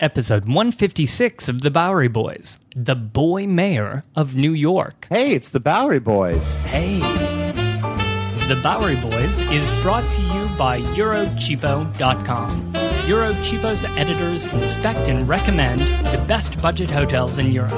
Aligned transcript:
episode 0.00 0.46
156 0.46 1.48
of 1.48 1.62
The 1.62 1.70
Bowery 1.70 2.08
Boys, 2.08 2.58
the 2.74 2.94
boy 2.94 3.46
mayor 3.46 4.04
of 4.16 4.36
New 4.36 4.52
York. 4.52 5.06
Hey, 5.10 5.32
it's 5.32 5.48
the 5.48 5.60
Bowery 5.60 6.00
Boys. 6.00 6.62
Hey. 6.62 6.98
The 8.48 8.58
Bowery 8.62 8.96
Boys 8.96 9.40
is 9.50 9.82
brought 9.82 10.08
to 10.10 10.22
you 10.22 10.48
by 10.58 10.80
Eurocheapo.com. 10.96 12.72
Eurocheapo's 12.72 13.84
editors 13.96 14.52
inspect 14.52 15.08
and 15.08 15.28
recommend 15.28 15.80
the 15.80 16.24
best 16.26 16.60
budget 16.62 16.90
hotels 16.90 17.38
in 17.38 17.52
Europe. 17.52 17.72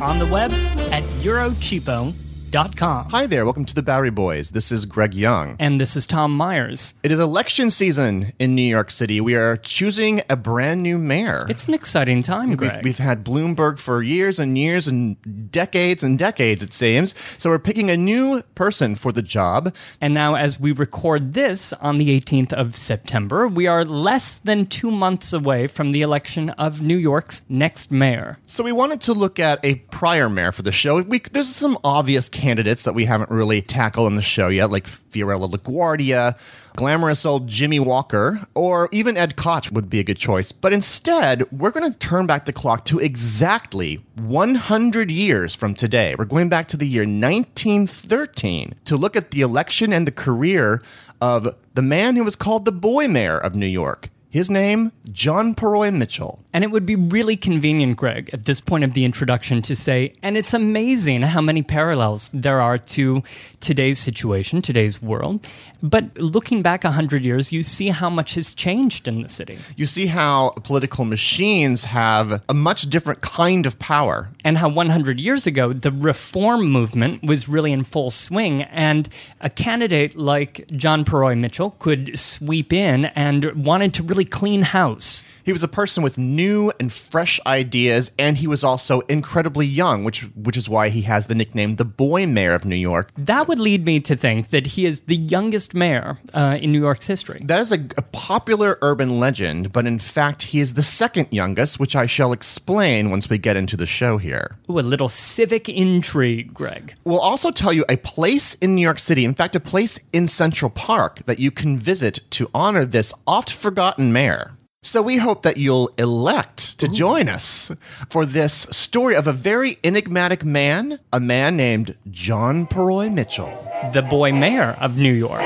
On 0.00 0.18
the 0.18 0.28
web 0.32 0.52
at 0.92 1.02
Eurocheapo.com. 1.22 2.31
Hi 2.54 3.26
there, 3.26 3.44
welcome 3.46 3.64
to 3.64 3.74
the 3.74 3.82
Bowery 3.82 4.10
Boys. 4.10 4.50
This 4.50 4.70
is 4.70 4.84
Greg 4.84 5.14
Young. 5.14 5.56
And 5.58 5.80
this 5.80 5.96
is 5.96 6.06
Tom 6.06 6.36
Myers. 6.36 6.92
It 7.02 7.10
is 7.10 7.18
election 7.18 7.70
season 7.70 8.34
in 8.38 8.54
New 8.54 8.60
York 8.60 8.90
City. 8.90 9.22
We 9.22 9.34
are 9.36 9.56
choosing 9.56 10.20
a 10.28 10.36
brand 10.36 10.82
new 10.82 10.98
mayor. 10.98 11.46
It's 11.48 11.66
an 11.66 11.72
exciting 11.72 12.22
time, 12.22 12.50
We've, 12.50 12.58
Greg. 12.58 12.84
we've 12.84 12.98
had 12.98 13.24
Bloomberg 13.24 13.78
for 13.78 14.02
years 14.02 14.38
and 14.38 14.58
years 14.58 14.86
and 14.86 15.16
decades 15.50 16.02
and 16.02 16.18
decades, 16.18 16.62
it 16.62 16.74
seems. 16.74 17.14
So 17.38 17.48
we're 17.48 17.58
picking 17.58 17.88
a 17.88 17.96
new 17.96 18.42
person 18.54 18.96
for 18.96 19.12
the 19.12 19.22
job. 19.22 19.74
And 20.02 20.12
now, 20.12 20.34
as 20.34 20.60
we 20.60 20.72
record 20.72 21.32
this 21.32 21.72
on 21.74 21.96
the 21.96 22.20
18th 22.20 22.52
of 22.52 22.76
September, 22.76 23.48
we 23.48 23.66
are 23.66 23.82
less 23.82 24.36
than 24.36 24.66
two 24.66 24.90
months 24.90 25.32
away 25.32 25.68
from 25.68 25.92
the 25.92 26.02
election 26.02 26.50
of 26.50 26.82
New 26.82 26.98
York's 26.98 27.46
next 27.48 27.90
mayor. 27.90 28.38
So 28.44 28.62
we 28.62 28.72
wanted 28.72 29.00
to 29.02 29.14
look 29.14 29.40
at 29.40 29.58
a 29.64 29.76
prior 29.76 30.28
mayor 30.28 30.52
for 30.52 30.60
the 30.60 30.70
show. 30.72 31.00
We, 31.00 31.20
there's 31.32 31.48
some 31.48 31.78
obvious 31.82 32.28
candidates 32.42 32.82
that 32.82 32.92
we 32.92 33.04
haven't 33.04 33.30
really 33.30 33.62
tackled 33.62 34.08
in 34.08 34.16
the 34.16 34.22
show 34.22 34.48
yet, 34.48 34.68
like 34.68 34.84
Fiorello 34.86 35.48
LaGuardia, 35.48 36.36
glamorous 36.74 37.24
old 37.24 37.46
Jimmy 37.46 37.78
Walker, 37.78 38.44
or 38.54 38.88
even 38.90 39.16
Ed 39.16 39.36
Koch 39.36 39.70
would 39.70 39.88
be 39.88 40.00
a 40.00 40.04
good 40.04 40.16
choice. 40.16 40.50
But 40.50 40.72
instead, 40.72 41.50
we're 41.52 41.70
going 41.70 41.90
to 41.90 41.96
turn 41.96 42.26
back 42.26 42.46
the 42.46 42.52
clock 42.52 42.84
to 42.86 42.98
exactly 42.98 44.04
100 44.16 45.08
years 45.08 45.54
from 45.54 45.74
today. 45.74 46.16
We're 46.18 46.24
going 46.24 46.48
back 46.48 46.66
to 46.68 46.76
the 46.76 46.86
year 46.86 47.02
1913 47.02 48.74
to 48.86 48.96
look 48.96 49.14
at 49.14 49.30
the 49.30 49.42
election 49.42 49.92
and 49.92 50.04
the 50.04 50.12
career 50.12 50.82
of 51.20 51.54
the 51.74 51.82
man 51.82 52.16
who 52.16 52.24
was 52.24 52.34
called 52.34 52.64
the 52.64 52.72
boy 52.72 53.06
mayor 53.06 53.38
of 53.38 53.54
New 53.54 53.66
York. 53.66 54.10
His 54.32 54.48
name, 54.48 54.92
John 55.12 55.54
Purroy 55.54 55.90
Mitchel. 55.90 56.38
And 56.54 56.64
it 56.64 56.70
would 56.70 56.86
be 56.86 56.96
really 56.96 57.36
convenient, 57.36 57.98
Greg, 57.98 58.30
at 58.32 58.46
this 58.46 58.62
point 58.62 58.82
of 58.82 58.94
the 58.94 59.04
introduction 59.04 59.60
to 59.60 59.76
say, 59.76 60.14
and 60.22 60.38
it's 60.38 60.54
amazing 60.54 61.20
how 61.20 61.42
many 61.42 61.62
parallels 61.62 62.30
there 62.32 62.58
are 62.58 62.78
to 62.78 63.22
today's 63.60 63.98
situation, 63.98 64.62
today's 64.62 65.02
world. 65.02 65.46
But 65.82 66.16
looking 66.16 66.62
back 66.62 66.84
100 66.84 67.26
years, 67.26 67.52
you 67.52 67.62
see 67.62 67.88
how 67.88 68.08
much 68.08 68.34
has 68.36 68.54
changed 68.54 69.06
in 69.06 69.22
the 69.22 69.28
city. 69.28 69.58
You 69.76 69.84
see 69.84 70.06
how 70.06 70.50
political 70.62 71.04
machines 71.04 71.84
have 71.84 72.40
a 72.48 72.54
much 72.54 72.88
different 72.88 73.20
kind 73.20 73.66
of 73.66 73.78
power. 73.78 74.30
And 74.44 74.56
how 74.58 74.68
100 74.68 75.20
years 75.20 75.46
ago, 75.46 75.74
the 75.74 75.90
reform 75.90 76.70
movement 76.70 77.22
was 77.22 77.48
really 77.48 77.72
in 77.72 77.84
full 77.84 78.10
swing, 78.10 78.62
and 78.62 79.10
a 79.40 79.50
candidate 79.50 80.16
like 80.16 80.66
John 80.68 81.04
Purroy 81.04 81.34
Mitchel 81.34 81.78
could 81.78 82.18
sweep 82.18 82.72
in 82.72 83.06
and 83.06 83.66
wanted 83.66 83.92
to 83.94 84.02
really 84.02 84.21
clean 84.24 84.62
house. 84.62 85.24
He 85.44 85.52
was 85.52 85.62
a 85.62 85.68
person 85.68 86.02
with 86.02 86.18
new 86.18 86.72
and 86.78 86.92
fresh 86.92 87.40
ideas, 87.46 88.10
and 88.18 88.38
he 88.38 88.46
was 88.46 88.62
also 88.62 89.00
incredibly 89.02 89.66
young, 89.66 90.04
which 90.04 90.22
which 90.34 90.56
is 90.56 90.68
why 90.68 90.88
he 90.88 91.02
has 91.02 91.26
the 91.26 91.34
nickname 91.34 91.76
the 91.76 91.84
Boy 91.84 92.26
Mayor 92.26 92.54
of 92.54 92.64
New 92.64 92.76
York. 92.76 93.10
That 93.16 93.48
would 93.48 93.58
lead 93.58 93.84
me 93.84 94.00
to 94.00 94.14
think 94.14 94.50
that 94.50 94.68
he 94.68 94.86
is 94.86 95.00
the 95.02 95.16
youngest 95.16 95.74
mayor 95.74 96.18
uh, 96.32 96.58
in 96.60 96.70
New 96.70 96.80
York's 96.80 97.06
history. 97.06 97.40
That 97.44 97.58
is 97.60 97.72
a, 97.72 97.78
a 97.96 98.02
popular 98.12 98.78
urban 98.82 99.18
legend, 99.18 99.72
but 99.72 99.86
in 99.86 99.98
fact, 99.98 100.42
he 100.42 100.60
is 100.60 100.74
the 100.74 100.82
second 100.82 101.28
youngest, 101.30 101.80
which 101.80 101.96
I 101.96 102.06
shall 102.06 102.32
explain 102.32 103.10
once 103.10 103.28
we 103.28 103.38
get 103.38 103.56
into 103.56 103.76
the 103.76 103.86
show 103.86 104.18
here. 104.18 104.56
Ooh, 104.70 104.78
a 104.78 104.80
little 104.80 105.08
civic 105.08 105.68
intrigue, 105.68 106.54
Greg. 106.54 106.94
We'll 107.04 107.20
also 107.20 107.50
tell 107.50 107.72
you 107.72 107.84
a 107.88 107.96
place 107.96 108.54
in 108.54 108.74
New 108.74 108.82
York 108.82 108.98
City, 108.98 109.24
in 109.24 109.34
fact, 109.34 109.56
a 109.56 109.60
place 109.60 109.98
in 110.12 110.26
Central 110.26 110.70
Park 110.70 111.22
that 111.26 111.38
you 111.38 111.50
can 111.50 111.76
visit 111.76 112.20
to 112.30 112.48
honor 112.54 112.84
this 112.84 113.12
oft 113.26 113.50
forgotten 113.52 114.11
mayor. 114.12 114.52
So 114.84 115.00
we 115.00 115.16
hope 115.16 115.42
that 115.42 115.58
you'll 115.58 115.90
elect 115.96 116.78
to 116.80 116.88
join 116.88 117.28
us 117.28 117.70
for 118.10 118.26
this 118.26 118.66
story 118.72 119.14
of 119.14 119.28
a 119.28 119.32
very 119.32 119.78
enigmatic 119.84 120.44
man, 120.44 120.98
a 121.12 121.20
man 121.20 121.56
named 121.56 121.94
John 122.10 122.66
Purroy 122.66 123.06
Mitchel. 123.06 123.52
The 123.92 124.02
boy 124.02 124.32
mayor 124.32 124.76
of 124.80 124.98
New 124.98 125.12
York. 125.12 125.42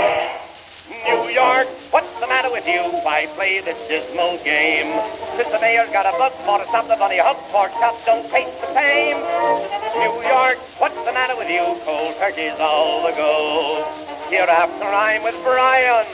New 1.04 1.28
York, 1.28 1.68
what's 1.92 2.18
the 2.18 2.26
matter 2.26 2.50
with 2.50 2.66
you? 2.66 2.80
Why 3.04 3.26
play 3.36 3.60
this 3.60 3.76
dismal 3.88 4.38
game? 4.42 4.88
Since 5.36 5.52
the 5.52 5.60
mayor's 5.60 5.90
got 5.90 6.06
a 6.06 6.16
bug 6.16 6.32
for 6.32 6.56
to 6.56 6.64
stop 6.68 6.88
the 6.88 6.96
bunny 6.96 7.18
hug, 7.18 7.36
pork 7.52 7.72
chops 7.72 8.06
don't 8.06 8.24
taste 8.30 8.58
the 8.62 8.72
same. 8.72 9.20
New 10.00 10.16
York, 10.24 10.56
what's 10.80 10.96
the 11.04 11.12
matter 11.12 11.36
with 11.36 11.50
you? 11.50 11.76
Cold 11.84 12.16
turkey's 12.16 12.58
all 12.58 13.04
the 13.04 13.12
go. 13.12 13.84
Hereafter 14.30 14.88
I'm 14.88 15.22
with 15.22 15.36
Bryan, 15.44 16.06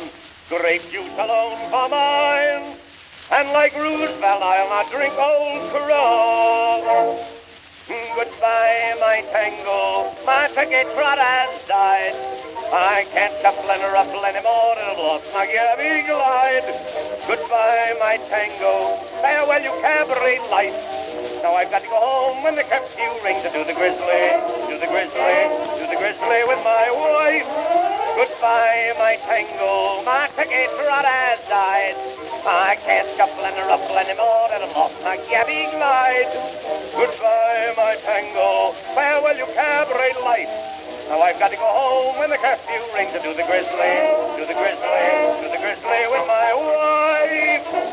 grape 0.58 0.84
juice 0.90 1.16
alone 1.16 1.56
for 1.72 1.88
mine. 1.88 2.76
And 3.32 3.48
like 3.56 3.72
Roosevelt, 3.72 4.42
I'll 4.44 4.68
not 4.68 4.90
drink 4.92 5.14
old 5.16 5.64
Corona. 5.72 7.16
Goodbye, 7.88 8.92
my 9.00 9.24
tango. 9.32 10.12
My 10.26 10.48
ticket 10.52 10.92
trot 10.92 11.16
has 11.16 11.56
died. 11.64 12.12
I 12.68 13.06
can't 13.12 13.32
shuffle 13.40 13.70
and 13.70 13.82
ruffle 13.96 14.24
anymore. 14.24 14.76
It'll 14.76 15.00
lost 15.00 15.32
my 15.32 15.46
gabby 15.48 16.04
glide. 16.04 16.68
Goodbye, 17.26 17.96
my 17.98 18.20
tango. 18.28 19.00
Farewell, 19.24 19.62
you 19.62 19.72
cabaret 19.80 20.38
life. 20.52 20.76
Now 21.42 21.56
I've 21.56 21.70
got 21.70 21.82
to 21.82 21.88
go 21.88 21.96
home 21.96 22.44
when 22.44 22.56
the 22.56 22.64
curfew 22.64 23.08
rings 23.24 23.42
to 23.42 23.50
do 23.50 23.64
the 23.64 23.72
grizzly, 23.72 24.36
do 24.68 24.76
the 24.78 24.86
grizzly, 24.86 25.48
do 25.80 25.88
the 25.88 25.96
grizzly 25.96 26.44
with 26.44 26.60
my 26.62 26.92
wife. 26.92 27.81
Goodbye, 28.14 28.92
my 28.98 29.16
tango. 29.24 30.04
My 30.04 30.28
ticket 30.36 30.68
trot 30.76 31.04
has 31.04 31.40
died. 31.48 31.96
I 32.44 32.76
can't 32.84 33.08
shuffle 33.16 33.44
and 33.44 33.56
ruffle 33.66 33.96
anymore. 33.96 34.48
And 34.52 34.64
I've 34.64 34.76
lost 34.76 35.00
my 35.02 35.16
gabby 35.30 35.64
glide. 35.72 36.28
Goodbye, 36.92 37.72
my 37.76 37.96
tango. 38.04 38.72
Farewell, 38.92 39.36
you 39.36 39.46
cabaret 39.54 40.12
life. 40.24 40.52
Now 41.08 41.20
I've 41.20 41.38
got 41.38 41.50
to 41.50 41.56
go 41.56 41.64
home 41.64 42.18
when 42.18 42.30
the 42.30 42.36
curfew 42.36 42.80
rings 42.94 43.12
to 43.12 43.20
do 43.20 43.34
the 43.34 43.44
grizzly, 43.48 43.96
do 44.36 44.44
the 44.46 44.54
grizzly, 44.54 45.08
do 45.40 45.48
the 45.48 45.60
grizzly 45.60 46.02
with 46.12 46.26
my 46.28 46.52
wife. 46.56 47.92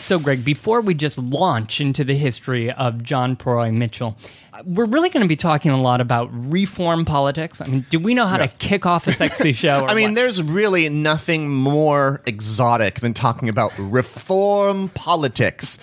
So, 0.00 0.18
Greg, 0.18 0.44
before 0.44 0.80
we 0.80 0.94
just 0.94 1.16
launch 1.16 1.80
into 1.80 2.04
the 2.04 2.16
history 2.16 2.70
of 2.72 3.02
John 3.02 3.36
Purroy 3.36 3.70
Mitchel, 3.70 4.16
we're 4.64 4.86
really 4.86 5.08
going 5.08 5.22
to 5.22 5.28
be 5.28 5.36
talking 5.36 5.70
a 5.70 5.80
lot 5.80 6.00
about 6.00 6.28
reform 6.32 7.04
politics. 7.04 7.60
I 7.60 7.66
mean, 7.66 7.86
do 7.90 7.98
we 7.98 8.14
know 8.14 8.26
how 8.26 8.36
to 8.36 8.48
kick 8.48 8.86
off 8.86 9.06
a 9.06 9.12
sexy 9.12 9.52
show? 9.64 9.86
I 9.86 9.94
mean, 9.94 10.10
what? 10.10 10.14
there's 10.16 10.42
really 10.42 10.88
nothing 10.88 11.50
more 11.50 12.20
exotic 12.26 13.00
than 13.00 13.14
talking 13.14 13.48
about 13.48 13.72
reform 13.78 14.88
politics. 14.90 15.78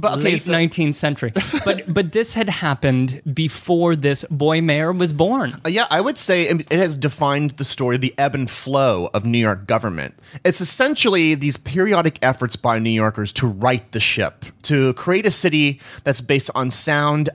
But 0.00 0.18
okay, 0.18 0.22
late 0.22 0.40
so- 0.40 0.52
19th 0.52 0.94
century. 0.94 1.32
But 1.64 1.94
but 1.94 2.10
this 2.12 2.34
had 2.34 2.48
happened 2.48 3.22
before 3.32 3.94
this 3.94 4.24
boy 4.30 4.60
mayor 4.60 4.90
was 4.92 5.12
born. 5.12 5.60
Uh, 5.64 5.68
yeah, 5.68 5.86
I 5.90 6.00
would 6.00 6.18
say 6.18 6.48
it 6.48 6.72
has 6.72 6.98
defined 6.98 7.52
the 7.52 7.64
story, 7.64 7.98
the 7.98 8.12
ebb 8.18 8.34
and 8.34 8.50
flow 8.50 9.10
of 9.14 9.24
New 9.24 9.38
York 9.38 9.66
government. 9.66 10.14
It's 10.44 10.60
essentially 10.60 11.36
these 11.36 11.56
periodic 11.56 12.18
efforts 12.22 12.56
by 12.56 12.78
New 12.80 12.90
Yorkers 12.90 13.32
to 13.34 13.46
right 13.46 13.90
the 13.92 14.00
ship, 14.00 14.44
to 14.62 14.92
create 14.94 15.24
a 15.26 15.30
city 15.30 15.80
that's 16.02 16.20
based 16.20 16.50
on 16.54 16.70
sound, 16.72 17.30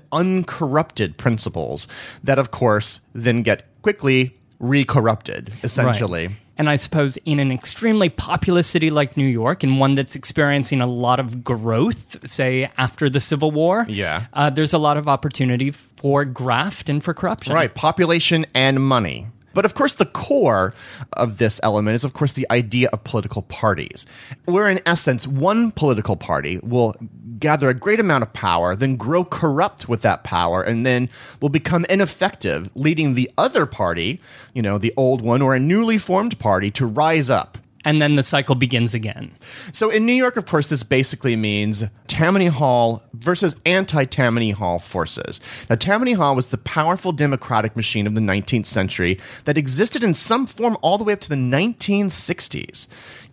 uncorrupted 0.88 1.18
principles 1.18 1.88
that, 2.24 2.40
of 2.40 2.52
course, 2.52 3.02
then 3.14 3.44
get 3.44 3.64
quickly 3.82 4.36
recorrupted, 4.62 5.52
essentially. 5.64 6.28
Right. 6.28 6.36
And 6.60 6.68
I 6.70 6.76
suppose 6.78 7.18
in 7.26 7.40
an 7.40 7.52
extremely 7.52 8.10
populous 8.10 8.66
city 8.66 8.90
like 8.90 9.16
New 9.16 9.28
York, 9.28 9.64
and 9.64 9.80
one 9.80 9.94
that's 9.94 10.16
experiencing 10.16 10.82
a 10.82 10.88
lot 10.88 11.20
of 11.20 11.44
growth, 11.44 12.28
say 12.28 12.72
after 12.78 13.10
the 13.10 13.20
Civil 13.20 13.52
War, 13.52 13.86
Yeah. 13.88 14.26
uh, 14.34 14.50
there's 14.50 14.74
a 14.74 14.80
lot 14.80 14.98
of 14.98 15.08
opportunity 15.08 15.70
for 15.70 16.26
graft 16.26 16.90
and 16.90 17.04
for 17.04 17.14
corruption. 17.14 17.54
Right, 17.54 17.74
population 17.74 18.46
and 18.56 18.82
money. 18.82 19.28
But 19.58 19.66
of 19.66 19.74
course, 19.74 19.96
the 19.96 20.06
core 20.06 20.76
of 21.14 21.40
this 21.40 21.60
element 21.64 21.96
is, 21.96 22.04
of 22.04 22.14
course, 22.14 22.34
the 22.34 22.46
idea 22.52 22.90
of 22.94 23.04
political 23.04 23.42
parties, 23.42 24.06
where 24.46 24.70
in 24.70 24.80
essence, 24.86 25.26
one 25.26 25.72
political 25.72 26.16
party 26.16 26.60
will 26.62 26.94
gather 27.40 27.68
a 27.68 27.74
great 27.74 28.00
amount 28.00 28.22
of 28.22 28.32
power, 28.34 28.76
then 28.76 28.98
grow 28.98 29.24
corrupt 29.24 29.90
with 29.90 30.04
that 30.04 30.24
power, 30.24 30.62
and 30.62 30.86
then 30.86 31.10
will 31.42 31.50
become 31.50 31.88
ineffective, 31.90 32.70
leading 32.76 33.16
the 33.16 33.32
other 33.36 33.66
party, 33.66 34.22
you 34.54 34.62
know, 34.62 34.78
the 34.78 34.94
old 34.96 35.24
one 35.24 35.42
or 35.42 35.56
a 35.56 35.60
newly 35.60 35.98
formed 35.98 36.38
party, 36.38 36.70
to 36.70 36.86
rise 36.86 37.28
up. 37.28 37.58
And 37.88 38.02
then 38.02 38.16
the 38.16 38.24
cycle 38.24 38.56
begins 38.56 38.94
again. 38.94 39.32
So 39.72 39.90
in 39.90 40.06
New 40.06 40.12
York, 40.12 40.36
of 40.36 40.46
course, 40.46 40.68
this 40.68 40.84
basically 40.84 41.38
means 41.38 41.86
Tammany 42.08 42.48
Hall 42.48 43.02
versus 43.14 43.56
anti 43.66 44.04
Tammany 44.04 44.52
Hall 44.52 44.78
forces. 44.78 45.40
Now, 45.70 45.78
Tammany 45.78 46.12
Hall 46.12 46.36
was 46.36 46.48
the 46.48 46.58
powerful 46.58 47.14
democratic 47.14 47.78
machine 47.78 48.06
of 48.06 48.14
the 48.14 48.20
19th 48.20 48.66
century 48.66 49.18
that 49.46 49.58
existed 49.58 50.04
in 50.04 50.14
some 50.14 50.46
form 50.48 50.78
all 50.82 50.98
the 50.98 51.06
way 51.06 51.14
up 51.14 51.22
to 51.22 51.30
the 51.30 51.36
1960s. 51.36 52.88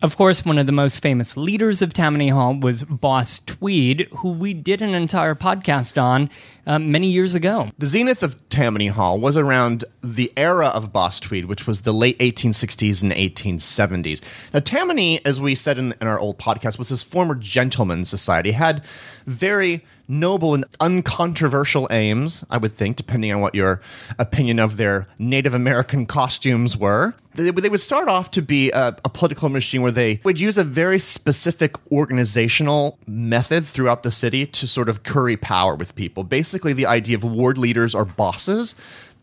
Of 0.05 0.19
course, 0.19 0.45
one 0.45 0.59
of 0.59 0.67
the 0.67 0.73
most 0.73 1.01
famous 1.01 1.35
leaders 1.35 1.81
of 1.81 1.95
Tammany 1.95 2.29
Hall 2.29 2.55
was 2.55 2.83
Boss 2.83 3.39
Tweed, 3.39 4.07
who 4.19 4.33
we 4.33 4.53
did 4.53 4.83
an 4.83 4.93
entire 4.95 5.35
podcast 5.35 5.97
on 5.97 6.29
uh, 6.67 6.79
many 6.79 7.07
years 7.07 7.35
ago. 7.35 7.71
The 7.79 7.87
zenith 7.87 8.23
of 8.23 8.47
Tammany 8.51 8.89
Hall 8.89 9.19
was 9.19 9.35
around 9.35 9.87
the 10.03 10.31
era 10.37 10.67
of 10.67 10.93
Boss 10.93 11.21
Tweed, 11.21 11.47
which 11.47 11.67
was 11.67 11.81
the 11.81 11.95
late 11.95 12.19
1860s 12.19 13.03
and 13.03 13.13
1870s. 13.13 14.21
Now, 14.53 14.61
Tammany, 14.61 15.25
as 15.25 15.41
we 15.41 15.55
said 15.55 15.79
in, 15.79 15.95
in 16.03 16.07
our 16.07 16.19
old 16.19 16.37
podcast, 16.37 16.77
was 16.77 16.91
this 16.91 17.03
former 17.03 17.35
gentleman's 17.35 18.11
society, 18.11 18.51
had 18.53 18.85
very 19.27 19.83
noble 20.09 20.55
and 20.55 20.65
uncontroversial 20.81 21.89
aims, 21.91 22.45
I 22.51 22.59
would 22.59 22.73
think, 22.73 22.97
depending 22.97 23.33
on 23.33 23.41
what 23.41 23.55
your 23.55 23.81
opinion 24.19 24.59
of 24.59 24.77
their 24.77 25.07
Native 25.19 25.55
American 25.55 26.07
costumes 26.07 26.77
were. 26.77 27.15
They, 27.35 27.51
they 27.51 27.69
would 27.69 27.81
start 27.81 28.09
off 28.09 28.31
to 28.33 28.43
be 28.43 28.71
a, 28.71 28.97
a 29.05 29.09
political 29.09 29.49
machine 29.49 29.83
where 29.83 29.91
they 29.91 30.21
would 30.25 30.39
use 30.39 30.57
a 30.57 30.65
very 30.65 30.99
specific 30.99 31.75
organizational 31.91 32.99
method 33.07 33.65
throughout 33.65 34.03
the 34.03 34.13
city 34.13 34.47
to 34.47 34.67
sort 34.67 34.89
of 34.89 35.03
curry 35.03 35.37
power 35.37 35.75
with 35.75 35.95
people. 35.95 36.23
Basically, 36.25 36.73
the 36.73 36.87
idea 36.87 37.17
of 37.17 37.25
ward 37.25 37.59
leaders 37.59 37.95
or 37.95 38.05
bosses 38.05 38.75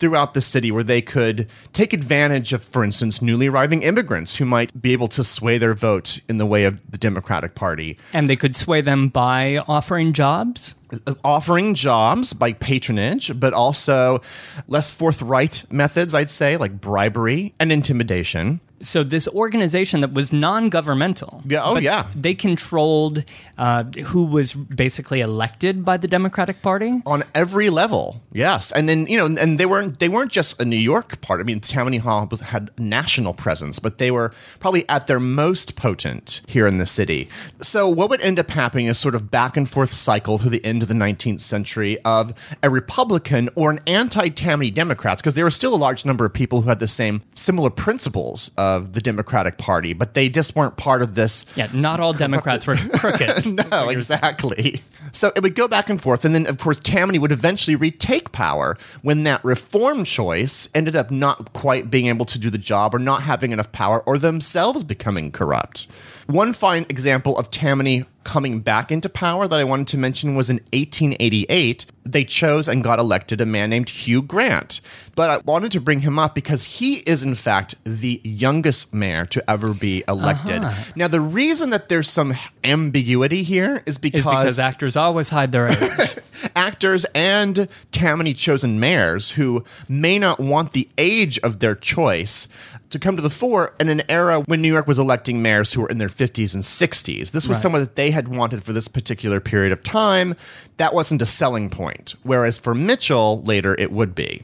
throughout 0.01 0.33
the 0.33 0.41
city 0.41 0.71
where 0.71 0.83
they 0.83 1.01
could 1.01 1.47
take 1.73 1.93
advantage 1.93 2.51
of, 2.51 2.63
for 2.63 2.83
instance, 2.83 3.21
newly 3.21 3.47
arriving 3.47 3.83
immigrants 3.83 4.35
who 4.35 4.45
might 4.45 4.81
be 4.81 4.93
able 4.93 5.07
to 5.07 5.23
sway 5.23 5.59
their 5.59 5.75
vote 5.75 6.19
in 6.27 6.37
the 6.37 6.45
way 6.45 6.65
of 6.65 6.91
the 6.91 6.97
Democratic 6.97 7.53
Party. 7.53 7.97
And 8.11 8.27
they 8.27 8.35
could 8.35 8.55
sway 8.55 8.81
them 8.81 9.09
by 9.09 9.57
offering 9.67 10.11
jobs? 10.11 10.73
Offering 11.23 11.73
jobs 11.75 12.33
by 12.33 12.53
patronage, 12.53 13.39
but 13.39 13.53
also 13.53 14.21
less 14.67 14.91
forthright 14.91 15.63
methods, 15.71 16.13
I'd 16.13 16.29
say, 16.29 16.57
like 16.57 16.79
bribery 16.81 17.53
and 17.59 17.71
intimidation. 17.71 18.59
So 18.83 19.03
this 19.03 19.27
organization 19.27 20.01
that 20.01 20.11
was 20.13 20.33
non-governmental, 20.33 21.43
Yeah, 21.45 21.61
oh, 21.63 21.77
yeah. 21.77 22.07
they 22.15 22.33
controlled 22.33 23.23
uh, 23.59 23.83
who 23.83 24.25
was 24.25 24.53
basically 24.53 25.21
elected 25.21 25.85
by 25.85 25.97
the 25.97 26.07
Democratic 26.07 26.63
Party. 26.63 26.99
on 27.05 27.23
every 27.35 27.69
level. 27.69 28.23
Yes, 28.31 28.71
and 28.71 28.89
then 28.89 29.05
you 29.05 29.17
know, 29.17 29.27
and 29.39 29.59
they 29.59 29.67
weren't 29.67 29.99
they 29.99 30.09
weren't 30.09 30.31
just 30.31 30.59
a 30.59 30.65
New 30.65 30.77
York 30.77 31.21
part. 31.21 31.39
I 31.39 31.43
mean, 31.43 31.59
Tammany 31.59 31.97
Hall 31.99 32.27
was, 32.31 32.41
had 32.41 32.71
national 32.79 33.35
presence, 33.35 33.77
but 33.77 33.99
they 33.99 34.09
were 34.09 34.33
probably 34.59 34.89
at 34.89 35.05
their 35.05 35.19
most 35.19 35.75
potent 35.75 36.41
here 36.47 36.65
in 36.65 36.79
the 36.79 36.87
city. 36.87 37.29
So 37.61 37.87
what 37.87 38.09
would 38.09 38.21
end 38.21 38.39
up 38.39 38.49
happening 38.49 38.87
is 38.87 38.97
sort 38.97 39.13
of 39.13 39.29
back 39.29 39.55
and 39.57 39.69
forth 39.69 39.93
cycle 39.93 40.39
through 40.39 40.49
the 40.49 40.65
end 40.65 40.80
of 40.81 40.87
the 40.87 40.93
19th 40.93 41.41
century 41.41 41.99
of 42.05 42.33
a 42.63 42.69
Republican 42.69 43.49
or 43.55 43.71
an 43.71 43.79
anti-Tammany 43.87 44.71
Democrats, 44.71 45.21
because 45.21 45.33
there 45.33 45.45
were 45.45 45.51
still 45.51 45.73
a 45.73 45.77
large 45.77 46.05
number 46.05 46.25
of 46.25 46.33
people 46.33 46.61
who 46.61 46.69
had 46.69 46.79
the 46.79 46.87
same 46.87 47.21
similar 47.35 47.69
principles 47.69 48.51
of 48.57 48.93
the 48.93 49.01
Democratic 49.01 49.57
Party, 49.57 49.93
but 49.93 50.13
they 50.13 50.29
just 50.29 50.55
weren't 50.55 50.77
part 50.77 51.01
of 51.01 51.15
this 51.15 51.45
Yeah, 51.55 51.67
not 51.73 51.99
all 51.99 52.13
Democrats 52.13 52.67
were 52.67 52.75
crooked. 52.93 53.45
no, 53.71 53.89
exactly. 53.89 54.81
So 55.11 55.31
it 55.35 55.43
would 55.43 55.55
go 55.55 55.67
back 55.67 55.89
and 55.89 56.01
forth, 56.01 56.25
and 56.25 56.33
then 56.33 56.47
of 56.47 56.57
course 56.57 56.79
Tammany 56.79 57.19
would 57.19 57.31
eventually 57.31 57.75
retake 57.75 58.31
power 58.31 58.77
when 59.01 59.23
that 59.23 59.43
reform 59.43 60.03
choice 60.03 60.69
ended 60.73 60.95
up 60.95 61.11
not 61.11 61.53
quite 61.53 61.89
being 61.91 62.07
able 62.07 62.25
to 62.25 62.39
do 62.39 62.49
the 62.49 62.57
job, 62.57 62.95
or 62.95 62.99
not 62.99 63.23
having 63.23 63.51
enough 63.51 63.71
power, 63.71 64.01
or 64.01 64.17
themselves 64.17 64.83
becoming 64.83 65.31
corrupt. 65.31 65.87
One 66.27 66.53
fine 66.53 66.85
example 66.89 67.37
of 67.37 67.51
Tammany 67.51 68.05
coming 68.23 68.59
back 68.59 68.91
into 68.91 69.09
power 69.09 69.47
that 69.47 69.59
I 69.59 69.63
wanted 69.63 69.87
to 69.89 69.97
mention 69.97 70.35
was 70.35 70.49
in 70.49 70.57
1888. 70.73 71.85
They 72.03 72.23
chose 72.23 72.67
and 72.67 72.83
got 72.83 72.99
elected 72.99 73.41
a 73.41 73.45
man 73.45 73.69
named 73.69 73.89
Hugh 73.89 74.21
Grant. 74.21 74.81
But 75.15 75.29
I 75.29 75.37
wanted 75.39 75.71
to 75.73 75.81
bring 75.81 76.01
him 76.01 76.17
up 76.19 76.33
because 76.35 76.63
he 76.63 76.95
is, 76.99 77.23
in 77.23 77.35
fact, 77.35 77.75
the 77.83 78.19
youngest 78.23 78.93
mayor 78.93 79.25
to 79.27 79.49
ever 79.49 79.73
be 79.73 80.03
elected. 80.07 80.63
Uh-huh. 80.63 80.91
Now, 80.95 81.07
the 81.07 81.19
reason 81.21 81.69
that 81.71 81.89
there's 81.89 82.09
some 82.09 82.33
ambiguity 82.63 83.43
here 83.43 83.83
is 83.85 83.95
Is 83.95 83.97
because 83.99 84.57
actors 84.59 84.95
always 84.95 85.29
hide 85.29 85.51
their 85.51 85.67
age. 85.71 86.15
actors 86.55 87.05
and 87.13 87.67
Tammany 87.91 88.33
chosen 88.33 88.79
mayors 88.79 89.31
who 89.31 89.63
may 89.87 90.17
not 90.17 90.39
want 90.39 90.73
the 90.73 90.89
age 90.97 91.37
of 91.39 91.59
their 91.59 91.75
choice 91.75 92.47
to 92.89 92.99
come 92.99 93.15
to 93.15 93.21
the 93.21 93.29
fore 93.29 93.73
in 93.79 93.87
an 93.89 94.01
era 94.09 94.41
when 94.41 94.61
New 94.61 94.71
York 94.71 94.85
was 94.87 94.99
electing 94.99 95.41
mayors 95.41 95.71
who 95.71 95.81
were 95.81 95.87
in 95.87 95.97
their 95.97 96.09
50s 96.09 96.53
and 96.53 96.63
60s. 96.63 97.31
This 97.31 97.47
was 97.47 97.49
Right. 97.49 97.57
someone 97.61 97.81
that 97.81 97.95
they 97.95 98.10
had 98.11 98.27
wanted 98.27 98.63
for 98.63 98.73
this 98.73 98.87
particular 98.87 99.39
period 99.39 99.71
of 99.71 99.83
time. 99.83 100.35
That 100.77 100.93
wasn't 100.93 101.21
a 101.21 101.25
selling 101.25 101.69
point, 101.69 102.15
whereas 102.23 102.57
for 102.57 102.73
Mitchell 102.73 103.41
later 103.43 103.75
it 103.79 103.91
would 103.91 104.15
be. 104.15 104.43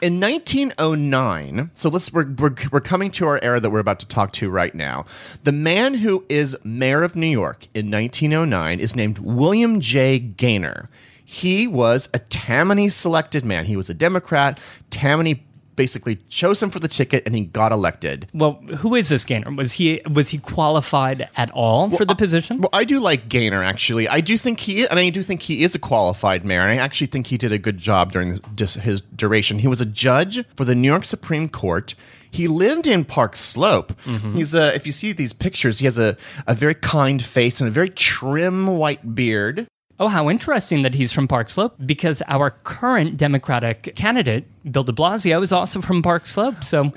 In 0.00 0.20
1909, 0.20 1.70
so 1.72 1.88
let's 1.88 2.12
we're, 2.12 2.30
we're, 2.38 2.54
we're 2.70 2.80
coming 2.80 3.10
to 3.12 3.26
our 3.26 3.40
era 3.42 3.58
that 3.60 3.70
we're 3.70 3.78
about 3.78 4.00
to 4.00 4.08
talk 4.08 4.32
to 4.34 4.50
right 4.50 4.74
now. 4.74 5.06
The 5.44 5.52
man 5.52 5.94
who 5.94 6.24
is 6.28 6.56
mayor 6.62 7.02
of 7.02 7.16
New 7.16 7.26
York 7.26 7.68
in 7.74 7.90
1909 7.90 8.80
is 8.80 8.94
named 8.94 9.18
William 9.18 9.80
J. 9.80 10.18
Gaynor. 10.18 10.90
He 11.24 11.66
was 11.66 12.10
a 12.12 12.18
Tammany 12.18 12.90
selected 12.90 13.44
man. 13.44 13.64
He 13.64 13.76
was 13.76 13.88
a 13.88 13.94
Democrat. 13.94 14.60
Tammany 14.90 15.42
basically 15.76 16.16
chose 16.28 16.62
him 16.62 16.70
for 16.70 16.78
the 16.78 16.88
ticket 16.88 17.24
and 17.26 17.34
he 17.34 17.42
got 17.44 17.72
elected. 17.72 18.28
well, 18.32 18.54
who 18.78 18.94
is 18.94 19.08
this 19.08 19.24
Gaynor? 19.24 19.52
Was 19.52 19.72
he 19.72 20.00
was 20.10 20.30
he 20.30 20.38
qualified 20.38 21.28
at 21.36 21.50
all 21.50 21.90
for 21.90 22.04
the 22.04 22.14
position? 22.14 22.60
Well, 22.60 22.70
I 22.72 22.84
do 22.84 23.00
like 23.00 23.28
Gaynor 23.28 23.62
actually. 23.62 24.08
I 24.08 24.20
do 24.20 24.36
think 24.38 24.60
he, 24.60 24.86
and 24.86 24.98
I 24.98 25.08
do 25.10 25.22
think 25.22 25.42
he 25.42 25.62
is 25.64 25.74
a 25.74 25.78
qualified 25.78 26.44
mayor. 26.44 26.62
And 26.62 26.72
I 26.78 26.82
actually 26.82 27.08
think 27.08 27.26
he 27.28 27.38
did 27.38 27.52
a 27.52 27.58
good 27.58 27.78
job 27.78 28.12
during 28.12 28.40
his 28.56 29.00
duration. 29.00 29.58
He 29.58 29.68
was 29.68 29.80
a 29.80 29.86
judge 29.86 30.44
for 30.56 30.64
the 30.64 30.74
New 30.74 30.88
York 30.88 31.04
Supreme 31.04 31.48
Court. 31.48 31.94
He 32.30 32.48
lived 32.48 32.88
in 32.88 33.04
Park 33.04 33.36
Slope. 33.36 33.92
Mm-hmm. 34.04 34.34
He's 34.34 34.54
a, 34.54 34.74
if 34.74 34.86
you 34.86 34.92
see 34.92 35.12
these 35.12 35.32
pictures, 35.32 35.78
he 35.78 35.84
has 35.84 35.98
a, 35.98 36.16
a 36.48 36.54
very 36.54 36.74
kind 36.74 37.22
face 37.22 37.60
and 37.60 37.68
a 37.68 37.70
very 37.70 37.90
trim 37.90 38.66
white 38.76 39.14
beard. 39.14 39.68
Oh, 40.00 40.08
how 40.08 40.28
interesting 40.28 40.82
that 40.82 40.94
he's 40.94 41.12
from 41.12 41.28
Park 41.28 41.48
Slope 41.48 41.76
because 41.84 42.20
our 42.26 42.50
current 42.50 43.16
Democratic 43.16 43.94
candidate, 43.94 44.44
Bill 44.70 44.82
de 44.82 44.92
Blasio, 44.92 45.42
is 45.42 45.52
also 45.52 45.80
from 45.80 46.02
Park 46.02 46.26
Slope. 46.26 46.64
So 46.64 46.92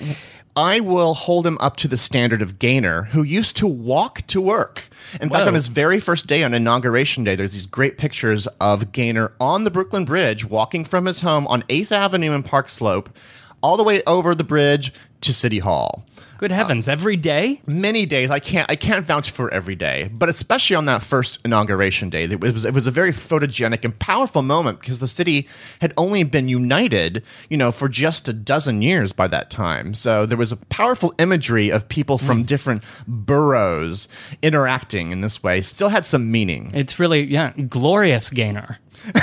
I 0.55 0.79
will 0.79 1.13
hold 1.13 1.45
him 1.45 1.59
up 1.61 1.77
to 1.77 1.87
the 1.87 1.97
standard 1.97 2.41
of 2.41 2.57
Gaynor, 2.57 3.03
who 3.03 3.21
used 3.21 3.55
to 3.57 3.67
walk 3.67 4.25
to 4.27 4.41
work. 4.41 4.89
In 5.21 5.29
fact, 5.29 5.45
on 5.45 5.53
his 5.53 5.67
very 5.67 5.99
first 5.99 6.25
day, 6.25 6.43
on 6.43 6.55
Inauguration 6.55 7.23
Day, 7.23 7.35
there's 7.35 7.51
these 7.51 7.67
great 7.67 7.99
pictures 7.99 8.47
of 8.59 8.91
Gaynor 8.91 9.31
on 9.39 9.63
the 9.63 9.69
Brooklyn 9.69 10.03
Bridge, 10.03 10.45
walking 10.45 10.83
from 10.83 11.05
his 11.05 11.21
home 11.21 11.45
on 11.45 11.61
8th 11.63 11.91
Avenue 11.91 12.31
in 12.31 12.41
Park 12.41 12.69
Slope, 12.69 13.15
all 13.61 13.77
the 13.77 13.83
way 13.83 14.01
over 14.07 14.33
the 14.33 14.43
bridge 14.43 14.91
to 15.21 15.33
City 15.33 15.59
Hall. 15.59 16.05
good 16.37 16.51
heavens, 16.51 16.87
every 16.87 17.17
day? 17.17 17.61
Many 17.65 18.05
days, 18.05 18.29
I 18.29 18.39
can't, 18.39 18.69
I 18.69 18.75
can't 18.75 19.03
vouch 19.03 19.31
for 19.31 19.51
every 19.51 19.75
day, 19.75 20.09
but 20.13 20.29
especially 20.29 20.75
on 20.75 20.85
that 20.85 21.01
first 21.01 21.39
inauguration 21.43 22.11
day, 22.11 22.25
it 22.25 22.39
was, 22.39 22.63
it 22.63 22.73
was 22.73 22.85
a 22.85 22.91
very 22.91 23.11
photogenic 23.11 23.83
and 23.83 23.97
powerful 23.97 24.43
moment 24.43 24.79
because 24.79 24.99
the 24.99 25.07
city 25.07 25.47
had 25.81 25.93
only 25.97 26.21
been 26.23 26.47
united, 26.47 27.23
you 27.49 27.57
know, 27.57 27.71
for 27.71 27.89
just 27.89 28.29
a 28.29 28.33
dozen 28.33 28.83
years 28.83 29.13
by 29.13 29.27
that 29.27 29.49
time. 29.49 29.95
So 29.95 30.27
there 30.27 30.37
was 30.37 30.51
a 30.51 30.57
powerful 30.57 31.13
imagery 31.17 31.71
of 31.71 31.89
people 31.89 32.19
from 32.19 32.43
mm. 32.43 32.45
different 32.45 32.83
boroughs 33.07 34.07
interacting 34.43 35.11
in 35.11 35.21
this 35.21 35.41
way. 35.41 35.61
Still 35.61 35.89
had 35.89 36.05
some 36.05 36.29
meaning. 36.29 36.71
It's 36.73 36.99
really, 36.99 37.23
yeah, 37.23 37.53
glorious 37.67 38.29
Gaynor. 38.29 38.77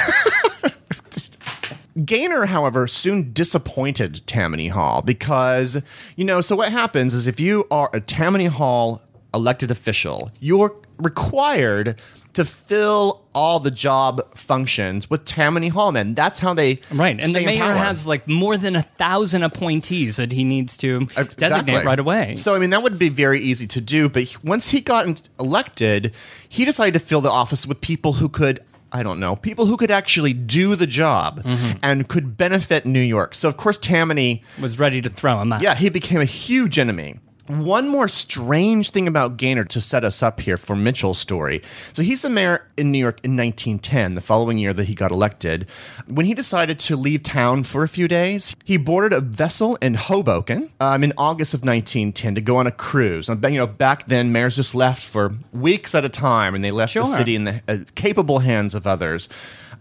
Gaynor, 2.04 2.46
however, 2.46 2.86
soon 2.86 3.32
disappointed 3.32 4.26
Tammany 4.26 4.68
Hall 4.68 5.02
because, 5.02 5.80
you 6.16 6.24
know, 6.24 6.40
so 6.40 6.56
what 6.56 6.72
happens 6.72 7.14
is 7.14 7.26
if 7.26 7.38
you 7.38 7.66
are 7.70 7.90
a 7.92 8.00
Tammany 8.00 8.46
Hall 8.46 9.00
elected 9.32 9.70
official, 9.70 10.30
you're 10.40 10.74
required 10.98 12.00
to 12.34 12.44
fill 12.44 13.22
all 13.32 13.60
the 13.60 13.70
job 13.70 14.36
functions 14.36 15.08
with 15.08 15.24
Tammany 15.24 15.68
Hall 15.68 15.92
men. 15.92 16.14
That's 16.14 16.40
how 16.40 16.52
they 16.52 16.80
Right. 16.90 17.18
And 17.20 17.34
the 17.34 17.44
mayor 17.44 17.74
has 17.74 18.06
like 18.06 18.26
more 18.28 18.56
than 18.56 18.76
a 18.76 18.82
thousand 18.82 19.42
appointees 19.44 20.16
that 20.16 20.32
he 20.32 20.44
needs 20.44 20.76
to 20.78 21.06
uh, 21.16 21.22
designate 21.22 21.84
right 21.84 21.98
away. 21.98 22.36
So 22.36 22.54
I 22.54 22.58
mean 22.58 22.70
that 22.70 22.82
would 22.82 22.98
be 22.98 23.08
very 23.08 23.40
easy 23.40 23.66
to 23.68 23.80
do, 23.80 24.08
but 24.08 24.36
once 24.44 24.70
he 24.70 24.80
got 24.80 25.22
elected, 25.38 26.12
he 26.48 26.64
decided 26.64 26.94
to 26.94 27.00
fill 27.04 27.20
the 27.20 27.30
office 27.30 27.66
with 27.66 27.80
people 27.80 28.14
who 28.14 28.28
could 28.28 28.62
I 28.94 29.02
don't 29.02 29.18
know, 29.18 29.34
people 29.36 29.66
who 29.66 29.76
could 29.76 29.90
actually 29.90 30.32
do 30.32 30.76
the 30.76 30.86
job 30.86 31.42
Mm-hmm. 31.44 31.78
and 31.82 32.08
could 32.08 32.36
benefit 32.36 32.86
New 32.86 33.00
York. 33.00 33.34
So 33.34 33.48
of 33.48 33.56
course 33.56 33.76
Tammany 33.76 34.42
was 34.60 34.78
ready 34.78 35.02
to 35.02 35.08
throw 35.10 35.40
him 35.42 35.52
out. 35.52 35.60
yeah, 35.62 35.74
he 35.74 35.88
became 35.90 36.20
a 36.20 36.24
huge 36.24 36.78
enemy. 36.78 37.18
One 37.46 37.88
more 37.88 38.08
strange 38.08 38.88
thing 38.88 39.06
about 39.06 39.36
Gaynor 39.36 39.64
to 39.64 39.80
set 39.82 40.02
us 40.02 40.22
up 40.22 40.40
here 40.40 40.56
for 40.56 40.74
Mitchel's 40.74 41.18
story. 41.18 41.60
So 41.92 42.02
he's 42.02 42.22
the 42.22 42.30
mayor 42.30 42.66
in 42.78 42.90
New 42.90 42.98
York 42.98 43.20
in 43.22 43.36
1910, 43.36 44.14
the 44.14 44.22
following 44.22 44.56
year 44.56 44.72
that 44.72 44.84
he 44.84 44.94
got 44.94 45.10
elected. 45.10 45.66
When 46.06 46.24
he 46.24 46.32
decided 46.32 46.78
to 46.80 46.96
leave 46.96 47.22
town 47.22 47.64
for 47.64 47.82
a 47.82 47.88
few 47.88 48.08
days, 48.08 48.56
he 48.64 48.78
boarded 48.78 49.12
a 49.12 49.20
vessel 49.20 49.76
in 49.76 49.92
Hoboken 49.92 50.70
um, 50.80 51.04
in 51.04 51.12
August 51.18 51.52
of 51.52 51.60
1910 51.60 52.36
to 52.36 52.40
go 52.40 52.56
on 52.56 52.66
a 52.66 52.70
cruise. 52.70 53.28
And, 53.28 53.44
you 53.44 53.58
know, 53.58 53.66
back 53.66 54.06
then, 54.06 54.32
mayors 54.32 54.56
just 54.56 54.74
left 54.74 55.02
for 55.02 55.34
weeks 55.52 55.94
at 55.94 56.02
a 56.02 56.08
time, 56.08 56.54
and 56.54 56.64
they 56.64 56.70
left 56.70 56.94
the 56.94 57.04
city 57.04 57.36
in 57.36 57.44
the 57.44 57.62
uh, 57.68 57.78
capable 57.94 58.38
hands 58.38 58.74
of 58.74 58.86
others. 58.86 59.28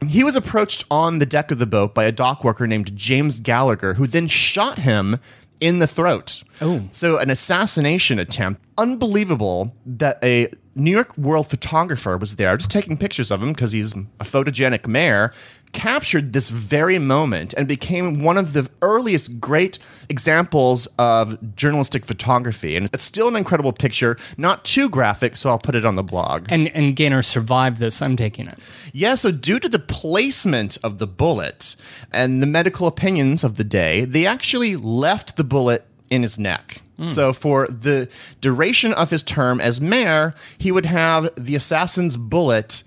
He 0.07 0.23
was 0.23 0.35
approached 0.35 0.83
on 0.91 1.19
the 1.19 1.25
deck 1.25 1.51
of 1.51 1.59
the 1.59 1.65
boat 1.65 1.93
by 1.93 2.03
a 2.03 2.11
dock 2.11 2.43
worker 2.43 2.67
named 2.67 2.93
James 2.95 3.39
Gallagher, 3.39 3.93
who 3.93 4.05
then 4.05 4.27
shot 4.27 4.79
him 4.79 5.19
in 5.63 5.79
the 5.79 5.87
throat. 5.87 6.43
Oh. 6.59 6.83
So, 6.91 7.17
an 7.17 7.29
assassination 7.29 8.19
attempt. 8.19 8.61
unbelievable 8.77 9.73
that 9.85 10.19
a 10.23 10.49
New 10.75 10.91
York 10.91 11.17
World 11.17 11.47
photographer 11.47 12.17
was 12.17 12.35
there, 12.35 12.57
just 12.57 12.71
taking 12.71 12.97
pictures 12.97 13.31
of 13.31 13.41
him 13.41 13.53
because 13.53 13.71
he's 13.71 13.93
a 13.93 14.25
photogenic 14.25 14.87
mayor, 14.87 15.31
captured 15.73 16.33
this 16.33 16.49
very 16.49 16.99
moment 16.99 17.53
and 17.57 17.67
became 17.67 18.23
one 18.23 18.37
of 18.37 18.53
the 18.53 18.69
earliest 18.81 19.39
great 19.39 19.79
examples 20.07 20.87
of 20.97 21.55
journalistic 21.55 22.05
photography. 22.05 22.77
And 22.77 22.89
it's 22.93 23.03
still 23.03 23.27
an 23.27 23.35
incredible 23.35 23.73
picture, 23.73 24.17
not 24.37 24.63
too 24.63 24.89
graphic, 24.89 25.35
so 25.35 25.49
I'll 25.49 25.59
put 25.59 25.75
it 25.75 25.83
on 25.83 25.95
the 25.95 26.03
blog. 26.03 26.45
And 26.49 26.69
and 26.69 26.95
Gaynor 26.95 27.23
survived 27.23 27.77
this. 27.77 28.01
I'm 28.01 28.15
taking 28.15 28.47
it. 28.47 28.57
Yeah, 28.93 29.15
so 29.15 29.31
due 29.31 29.59
to 29.59 29.67
the 29.67 29.79
placement 29.79 30.77
of 30.83 30.99
the 30.99 31.07
bullet 31.07 31.75
and 32.11 32.41
the 32.41 32.47
medical 32.47 32.87
opinions 32.87 33.43
of 33.43 33.57
the 33.57 33.63
day, 33.63 34.05
they 34.05 34.25
actually 34.25 34.75
left 34.75 35.35
the 35.35 35.43
bullet 35.43 35.85
in 36.09 36.21
his 36.21 36.37
neck. 36.37 36.81
Hmm. 36.97 37.07
So 37.07 37.33
for 37.33 37.67
the 37.67 38.07
duration 38.39 38.93
of 38.93 39.09
his 39.09 39.23
term 39.23 39.59
as 39.59 39.81
mayor, 39.81 40.33
he 40.57 40.71
would 40.71 40.85
have 40.85 41.29
the 41.35 41.55
assassin's 41.55 42.17
bullet 42.17 42.83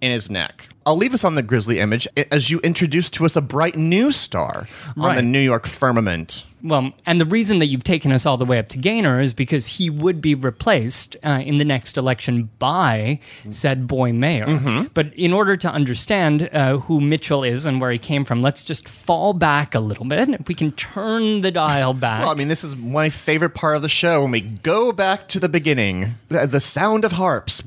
in 0.00 0.10
his 0.10 0.30
neck. 0.30 0.68
I'll 0.86 0.96
leave 0.96 1.14
us 1.14 1.24
on 1.24 1.34
the 1.34 1.42
grisly 1.42 1.78
image 1.78 2.08
as 2.30 2.50
you 2.50 2.58
introduce 2.60 3.10
to 3.10 3.24
us 3.24 3.36
a 3.36 3.40
bright 3.40 3.76
new 3.76 4.12
star 4.12 4.66
on 4.96 5.16
the 5.16 5.22
New 5.22 5.40
York 5.40 5.66
firmament. 5.66 6.44
Well, 6.62 6.92
and 7.06 7.20
the 7.20 7.24
reason 7.26 7.58
that 7.60 7.66
you've 7.66 7.84
taken 7.84 8.12
us 8.12 8.26
all 8.26 8.36
the 8.36 8.44
way 8.44 8.58
up 8.58 8.68
to 8.70 8.78
Gaynor 8.78 9.20
is 9.20 9.32
because 9.32 9.66
he 9.66 9.90
would 9.90 10.20
be 10.20 10.34
replaced 10.34 11.16
uh, 11.22 11.42
in 11.44 11.58
the 11.58 11.64
next 11.64 11.96
election 11.96 12.50
by 12.58 13.20
said 13.48 13.86
boy 13.86 14.12
mayor. 14.12 14.88
But 14.94 15.14
in 15.14 15.32
order 15.32 15.56
to 15.56 15.68
understand 15.70 16.48
uh, 16.52 16.78
who 16.78 17.00
Mitchel 17.00 17.48
is 17.48 17.66
and 17.66 17.80
where 17.80 17.90
he 17.90 17.98
came 17.98 18.24
from, 18.24 18.42
let's 18.42 18.64
just 18.64 18.88
fall 18.88 19.32
back 19.32 19.74
a 19.74 19.80
little 19.80 20.04
bit. 20.04 20.28
If 20.28 20.48
we 20.48 20.54
can 20.54 20.72
turn 20.72 21.40
the 21.40 21.50
dial 21.50 21.94
back. 21.94 22.22
Well, 22.22 22.30
I 22.30 22.34
mean, 22.34 22.48
this 22.48 22.64
is 22.64 22.76
my 22.76 23.08
favorite 23.08 23.54
part 23.54 23.76
of 23.76 23.82
the 23.82 23.88
show 23.88 24.22
when 24.22 24.30
we 24.30 24.40
go 24.40 24.92
back 24.92 25.28
to 25.28 25.40
the 25.40 25.48
beginning. 25.48 26.14
The, 26.28 26.46
the 26.46 26.60
sound 26.60 27.04
of 27.04 27.12
harps. 27.12 27.62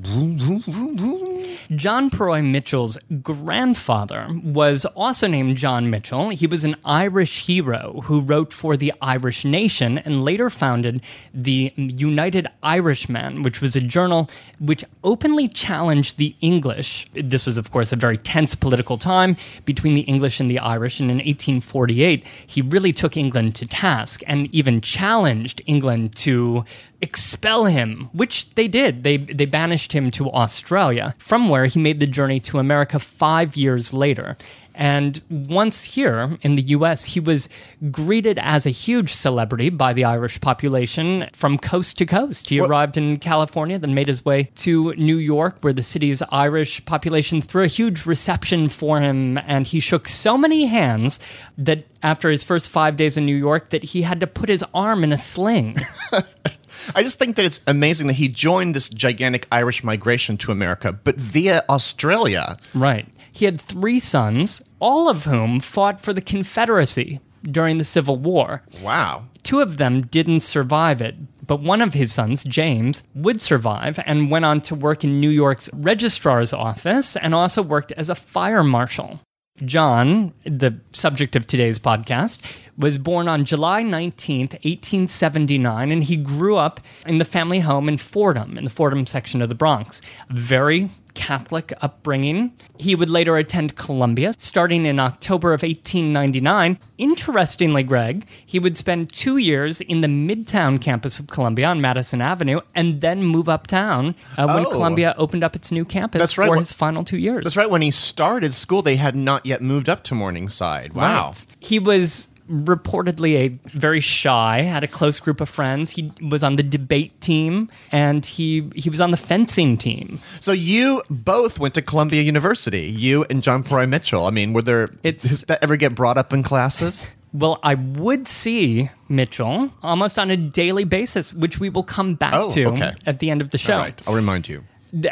John 1.74 2.10
Purroy 2.10 2.40
Mitchel's 2.40 2.98
grandfather 3.22 4.28
was 4.42 4.84
also 4.84 5.26
named 5.26 5.56
John 5.56 5.86
Mitchel. 5.90 6.32
He 6.32 6.46
was 6.46 6.64
an 6.64 6.76
Irish 6.84 7.46
hero 7.46 8.02
who 8.04 8.20
wrote 8.20 8.52
for 8.52 8.76
the 8.76 8.83
Irish 9.00 9.44
Nation 9.44 9.98
and 9.98 10.22
later 10.24 10.50
founded 10.50 11.02
the 11.32 11.72
United 11.76 12.46
Irishman, 12.62 13.42
which 13.42 13.60
was 13.60 13.76
a 13.76 13.80
journal 13.80 14.28
which 14.58 14.84
openly 15.02 15.48
challenged 15.48 16.16
the 16.16 16.34
English. 16.40 17.06
This 17.14 17.46
was, 17.46 17.58
of 17.58 17.70
course, 17.70 17.92
a 17.92 17.96
very 17.96 18.16
tense 18.16 18.54
political 18.54 18.98
time 18.98 19.36
between 19.64 19.94
the 19.94 20.02
English 20.02 20.40
and 20.40 20.50
the 20.50 20.58
Irish. 20.58 21.00
And 21.00 21.10
in 21.10 21.16
1848, 21.16 22.24
he 22.46 22.62
really 22.62 22.92
took 22.92 23.16
England 23.16 23.54
to 23.56 23.66
task 23.66 24.22
and 24.26 24.52
even 24.54 24.80
challenged 24.80 25.62
England 25.66 26.14
to 26.16 26.64
expel 27.04 27.66
him, 27.66 28.10
which 28.12 28.50
they 28.56 28.66
did. 28.66 29.04
They 29.04 29.18
they 29.18 29.46
banished 29.46 29.92
him 29.92 30.10
to 30.12 30.30
Australia, 30.32 31.14
from 31.18 31.48
where 31.48 31.66
he 31.66 31.78
made 31.78 32.00
the 32.00 32.06
journey 32.06 32.40
to 32.40 32.58
America 32.58 32.98
five 32.98 33.56
years 33.56 33.92
later. 33.92 34.36
And 34.74 35.22
once 35.30 35.84
here 35.84 36.36
in 36.42 36.56
the 36.56 36.62
US, 36.62 37.04
he 37.04 37.20
was 37.20 37.48
greeted 37.92 38.38
as 38.40 38.66
a 38.66 38.70
huge 38.70 39.14
celebrity 39.14 39.70
by 39.70 39.92
the 39.92 40.04
Irish 40.04 40.40
population 40.40 41.28
from 41.32 41.58
coast 41.58 41.96
to 41.98 42.06
coast. 42.06 42.48
He 42.48 42.58
arrived 42.60 42.96
in 42.96 43.18
California, 43.18 43.78
then 43.78 43.94
made 43.94 44.08
his 44.08 44.24
way 44.24 44.50
to 44.56 44.92
New 44.94 45.16
York, 45.16 45.58
where 45.60 45.72
the 45.72 45.82
city's 45.82 46.22
Irish 46.30 46.84
population 46.86 47.40
threw 47.40 47.62
a 47.62 47.68
huge 47.68 48.04
reception 48.04 48.68
for 48.68 49.00
him. 49.00 49.38
And 49.38 49.64
he 49.64 49.78
shook 49.78 50.08
so 50.08 50.36
many 50.36 50.66
hands 50.66 51.20
that 51.56 51.86
after 52.02 52.28
his 52.28 52.42
first 52.42 52.68
five 52.68 52.96
days 52.96 53.16
in 53.16 53.24
New 53.24 53.36
York, 53.36 53.70
that 53.70 53.84
he 53.84 54.02
had 54.02 54.18
to 54.20 54.26
put 54.26 54.48
his 54.48 54.64
arm 54.74 55.04
in 55.04 55.12
a 55.12 55.18
sling. 55.18 55.76
I 56.94 57.02
just 57.02 57.18
think 57.18 57.36
that 57.36 57.44
it's 57.44 57.60
amazing 57.66 58.06
that 58.08 58.14
he 58.14 58.28
joined 58.28 58.74
this 58.74 58.88
gigantic 58.88 59.46
Irish 59.52 59.84
migration 59.84 60.36
to 60.38 60.52
America, 60.52 60.92
but 60.92 61.16
via 61.16 61.64
Australia. 61.68 62.56
Right. 62.74 63.08
He 63.32 63.44
had 63.44 63.60
three 63.60 63.98
sons, 63.98 64.62
all 64.80 65.08
of 65.08 65.24
whom 65.24 65.60
fought 65.60 66.00
for 66.00 66.12
the 66.12 66.20
Confederacy 66.20 67.20
during 67.42 67.78
the 67.78 67.84
Civil 67.84 68.16
War. 68.16 68.62
Wow. 68.82 69.24
Two 69.42 69.60
of 69.60 69.76
them 69.76 70.02
didn't 70.06 70.40
survive 70.40 71.02
it, 71.02 71.16
but 71.46 71.60
one 71.60 71.82
of 71.82 71.94
his 71.94 72.12
sons, 72.12 72.44
James, 72.44 73.02
would 73.14 73.40
survive 73.40 74.00
and 74.06 74.30
went 74.30 74.44
on 74.44 74.60
to 74.62 74.74
work 74.74 75.04
in 75.04 75.20
New 75.20 75.28
York's 75.28 75.68
registrar's 75.74 76.52
office 76.52 77.16
and 77.16 77.34
also 77.34 77.62
worked 77.62 77.92
as 77.92 78.08
a 78.08 78.14
fire 78.14 78.64
marshal. 78.64 79.20
John, 79.64 80.32
the 80.44 80.80
subject 80.90 81.36
of 81.36 81.46
today's 81.46 81.78
podcast, 81.78 82.40
was 82.76 82.98
born 82.98 83.28
on 83.28 83.44
July 83.44 83.82
19th, 83.82 84.52
1879, 84.64 85.90
and 85.90 86.04
he 86.04 86.16
grew 86.16 86.56
up 86.56 86.80
in 87.06 87.18
the 87.18 87.24
family 87.24 87.60
home 87.60 87.88
in 87.88 87.98
Fordham, 87.98 88.58
in 88.58 88.64
the 88.64 88.70
Fordham 88.70 89.06
section 89.06 89.40
of 89.42 89.48
the 89.48 89.54
Bronx. 89.54 90.00
Very 90.30 90.90
Catholic 91.14 91.72
upbringing. 91.80 92.52
He 92.76 92.96
would 92.96 93.08
later 93.08 93.36
attend 93.36 93.76
Columbia, 93.76 94.32
starting 94.36 94.84
in 94.84 94.98
October 94.98 95.52
of 95.54 95.62
1899. 95.62 96.76
Interestingly, 96.98 97.84
Greg, 97.84 98.26
he 98.44 98.58
would 98.58 98.76
spend 98.76 99.12
two 99.12 99.36
years 99.36 99.80
in 99.80 100.00
the 100.00 100.08
Midtown 100.08 100.80
campus 100.80 101.20
of 101.20 101.28
Columbia 101.28 101.66
on 101.66 101.80
Madison 101.80 102.20
Avenue 102.20 102.60
and 102.74 103.00
then 103.00 103.22
move 103.22 103.48
uptown 103.48 104.16
uh, 104.36 104.46
when 104.52 104.66
Oh. 104.66 104.70
Columbia 104.70 105.14
opened 105.16 105.44
up 105.44 105.54
its 105.54 105.70
new 105.70 105.84
campus 105.84 106.18
That's 106.18 106.36
right. 106.36 106.48
for 106.48 106.56
his 106.56 106.72
final 106.72 107.04
two 107.04 107.18
years. 107.18 107.44
That's 107.44 107.56
right. 107.56 107.70
When 107.70 107.82
he 107.82 107.92
started 107.92 108.52
school, 108.52 108.82
they 108.82 108.96
had 108.96 109.14
not 109.14 109.46
yet 109.46 109.62
moved 109.62 109.88
up 109.88 110.02
to 110.04 110.16
Morningside. 110.16 110.94
Wow. 110.94 111.28
Right. 111.28 111.46
He 111.60 111.78
was 111.78 112.26
reportedly 112.50 113.34
a 113.36 113.48
very 113.78 114.00
shy, 114.00 114.62
had 114.62 114.84
a 114.84 114.88
close 114.88 115.20
group 115.20 115.40
of 115.40 115.48
friends. 115.48 115.90
He 115.90 116.12
was 116.20 116.42
on 116.42 116.56
the 116.56 116.62
debate 116.62 117.20
team 117.20 117.70
and 117.92 118.24
he 118.24 118.70
he 118.74 118.90
was 118.90 119.00
on 119.00 119.10
the 119.10 119.16
fencing 119.16 119.76
team. 119.76 120.20
So 120.40 120.52
you 120.52 121.02
both 121.10 121.58
went 121.58 121.74
to 121.74 121.82
Columbia 121.82 122.22
University. 122.22 122.82
You 122.82 123.24
and 123.30 123.42
John 123.42 123.62
Purroy 123.62 123.86
Mitchel. 123.86 124.26
I 124.26 124.30
mean, 124.30 124.52
were 124.52 124.62
there? 124.62 124.84
It's- 125.02 125.22
does 125.22 125.40
that 125.44 125.62
ever 125.62 125.76
get 125.76 125.94
brought 125.94 126.18
up 126.18 126.32
in 126.32 126.42
classes? 126.42 127.08
Well, 127.32 127.58
I 127.64 127.74
would 127.74 128.28
see 128.28 128.90
Mitchel 129.10 129.72
almost 129.82 130.20
on 130.20 130.30
a 130.30 130.36
daily 130.36 130.84
basis, 130.84 131.34
which 131.34 131.58
we 131.58 131.68
will 131.68 131.82
come 131.82 132.14
back 132.14 132.32
Oh, 132.32 132.48
to 132.50 132.66
okay. 132.66 132.92
at 133.06 133.18
the 133.18 133.28
end 133.30 133.40
of 133.42 133.50
the 133.50 133.58
show. 133.58 133.72
All 133.74 133.80
right. 133.80 134.00
I'll 134.06 134.14
remind 134.14 134.48
you. 134.48 134.62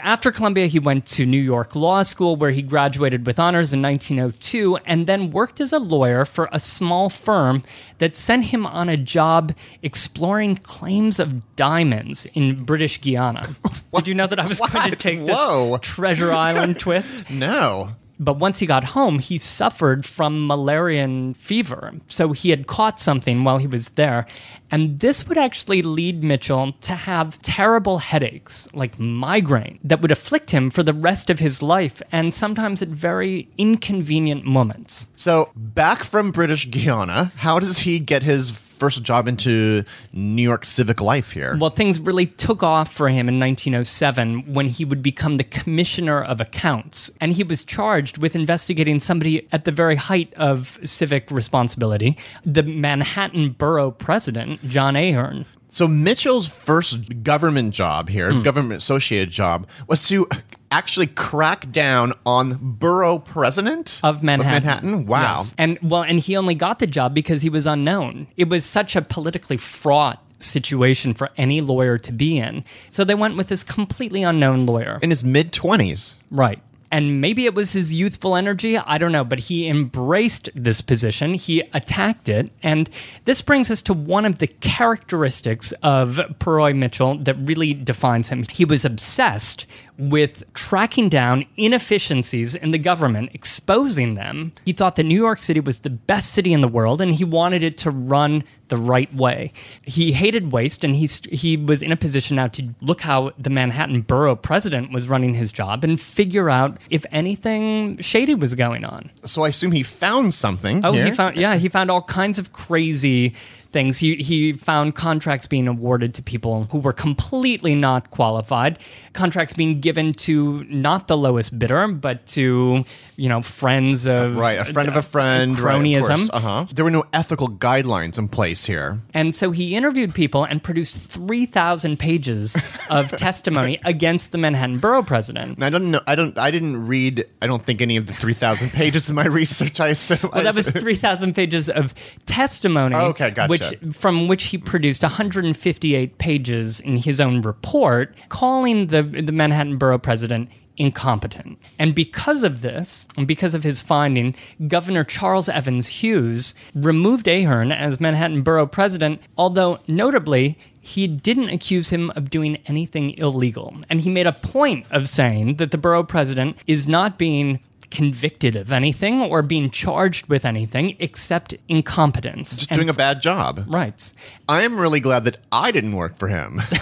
After 0.00 0.30
Columbia, 0.30 0.66
he 0.66 0.78
went 0.78 1.06
to 1.06 1.26
New 1.26 1.40
York 1.40 1.74
Law 1.74 2.02
School, 2.04 2.36
where 2.36 2.50
he 2.52 2.62
graduated 2.62 3.26
with 3.26 3.38
honors 3.38 3.72
in 3.72 3.82
1902, 3.82 4.76
and 4.86 5.06
then 5.08 5.30
worked 5.32 5.60
as 5.60 5.72
a 5.72 5.78
lawyer 5.78 6.24
for 6.24 6.48
a 6.52 6.60
small 6.60 7.08
firm 7.08 7.64
that 7.98 8.14
sent 8.14 8.44
him 8.46 8.64
on 8.66 8.88
a 8.88 8.96
job 8.96 9.52
exploring 9.82 10.56
claims 10.56 11.18
of 11.18 11.56
diamonds 11.56 12.26
in 12.34 12.64
British 12.64 13.00
Guiana. 13.00 13.56
Did 13.94 14.06
you 14.06 14.14
know 14.14 14.26
that 14.28 14.38
I 14.38 14.46
was 14.46 14.60
going 14.60 14.70
to 14.70 14.90
What? 14.90 14.98
take 15.00 15.18
this 15.26 15.34
Whoa. 15.36 15.78
Treasure 15.78 16.32
Island 16.32 16.78
twist? 16.78 17.24
No. 17.30 17.96
But 18.22 18.38
once 18.38 18.60
he 18.60 18.66
got 18.66 18.84
home, 18.84 19.18
he 19.18 19.36
suffered 19.36 20.06
from 20.06 20.46
malarian 20.46 21.34
fever. 21.34 21.94
So 22.06 22.32
he 22.32 22.50
had 22.50 22.68
caught 22.68 23.00
something 23.00 23.42
while 23.42 23.58
he 23.58 23.66
was 23.66 23.90
there. 23.90 24.26
And 24.70 25.00
this 25.00 25.26
would 25.26 25.36
actually 25.36 25.82
lead 25.82 26.22
Mitchel 26.22 26.78
to 26.80 26.92
have 26.92 27.42
terrible 27.42 27.98
headaches, 27.98 28.68
like 28.74 28.98
migraine, 28.98 29.80
that 29.82 30.00
would 30.00 30.12
afflict 30.12 30.50
him 30.50 30.70
for 30.70 30.82
the 30.82 30.94
rest 30.94 31.30
of 31.30 31.40
his 31.40 31.62
life, 31.62 32.00
and 32.12 32.32
sometimes 32.32 32.80
at 32.80 32.88
very 32.88 33.48
inconvenient 33.58 34.44
moments. 34.44 35.08
So 35.16 35.50
back 35.56 36.04
from 36.04 36.30
British 36.30 36.70
Guiana, 36.70 37.32
how 37.36 37.58
does 37.58 37.80
he 37.80 37.98
get 37.98 38.22
his 38.22 38.50
first 38.82 39.04
job 39.04 39.28
into 39.28 39.84
New 40.12 40.42
York 40.42 40.64
civic 40.64 41.00
life 41.00 41.30
here? 41.30 41.56
Well, 41.56 41.70
things 41.70 42.00
really 42.00 42.26
took 42.26 42.64
off 42.64 42.92
for 42.92 43.08
him 43.08 43.28
in 43.28 43.38
1907 43.38 44.52
when 44.52 44.66
he 44.66 44.84
would 44.84 45.04
become 45.04 45.36
the 45.36 45.44
commissioner 45.44 46.20
of 46.20 46.40
accounts. 46.40 47.08
And 47.20 47.32
he 47.32 47.44
was 47.44 47.64
charged 47.64 48.18
with 48.18 48.34
investigating 48.34 48.98
somebody 48.98 49.46
at 49.52 49.64
the 49.64 49.70
very 49.70 49.94
height 49.94 50.34
of 50.34 50.80
civic 50.84 51.30
responsibility, 51.30 52.18
the 52.44 52.64
Manhattan 52.64 53.50
borough 53.50 53.92
president, 53.92 54.68
John 54.68 54.96
Ahearn. 54.96 55.46
So 55.68 55.86
Mitchel's 55.86 56.48
first 56.48 57.22
government 57.22 57.72
job 57.72 58.08
here, 58.08 58.32
Hmm. 58.32 58.42
government 58.42 58.82
associated 58.82 59.30
job, 59.30 59.66
was 59.86 60.06
to 60.08 60.26
actually 60.72 61.06
crack 61.06 61.70
down 61.70 62.14
on 62.26 62.58
borough 62.60 63.18
president 63.18 64.00
of 64.02 64.22
Manhattan. 64.22 64.64
Manhattan? 64.64 65.06
Wow. 65.06 65.36
Yes. 65.36 65.54
And 65.58 65.78
well, 65.82 66.02
and 66.02 66.18
he 66.18 66.36
only 66.36 66.54
got 66.54 66.80
the 66.80 66.86
job 66.86 67.14
because 67.14 67.42
he 67.42 67.48
was 67.48 67.66
unknown. 67.66 68.26
It 68.36 68.48
was 68.48 68.64
such 68.64 68.96
a 68.96 69.02
politically 69.02 69.56
fraught 69.58 70.20
situation 70.40 71.14
for 71.14 71.30
any 71.36 71.60
lawyer 71.60 71.98
to 71.98 72.12
be 72.12 72.38
in. 72.38 72.64
So 72.90 73.04
they 73.04 73.14
went 73.14 73.36
with 73.36 73.48
this 73.48 73.62
completely 73.62 74.24
unknown 74.24 74.66
lawyer. 74.66 74.98
In 75.02 75.10
his 75.10 75.22
mid 75.22 75.52
twenties. 75.52 76.16
Right. 76.30 76.60
And 76.92 77.22
maybe 77.22 77.46
it 77.46 77.54
was 77.54 77.72
his 77.72 77.94
youthful 77.94 78.36
energy, 78.36 78.76
I 78.76 78.98
don't 78.98 79.12
know, 79.12 79.24
but 79.24 79.38
he 79.38 79.66
embraced 79.66 80.50
this 80.54 80.82
position. 80.82 81.32
He 81.32 81.62
attacked 81.72 82.28
it. 82.28 82.52
And 82.62 82.90
this 83.24 83.40
brings 83.40 83.70
us 83.70 83.80
to 83.82 83.94
one 83.94 84.26
of 84.26 84.38
the 84.38 84.46
characteristics 84.46 85.72
of 85.82 86.20
Purroy 86.38 86.74
Mitchel 86.74 87.24
that 87.24 87.36
really 87.38 87.72
defines 87.72 88.28
him. 88.28 88.44
He 88.50 88.66
was 88.66 88.84
obsessed 88.84 89.64
with 89.96 90.44
tracking 90.52 91.08
down 91.08 91.46
inefficiencies 91.56 92.54
in 92.54 92.72
the 92.72 92.78
government, 92.78 93.30
exposing 93.32 94.14
them. 94.14 94.52
He 94.66 94.74
thought 94.74 94.96
that 94.96 95.04
New 95.04 95.18
York 95.18 95.42
City 95.42 95.60
was 95.60 95.80
the 95.80 95.90
best 95.90 96.30
city 96.32 96.52
in 96.52 96.60
the 96.60 96.68
world, 96.68 97.00
and 97.00 97.14
he 97.14 97.24
wanted 97.24 97.62
it 97.62 97.78
to 97.78 97.90
run 97.90 98.44
the 98.72 98.78
right 98.78 99.14
way. 99.14 99.52
He 99.82 100.12
hated 100.12 100.50
waste, 100.50 100.82
and 100.82 100.96
he 100.96 101.06
he 101.30 101.58
was 101.58 101.82
in 101.82 101.92
a 101.92 101.96
position 101.96 102.36
now 102.36 102.46
to 102.48 102.74
look 102.80 103.02
how 103.02 103.32
the 103.38 103.50
Manhattan 103.50 104.00
borough 104.00 104.34
president 104.34 104.92
was 104.92 105.06
running 105.06 105.34
his 105.34 105.52
job 105.52 105.84
and 105.84 106.00
figure 106.00 106.48
out 106.48 106.78
if 106.88 107.04
anything 107.12 107.98
shady 107.98 108.34
was 108.34 108.54
going 108.54 108.86
on. 108.86 109.10
So 109.24 109.44
I 109.44 109.48
assume 109.48 109.72
he 109.72 109.82
found 109.82 110.32
something. 110.32 110.82
Oh, 110.86 110.92
here. 110.92 111.04
he 111.04 111.10
found 111.10 111.36
yeah, 111.36 111.56
he 111.56 111.68
found 111.68 111.90
all 111.90 112.00
kinds 112.00 112.38
of 112.38 112.54
crazy 112.54 113.34
things. 113.72 113.98
He 113.98 114.16
he 114.16 114.52
found 114.52 114.94
contracts 114.94 115.46
being 115.46 115.66
awarded 115.68 116.14
to 116.14 116.22
people 116.22 116.64
who 116.70 116.78
were 116.78 116.92
completely 116.92 117.74
not 117.74 118.10
qualified, 118.10 118.78
contracts 119.12 119.54
being 119.54 119.80
given 119.80 120.12
to 120.14 120.64
not 120.64 121.08
the 121.08 121.16
lowest 121.16 121.58
bidder, 121.58 121.88
but 121.88 122.26
to 122.28 122.84
you 123.16 123.28
know 123.28 123.42
friends 123.42 124.06
of 124.06 124.36
Right, 124.36 124.58
a 124.58 124.64
friend 124.64 124.88
of 124.88 124.96
a 124.96 125.02
friend. 125.02 125.56
cronyism. 125.56 126.28
uh 126.32 126.40
huh. 126.40 126.66
There 126.74 126.84
were 126.84 126.90
no 126.90 127.04
ethical 127.12 127.48
guidelines 127.48 128.18
in 128.18 128.28
place 128.28 128.64
here. 128.66 129.00
And 129.14 129.34
so 129.34 129.50
he 129.50 129.74
interviewed 129.74 130.14
people 130.14 130.44
and 130.44 130.62
produced 130.62 130.96
3,000 130.96 131.98
pages 131.98 132.56
of 132.90 133.10
testimony 133.12 133.78
against 133.84 134.32
the 134.32 134.38
Manhattan 134.38 134.78
borough 134.78 135.02
president. 135.02 135.56
And 135.56 135.64
I 135.64 135.70
don't 135.70 135.90
know. 135.90 136.00
I 136.06 136.14
don't. 136.14 136.36
I 136.38 136.50
didn't 136.50 136.86
read. 136.86 137.26
I 137.40 137.46
don't 137.46 137.64
think 137.64 137.80
any 137.80 137.96
of 137.96 138.06
the 138.06 138.12
three 138.12 138.34
thousand 138.34 138.70
pages 138.70 139.08
in 139.08 139.16
my 139.16 139.26
research. 139.40 139.80
I 139.80 139.88
assume. 139.88 140.30
Well, 140.32 140.42
that 140.42 140.54
was 140.54 140.70
3,000 140.70 141.34
pages 141.34 141.68
of 141.68 141.94
testimony, 142.26 142.94
Oh, 142.94 143.06
Okay, 143.12 143.30
gotcha. 143.30 143.50
which 143.50 143.61
from 143.92 144.28
which 144.28 144.44
he 144.44 144.58
produced 144.58 145.02
158 145.02 146.18
pages 146.18 146.80
in 146.80 146.96
his 146.96 147.20
own 147.20 147.42
report, 147.42 148.14
calling 148.28 148.88
the 148.88 149.02
the 149.02 149.32
Manhattan 149.32 149.76
borough 149.76 149.98
president 149.98 150.48
incompetent. 150.76 151.58
And 151.78 151.94
because 151.94 152.42
of 152.42 152.62
this, 152.62 153.06
and 153.16 153.26
because 153.26 153.54
of 153.54 153.62
his 153.62 153.80
finding, 153.80 154.34
Governor 154.66 155.04
Charles 155.04 155.48
Evans 155.48 155.88
Hughes 155.88 156.54
removed 156.74 157.28
Ahearn 157.28 157.72
as 157.72 158.00
Manhattan 158.00 158.42
borough 158.42 158.66
president, 158.66 159.20
although 159.36 159.80
notably 159.86 160.58
he 160.80 161.06
didn't 161.06 161.50
accuse 161.50 161.90
him 161.90 162.10
of 162.16 162.30
doing 162.30 162.58
anything 162.66 163.10
illegal. 163.18 163.76
And 163.88 164.00
he 164.00 164.10
made 164.10 164.26
a 164.26 164.32
point 164.32 164.86
of 164.90 165.08
saying 165.08 165.56
that 165.56 165.70
the 165.70 165.78
borough 165.78 166.04
president 166.04 166.56
is 166.66 166.88
not 166.88 167.18
being 167.18 167.60
convicted 167.92 168.56
of 168.56 168.72
anything 168.72 169.20
or 169.22 169.42
being 169.42 169.70
charged 169.70 170.26
with 170.26 170.44
anything 170.44 170.96
except 170.98 171.54
incompetence. 171.68 172.56
just 172.56 172.70
And 172.70 172.78
doing 172.78 172.88
a 172.88 172.94
bad 172.94 173.20
job. 173.22 173.64
Right. 173.68 174.12
I 174.48 174.62
am 174.62 174.78
really 174.80 174.98
glad 174.98 175.24
that 175.24 175.36
I 175.52 175.70
didn't 175.70 175.94
work 175.94 176.16
for 176.16 176.28
him. 176.28 176.60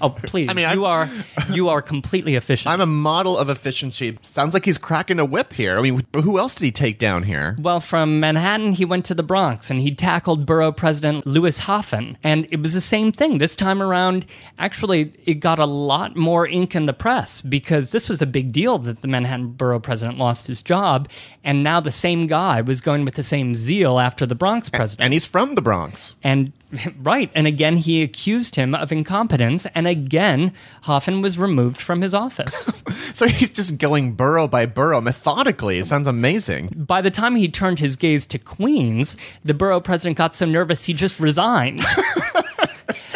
Oh, 0.00 0.10
please. 0.10 0.50
I 0.50 0.54
mean, 0.54 0.68
you 0.72 0.84
I'm- 0.84 1.10
are 1.48 1.54
you 1.54 1.68
are 1.68 1.80
completely 1.82 2.34
efficient. 2.34 2.72
I'm 2.72 2.80
a 2.80 2.86
model 2.86 3.38
of 3.38 3.48
efficiency. 3.48 4.18
Sounds 4.22 4.52
like 4.54 4.64
he's 4.64 4.78
cracking 4.78 5.20
a 5.20 5.24
whip 5.24 5.52
here. 5.52 5.78
I 5.78 5.82
mean, 5.82 6.02
who 6.14 6.38
else 6.38 6.54
did 6.56 6.64
he 6.64 6.72
take 6.72 6.98
down 6.98 7.22
here? 7.22 7.56
well, 7.60 7.78
from 7.80 8.18
Manhattan, 8.18 8.72
he 8.72 8.84
went 8.84 9.04
to 9.06 9.14
the 9.14 9.22
Bronx 9.22 9.70
and 9.70 9.80
he 9.80 9.94
tackled 9.94 10.44
borough 10.46 10.72
president 10.72 11.24
Louis 11.26 11.56
Haffen. 11.60 12.16
And 12.24 12.46
it 12.50 12.60
was 12.60 12.74
the 12.74 12.80
same 12.80 13.12
thing. 13.12 13.38
This 13.38 13.54
time 13.54 13.80
around, 13.82 14.26
actually, 14.58 15.12
it 15.24 15.34
got 15.34 15.58
a 15.60 15.66
lot 15.66 16.16
more 16.16 16.46
ink 16.48 16.74
in 16.74 16.86
the 16.86 16.92
press 16.92 17.40
because 17.42 17.92
this 17.92 18.08
was 18.08 18.20
a 18.22 18.26
big 18.26 18.50
deal 18.50 18.78
that 18.78 19.02
the 19.02 19.08
Manhattan 19.08 19.48
borough 19.52 19.78
president 19.80 20.18
lost 20.22 20.46
his 20.46 20.62
job. 20.62 21.08
And 21.44 21.62
now 21.62 21.80
the 21.80 21.92
same 21.92 22.26
guy 22.26 22.60
was 22.60 22.80
going 22.80 23.04
with 23.04 23.14
the 23.14 23.24
same 23.24 23.54
zeal 23.54 23.98
after 23.98 24.24
the 24.24 24.34
Bronx 24.34 24.70
president. 24.70 25.04
And 25.04 25.12
he's 25.12 25.26
from 25.26 25.54
the 25.54 25.62
Bronx. 25.62 26.14
And 26.22 26.52
right, 27.00 27.30
and 27.34 27.46
again 27.46 27.76
he 27.76 28.02
accused 28.02 28.56
him 28.56 28.74
of 28.74 28.92
incompetence, 28.92 29.66
and 29.74 29.86
again 29.86 30.52
Hoffman 30.82 31.20
was 31.22 31.38
removed 31.38 31.80
from 31.80 32.00
his 32.00 32.14
office. 32.14 32.68
So 33.14 33.28
he's 33.28 33.50
just 33.50 33.76
going 33.76 34.14
borough 34.14 34.48
by 34.48 34.64
borough 34.64 35.02
methodically. 35.02 35.78
It 35.78 35.84
sounds 35.84 36.08
amazing. 36.08 36.68
By 36.74 37.02
the 37.02 37.10
time 37.10 37.36
he 37.36 37.46
turned 37.46 37.78
his 37.78 37.94
gaze 37.94 38.24
to 38.28 38.38
Queens, 38.38 39.18
the 39.44 39.52
borough 39.52 39.80
president 39.80 40.16
got 40.16 40.34
so 40.34 40.46
nervous 40.46 40.84
he 40.84 40.94
just 40.94 41.20
resigned. 41.20 41.82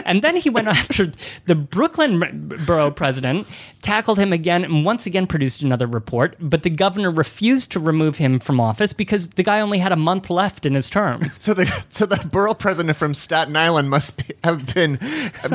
And 0.06 0.22
then 0.22 0.36
he 0.36 0.48
went 0.48 0.68
after 0.86 1.12
the 1.44 1.54
Brooklyn 1.54 2.48
borough 2.66 2.90
president, 2.90 3.46
tackled 3.82 4.18
him 4.18 4.32
again, 4.32 4.64
and 4.64 4.84
once 4.84 5.04
again 5.04 5.26
produced 5.26 5.62
another 5.62 5.86
report. 5.86 6.36
But 6.40 6.62
the 6.62 6.70
governor 6.70 7.10
refused 7.10 7.72
to 7.72 7.80
remove 7.80 8.16
him 8.16 8.38
from 8.38 8.60
office 8.60 8.92
because 8.92 9.30
the 9.30 9.42
guy 9.42 9.60
only 9.60 9.78
had 9.78 9.92
a 9.92 9.96
month 9.96 10.30
left 10.30 10.64
in 10.64 10.74
his 10.74 10.88
term. 10.88 11.20
So 11.38 11.54
the 11.54 11.66
so 11.90 12.06
the 12.06 12.26
borough 12.28 12.54
president 12.54 12.96
from 12.96 13.14
Staten 13.14 13.56
Island 13.56 13.90
must 13.90 14.16
be, 14.16 14.34
have 14.42 14.74
been 14.74 14.98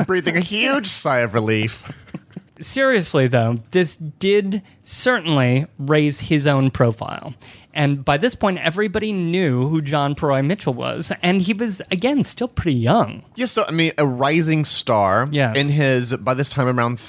breathing 0.06 0.36
a 0.36 0.40
huge 0.40 0.86
sigh 0.86 1.18
of 1.18 1.34
relief. 1.34 1.82
Seriously, 2.60 3.26
though, 3.26 3.58
this 3.72 3.96
did 3.96 4.62
certainly 4.82 5.66
raise 5.78 6.20
his 6.20 6.46
own 6.46 6.70
profile. 6.70 7.34
And 7.74 8.04
by 8.04 8.16
this 8.16 8.34
point, 8.34 8.58
everybody 8.58 9.12
knew 9.12 9.68
who 9.68 9.80
John 9.80 10.14
Purroy 10.14 10.40
Mitchel 10.40 10.74
was. 10.74 11.12
And 11.22 11.40
he 11.40 11.52
was, 11.52 11.80
again, 11.90 12.24
still 12.24 12.48
pretty 12.48 12.78
young. 12.78 13.22
Yes, 13.34 13.52
so 13.52 13.64
I 13.66 13.70
mean, 13.70 13.92
a 13.98 14.06
rising 14.06 14.64
star. 14.64 15.28
Yes. 15.30 15.56
In 15.56 15.68
his 15.68 16.14
by 16.16 16.34
this 16.34 16.50
time 16.50 16.66
around 16.68 17.00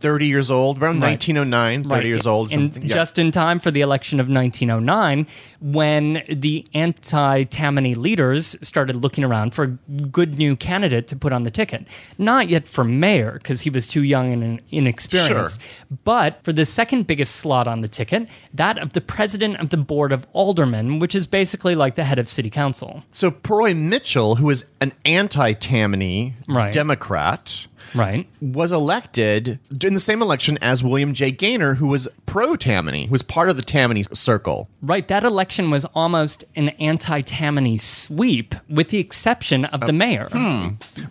thirty 0.00 0.26
years 0.26 0.50
old, 0.50 0.82
around 0.82 1.00
Right. 1.00 1.12
1909, 1.12 1.84
30 1.84 2.08
years 2.08 2.26
old. 2.26 2.52
And. 2.52 2.76
Yeah. 2.76 2.94
just 2.94 3.18
in 3.18 3.30
time 3.30 3.58
for 3.58 3.70
the 3.70 3.80
election 3.80 4.20
of 4.20 4.28
1909, 4.28 5.26
when 5.60 6.22
the 6.28 6.66
anti 6.74 7.44
Tammany 7.44 7.94
leaders 7.94 8.56
started 8.62 8.96
looking 8.96 9.24
around 9.24 9.54
for 9.54 9.64
a 9.64 9.68
good 10.06 10.38
new 10.38 10.56
candidate 10.56 11.06
to 11.08 11.16
put 11.16 11.32
on 11.32 11.42
the 11.44 11.50
ticket. 11.50 11.86
Not 12.18 12.48
yet 12.48 12.68
for 12.68 12.84
mayor, 12.84 13.32
because 13.42 13.62
he 13.62 13.70
was 13.70 13.86
too 13.86 14.02
young 14.02 14.32
and 14.32 14.60
inexperienced, 14.70 15.60
but 16.04 16.42
for 16.42 16.52
the 16.52 16.66
second 16.66 17.06
biggest 17.06 17.36
slot 17.36 17.66
on 17.66 17.80
the 17.80 17.88
ticket, 17.88 18.28
that 18.52 18.78
of 18.78 18.92
the 18.92 19.00
president 19.00 19.58
of 19.58 19.70
the 19.70 19.76
board 19.76 20.12
of 20.12 20.26
aldermen, 20.32 20.98
which 20.98 21.14
is 21.14 21.26
basically 21.26 21.74
like 21.74 21.94
the 21.94 22.04
head 22.04 22.18
of 22.18 22.28
city 22.28 22.50
council. 22.50 23.02
So 23.12 23.30
Purroy 23.30 23.72
Mitchel, 23.72 24.38
who 24.38 24.50
is 24.50 24.64
an 24.80 24.92
anti-Tammany 25.04 26.34
Right. 26.48 26.72
Democrat, 26.72 27.66
Right. 27.94 28.26
was 28.40 28.72
elected 28.72 29.58
in 29.82 29.94
the 29.94 30.00
same 30.00 30.22
election 30.22 30.58
as 30.60 30.82
William 30.82 31.14
J. 31.14 31.30
Gaynor, 31.30 31.74
who 31.74 31.88
was 31.88 32.08
pro-Tammany, 32.26 33.06
who 33.06 33.12
was 33.12 33.22
part 33.22 33.48
of 33.48 33.56
the 33.56 33.62
Tammany 33.62 34.04
circle. 34.12 34.68
Right, 34.82 35.06
that 35.08 35.24
election 35.24 35.70
was 35.70 35.84
almost 35.86 36.44
an 36.54 36.70
anti 36.70 37.20
Tammany 37.22 37.78
sweep, 37.78 38.54
with 38.68 38.90
the 38.90 38.98
exception 38.98 39.64
of 39.66 39.80
the 39.80 39.88
oh. 39.88 39.92
mayor. 39.92 40.28
Hmm. 40.30 40.68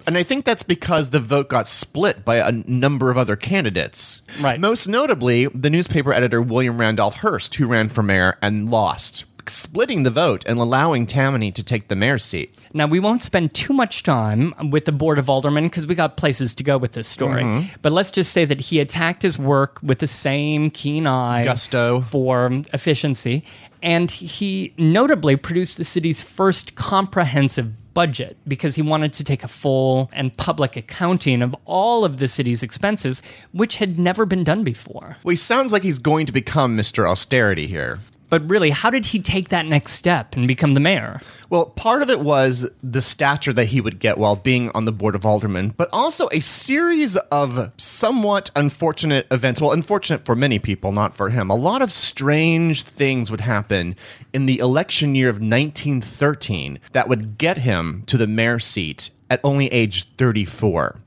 And 0.08 0.18
I 0.18 0.24
think 0.24 0.46
that's 0.46 0.64
because 0.64 1.10
the 1.10 1.20
vote 1.20 1.50
got 1.50 1.68
split 1.68 2.24
by 2.26 2.38
a 2.38 2.52
number 2.52 3.10
of 3.10 3.18
other 3.18 3.36
candidates. 3.36 4.22
Right. 4.42 4.60
Most 4.60 4.88
notably, 4.88 5.46
the 5.48 5.70
newspaper 5.70 6.14
editor 6.14 6.42
William 6.42 6.80
Randolph 6.80 7.16
Hearst, 7.16 7.56
who 7.56 7.68
ran 7.68 7.90
for 7.90 8.04
mayor 8.04 8.38
and 8.42 8.70
lost, 8.70 9.26
splitting 9.49 10.03
the 10.03 10.12
vote 10.12 10.43
and 10.45 10.60
allowing 10.60 11.08
Tammany 11.08 11.51
to 11.51 11.63
take 11.63 11.88
the 11.88 11.95
mayor's 11.95 12.23
seat. 12.23 12.53
Now, 12.73 12.88
we 12.88 12.99
won't 12.99 13.23
spend 13.23 13.53
too 13.53 13.73
much 13.73 14.03
time 14.03 14.53
with 14.71 14.86
the 14.86 14.91
Board 14.91 15.19
of 15.19 15.29
Aldermen 15.29 15.65
because 15.65 15.88
we 15.88 15.95
got 15.95 16.17
places 16.17 16.55
to 16.55 16.63
go 16.63 16.77
with 16.77 16.93
this 16.93 17.08
story. 17.08 17.43
Mm-hmm. 17.43 17.67
But 17.81 17.91
let's 17.91 18.12
just 18.12 18.31
say 18.31 18.45
that 18.45 18.60
he 18.60 18.79
attacked 18.79 19.21
his 19.21 19.38
work 19.38 19.79
with 19.81 19.99
the 19.99 20.08
same 20.08 20.69
keen 20.69 21.08
eye 21.08 21.43
Gusto. 21.43 22.01
for 22.01 22.63
efficiency. 22.73 23.43
And 23.81 24.10
he 24.10 24.73
notably 24.77 25.36
produced 25.36 25.77
the 25.77 25.84
city's 25.84 26.21
first 26.21 26.75
comprehensive 26.75 27.93
budget 27.95 28.38
because 28.47 28.75
he 28.75 28.81
wanted 28.84 29.13
to 29.13 29.23
take 29.23 29.43
a 29.43 29.47
full 29.47 30.10
and 30.13 30.36
public 30.38 30.75
accounting 30.75 31.41
of 31.41 31.55
all 31.65 32.05
of 32.05 32.19
the 32.19 32.27
city's 32.27 32.62
expenses, 32.62 33.23
which 33.53 33.77
had 33.77 33.97
never 33.97 34.25
been 34.25 34.43
done 34.43 34.63
before. 34.63 35.17
Well, 35.23 35.31
he 35.31 35.38
sounds 35.38 35.71
like 35.71 35.81
he's 35.81 35.97
going 35.97 36.27
to 36.27 36.31
become 36.31 36.77
Mr. 36.77 37.10
Austerity 37.10 37.65
here. 37.65 37.99
But 38.30 38.50
really, 38.50 38.72
how 38.72 38.90
did 38.90 39.08
he 39.08 39.20
take 39.20 39.50
that 39.50 39.66
next 39.66 39.94
step 39.94 40.36
and 40.36 40.48
become 40.48 40.74
the 40.74 40.80
mayor? 40.80 41.22
Well, 41.50 41.68
part 41.68 42.02
of 42.02 42.10
it 42.10 42.20
was 42.20 42.70
the 42.82 43.02
stature 43.02 43.54
that 43.54 43.66
he 43.66 43.82
would 43.82 44.00
get 44.00 44.18
while 44.18 44.36
being 44.36 44.72
on 44.74 44.86
the 44.86 44.92
board 44.92 45.16
of 45.16 45.26
aldermen, 45.26 45.74
but 45.78 45.90
also 45.94 46.28
a 46.32 46.40
series 46.40 47.16
of 47.16 47.72
somewhat 47.78 48.50
unfortunate 48.56 49.28
events. 49.32 49.62
Well, 49.62 49.72
unfortunate 49.72 50.26
for 50.26 50.36
many 50.36 50.60
people, 50.60 50.92
not 50.92 51.16
for 51.16 51.30
him. 51.30 51.50
A 51.50 51.56
lot 51.56 51.82
of 51.82 51.92
strange 51.92 52.84
things 52.84 53.30
would 53.30 53.42
happen 53.42 53.96
in 54.34 54.48
the 54.48 54.60
election 54.60 55.16
year 55.16 55.30
of 55.30 55.36
1913 55.36 56.80
that 56.94 57.08
would 57.08 57.38
get 57.38 57.60
him 57.60 58.04
to 58.08 58.18
the 58.18 58.28
mayor 58.28 58.60
seat 58.60 59.12
at 59.30 59.40
only 59.44 59.68
age 59.68 60.08
34. 60.18 60.98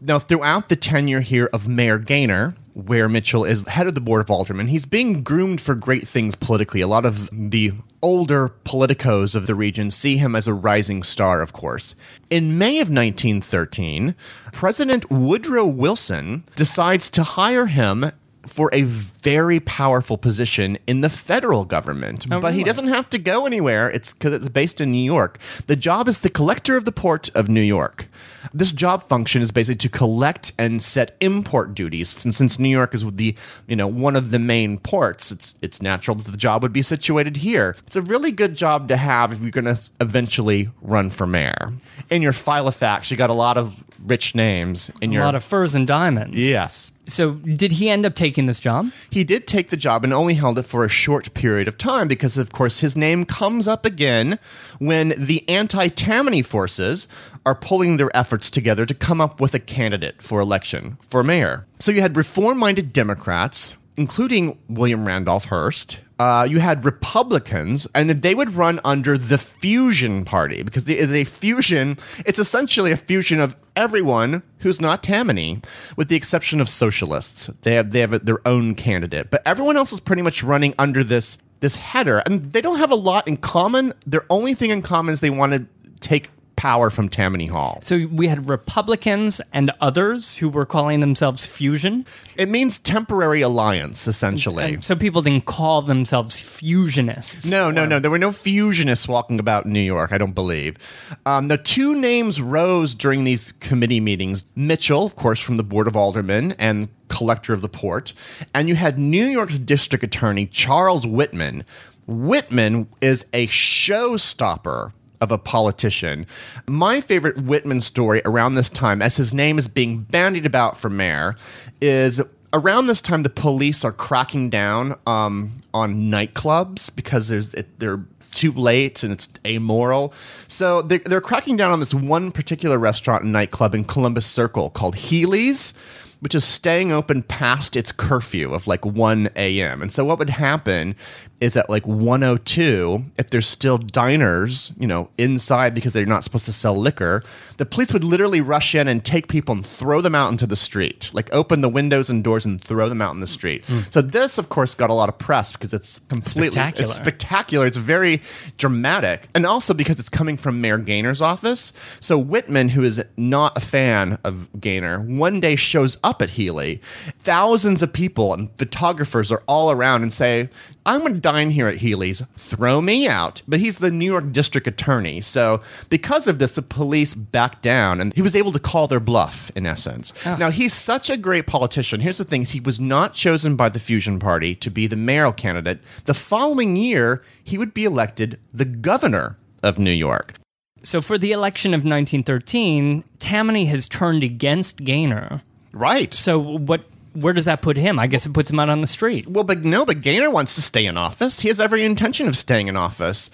Now, 0.00 0.20
throughout 0.20 0.68
the 0.68 0.76
tenure 0.76 1.22
here 1.22 1.50
of 1.52 1.66
Mayor 1.66 1.98
Gaynor, 1.98 2.54
where 2.86 3.08
Mitchel 3.08 3.48
is 3.48 3.66
head 3.66 3.88
of 3.88 3.94
the 3.94 4.00
Board 4.00 4.20
of 4.20 4.30
Aldermen, 4.30 4.68
he's 4.68 4.86
being 4.86 5.22
groomed 5.22 5.60
for 5.60 5.74
great 5.74 6.06
things 6.06 6.36
politically. 6.36 6.80
A 6.80 6.86
lot 6.86 7.04
of 7.04 7.28
the 7.32 7.72
older 8.02 8.50
politicos 8.64 9.34
of 9.34 9.48
the 9.48 9.54
region 9.54 9.90
see 9.90 10.16
him 10.16 10.36
as 10.36 10.46
a 10.46 10.54
rising 10.54 11.02
star, 11.02 11.42
of 11.42 11.52
course. 11.52 11.96
In 12.30 12.56
May 12.56 12.78
of 12.78 12.88
1913, 12.88 14.14
President 14.52 15.10
Woodrow 15.10 15.66
Wilson 15.66 16.44
decides 16.54 17.10
to 17.10 17.24
hire 17.24 17.66
him 17.66 18.12
for 18.48 18.70
a 18.72 18.82
very 18.82 19.60
powerful 19.60 20.18
position 20.18 20.78
in 20.86 21.00
the 21.00 21.08
federal 21.08 21.64
government. 21.64 22.26
Oh, 22.30 22.40
but 22.40 22.54
he 22.54 22.64
doesn't 22.64 22.88
have 22.88 23.08
to 23.10 23.18
go 23.18 23.46
anywhere. 23.46 23.90
It's 23.90 24.12
because 24.12 24.32
it's 24.32 24.48
based 24.48 24.80
in 24.80 24.90
New 24.90 25.02
York. 25.02 25.38
The 25.66 25.76
job 25.76 26.08
is 26.08 26.20
the 26.20 26.30
collector 26.30 26.76
of 26.76 26.84
the 26.84 26.92
port 26.92 27.28
of 27.34 27.48
New 27.48 27.62
York. 27.62 28.08
This 28.54 28.72
job 28.72 29.02
function 29.02 29.42
is 29.42 29.50
basically 29.50 29.76
to 29.76 29.88
collect 29.88 30.52
and 30.58 30.82
set 30.82 31.16
import 31.20 31.74
duties. 31.74 32.24
And 32.24 32.34
since 32.34 32.58
New 32.58 32.68
York 32.68 32.94
is 32.94 33.04
the 33.04 33.34
you 33.66 33.76
know 33.76 33.86
one 33.86 34.16
of 34.16 34.30
the 34.30 34.38
main 34.38 34.78
ports, 34.78 35.30
it's 35.30 35.54
it's 35.60 35.82
natural 35.82 36.16
that 36.16 36.30
the 36.30 36.36
job 36.36 36.62
would 36.62 36.72
be 36.72 36.82
situated 36.82 37.36
here. 37.36 37.76
It's 37.86 37.96
a 37.96 38.02
really 38.02 38.30
good 38.30 38.54
job 38.54 38.88
to 38.88 38.96
have 38.96 39.32
if 39.32 39.40
you're 39.40 39.50
going 39.50 39.64
to 39.64 39.78
eventually 40.00 40.70
run 40.80 41.10
for 41.10 41.26
mayor. 41.26 41.72
In 42.10 42.22
your 42.22 42.32
file 42.32 42.68
of 42.68 42.74
facts, 42.74 43.10
you 43.10 43.16
got 43.16 43.30
a 43.30 43.34
lot 43.34 43.58
of 43.58 43.84
rich 44.04 44.34
names. 44.34 44.90
In 45.00 45.10
A 45.10 45.14
your 45.14 45.24
lot 45.24 45.34
of 45.34 45.44
furs 45.44 45.74
and 45.74 45.86
diamonds. 45.86 46.36
yes. 46.38 46.92
So 47.06 47.32
did 47.32 47.72
he 47.72 47.88
end 47.88 48.04
up 48.04 48.14
taking 48.14 48.44
this 48.44 48.60
job? 48.60 48.90
He 49.08 49.24
did 49.24 49.46
take 49.46 49.70
the 49.70 49.78
job 49.78 50.04
and 50.04 50.12
only 50.12 50.34
held 50.34 50.58
it 50.58 50.64
for 50.66 50.84
a 50.84 50.90
short 50.90 51.32
period 51.32 51.66
of 51.66 51.78
time 51.78 52.06
because, 52.06 52.36
of 52.36 52.52
course, 52.52 52.80
his 52.80 52.96
name 52.96 53.24
comes 53.24 53.66
up 53.66 53.86
again 53.86 54.38
when 54.78 55.14
the 55.16 55.48
anti 55.48 55.88
Tammany 55.88 56.42
forces 56.42 57.08
are 57.46 57.54
pulling 57.54 57.96
their 57.96 58.14
efforts 58.14 58.50
together 58.50 58.84
to 58.84 58.92
come 58.92 59.22
up 59.22 59.40
with 59.40 59.54
a 59.54 59.58
candidate 59.58 60.20
for 60.20 60.38
election 60.38 60.98
for 61.08 61.22
mayor. 61.24 61.66
So 61.78 61.92
you 61.92 62.02
had 62.02 62.14
reform 62.14 62.58
minded 62.58 62.92
Democrats, 62.92 63.74
including 63.96 64.58
William 64.68 65.06
Randolph 65.06 65.46
Hearst. 65.46 66.00
Uh, 66.18 66.46
you 66.48 66.58
had 66.58 66.84
Republicans, 66.84 67.86
and 67.94 68.10
they 68.10 68.34
would 68.34 68.54
run 68.54 68.80
under 68.84 69.16
the 69.16 69.38
Fusion 69.38 70.24
Party 70.24 70.62
because 70.62 70.88
it 70.88 70.98
is 70.98 71.12
a 71.12 71.24
fusion. 71.24 71.96
It's 72.26 72.40
essentially 72.40 72.90
a 72.90 72.96
fusion 72.96 73.40
of 73.40 73.54
everyone 73.76 74.42
who's 74.58 74.80
not 74.80 75.02
Tammany, 75.04 75.62
with 75.96 76.08
the 76.08 76.16
exception 76.16 76.60
of 76.60 76.68
socialists. 76.68 77.48
They 77.62 77.74
have 77.74 77.92
they 77.92 78.00
have 78.00 78.24
their 78.24 78.46
own 78.46 78.74
candidate, 78.74 79.30
but 79.30 79.42
everyone 79.46 79.76
else 79.76 79.92
is 79.92 80.00
pretty 80.00 80.22
much 80.22 80.42
running 80.42 80.74
under 80.78 81.04
this 81.04 81.38
this 81.60 81.76
header, 81.76 82.18
and 82.18 82.52
they 82.52 82.60
don't 82.60 82.78
have 82.78 82.90
a 82.90 82.96
lot 82.96 83.28
in 83.28 83.36
common. 83.36 83.92
Their 84.06 84.24
only 84.28 84.54
thing 84.54 84.70
in 84.70 84.82
common 84.82 85.12
is 85.12 85.20
they 85.20 85.30
want 85.30 85.52
to 85.52 85.66
take 86.00 86.30
power 86.58 86.90
from 86.90 87.08
Tammany 87.08 87.46
Hall. 87.46 87.78
So 87.84 88.08
we 88.10 88.26
had 88.26 88.48
Republicans 88.48 89.40
and 89.52 89.70
others 89.80 90.38
who 90.38 90.48
were 90.48 90.66
calling 90.66 90.98
themselves 90.98 91.46
Fusion. 91.46 92.04
It 92.36 92.48
means 92.48 92.78
temporary 92.78 93.42
alliance, 93.42 94.08
essentially. 94.08 94.74
And 94.74 94.84
so 94.84 94.96
people 94.96 95.22
didn't 95.22 95.44
call 95.44 95.82
themselves 95.82 96.40
fusionists. 96.40 97.48
No, 97.48 97.70
no, 97.70 97.86
no. 97.86 98.00
There 98.00 98.10
were 98.10 98.18
no 98.18 98.32
fusionists 98.32 99.06
walking 99.06 99.38
about 99.38 99.66
in 99.66 99.72
New 99.72 99.80
York, 99.80 100.12
I 100.12 100.18
don't 100.18 100.34
believe. 100.34 100.76
Um, 101.24 101.46
the 101.46 101.58
two 101.58 101.94
names 101.94 102.40
rose 102.40 102.96
during 102.96 103.22
these 103.22 103.52
committee 103.60 104.00
meetings 104.00 104.44
Mitchel, 104.56 105.06
of 105.06 105.14
course, 105.14 105.38
from 105.38 105.58
the 105.58 105.62
Board 105.62 105.86
of 105.86 105.94
Aldermen 105.94 106.56
and 106.58 106.88
collector 107.06 107.52
of 107.52 107.60
the 107.60 107.68
port. 107.68 108.12
And 108.52 108.68
you 108.68 108.74
had 108.74 108.98
New 108.98 109.26
York's 109.26 109.60
district 109.60 110.02
attorney, 110.02 110.46
Charles 110.46 111.06
Whitman. 111.06 111.64
Whitman 112.08 112.88
is 113.00 113.26
a 113.32 113.46
showstopper 113.46 114.92
of 115.20 115.32
a 115.32 115.38
politician. 115.38 116.26
My 116.66 117.00
favorite 117.00 117.38
Whitman 117.38 117.80
story 117.80 118.22
around 118.24 118.54
this 118.54 118.68
time, 118.68 119.02
as 119.02 119.16
his 119.16 119.34
name 119.34 119.58
is 119.58 119.68
being 119.68 119.98
bandied 120.02 120.46
about 120.46 120.78
for 120.78 120.90
mayor, 120.90 121.36
is 121.80 122.20
around 122.52 122.86
this 122.86 123.00
time 123.00 123.22
the 123.22 123.30
police 123.30 123.84
are 123.84 123.92
cracking 123.92 124.50
down 124.50 124.98
um, 125.06 125.52
on 125.74 126.10
nightclubs 126.10 126.94
because 126.94 127.28
there's 127.28 127.54
they're 127.78 128.04
too 128.32 128.52
late 128.52 129.02
and 129.02 129.12
it's 129.12 129.28
amoral. 129.46 130.12
So 130.48 130.82
they're, 130.82 130.98
they're 130.98 131.20
cracking 131.20 131.56
down 131.56 131.72
on 131.72 131.80
this 131.80 131.94
one 131.94 132.30
particular 132.30 132.78
restaurant 132.78 133.24
and 133.24 133.32
nightclub 133.32 133.74
in 133.74 133.84
Columbus 133.84 134.26
Circle 134.26 134.70
called 134.70 134.96
Healy's 134.96 135.74
which 136.20 136.34
is 136.34 136.44
staying 136.44 136.90
open 136.92 137.22
past 137.22 137.76
its 137.76 137.92
curfew 137.92 138.52
of 138.52 138.66
like 138.66 138.84
1 138.84 139.30
a.m. 139.36 139.82
And 139.82 139.92
so 139.92 140.04
what 140.04 140.18
would 140.18 140.30
happen 140.30 140.96
is 141.40 141.56
at 141.56 141.70
like 141.70 141.86
102, 141.86 143.04
if 143.16 143.30
there's 143.30 143.46
still 143.46 143.78
diners, 143.78 144.72
you 144.78 144.86
know, 144.86 145.08
inside 145.18 145.74
because 145.74 145.92
they're 145.92 146.06
not 146.06 146.24
supposed 146.24 146.46
to 146.46 146.52
sell 146.52 146.76
liquor, 146.76 147.22
the 147.58 147.66
police 147.66 147.92
would 147.92 148.04
literally 148.04 148.40
rush 148.40 148.74
in 148.74 148.88
and 148.88 149.04
take 149.04 149.28
people 149.28 149.54
and 149.54 149.64
throw 149.64 150.00
them 150.00 150.14
out 150.14 150.30
into 150.32 150.46
the 150.46 150.56
street, 150.56 151.10
like 151.12 151.32
open 151.32 151.60
the 151.60 151.68
windows 151.68 152.10
and 152.10 152.24
doors 152.24 152.44
and 152.44 152.62
throw 152.62 152.88
them 152.88 153.00
out 153.00 153.14
in 153.14 153.20
the 153.20 153.26
street. 153.26 153.64
Hmm. 153.66 153.80
So 153.90 154.02
this, 154.02 154.38
of 154.38 154.48
course, 154.48 154.74
got 154.74 154.90
a 154.90 154.94
lot 154.94 155.08
of 155.08 155.18
press 155.18 155.52
because 155.52 155.72
it's 155.72 156.00
completely 156.08 156.48
Spectacular. 156.50 156.84
It's 156.84 156.94
spectacular. 156.94 157.66
It's 157.66 157.76
very 157.76 158.22
dramatic, 158.56 159.28
and 159.34 159.46
also 159.46 159.74
because 159.74 159.98
it's 160.00 160.08
coming 160.08 160.36
from 160.36 160.60
Mayor 160.60 160.78
Gaynor's 160.78 161.22
office. 161.22 161.72
So 162.00 162.18
Whitman, 162.18 162.70
who 162.70 162.82
is 162.82 163.02
not 163.16 163.56
a 163.56 163.60
fan 163.60 164.18
of 164.24 164.48
Gaynor, 164.60 165.00
one 165.00 165.40
day 165.40 165.56
shows 165.56 165.98
up 166.02 166.20
at 166.22 166.30
Healy. 166.30 166.80
Thousands 167.20 167.82
of 167.82 167.92
people 167.92 168.34
and 168.34 168.50
photographers 168.58 169.30
are 169.30 169.42
all 169.46 169.70
around 169.70 170.02
and 170.02 170.12
say, 170.12 170.48
"I'm 170.86 171.00
going 171.00 171.14
to 171.14 171.20
dine 171.32 171.50
here 171.50 171.66
at 171.66 171.78
Healy's. 171.78 172.22
Throw 172.36 172.80
me 172.80 173.08
out." 173.08 173.42
But 173.46 173.60
he's 173.60 173.78
the 173.78 173.90
New 173.90 174.10
York 174.10 174.32
District 174.32 174.66
Attorney, 174.66 175.20
so 175.20 175.60
because 175.88 176.26
of 176.26 176.38
this, 176.38 176.52
the 176.52 176.62
police 176.62 177.14
backed 177.14 177.62
down, 177.62 178.00
and 178.00 178.14
he 178.14 178.22
was 178.22 178.34
able 178.34 178.52
to 178.52 178.58
call 178.58 178.86
their 178.86 179.00
bluff. 179.00 179.50
In 179.54 179.66
essence, 179.66 180.12
oh. 180.26 180.36
now 180.36 180.50
he's 180.50 180.74
such 180.74 181.10
a 181.10 181.16
great 181.16 181.46
politician. 181.46 182.00
Here's 182.00 182.18
the 182.18 182.24
thing: 182.24 182.44
he 182.44 182.60
was 182.60 182.80
not 182.80 183.14
chosen 183.14 183.56
by 183.56 183.68
the 183.68 183.80
Fusion 183.80 184.18
Party 184.18 184.54
to 184.56 184.70
be 184.70 184.86
the 184.86 184.96
mayoral 184.96 185.32
candidate. 185.32 185.80
The 186.04 186.14
following 186.14 186.76
year, 186.76 187.22
he 187.42 187.58
would 187.58 187.74
be 187.74 187.84
elected 187.84 188.38
the 188.52 188.64
governor 188.64 189.36
of 189.62 189.78
New 189.78 189.92
York. 189.92 190.34
So 190.82 191.00
for 191.00 191.18
the 191.18 191.32
election 191.32 191.74
of 191.74 191.78
1913, 191.78 193.04
Tammany 193.18 193.66
has 193.66 193.88
turned 193.88 194.22
against 194.22 194.84
Gaynor. 194.84 195.42
Right. 195.72 196.14
So 196.14 196.38
what? 196.38 196.82
Where 197.14 197.32
does 197.32 197.46
that 197.46 197.62
put 197.62 197.76
him? 197.76 197.98
I 197.98 198.06
guess 198.06 198.26
it 198.26 198.32
puts 198.32 198.50
him 198.50 198.60
out 198.60 198.68
on 198.68 198.80
the 198.80 198.86
street. 198.86 199.28
Well, 199.28 199.44
but 199.44 199.64
no, 199.64 199.84
but 199.84 200.00
Gaynor 200.00 200.30
wants 200.30 200.54
to 200.54 200.62
stay 200.62 200.86
in 200.86 200.96
office. 200.96 201.40
He 201.40 201.48
has 201.48 201.58
every 201.60 201.84
intention 201.84 202.28
of 202.28 202.36
staying 202.36 202.68
in 202.68 202.76
office. 202.76 203.30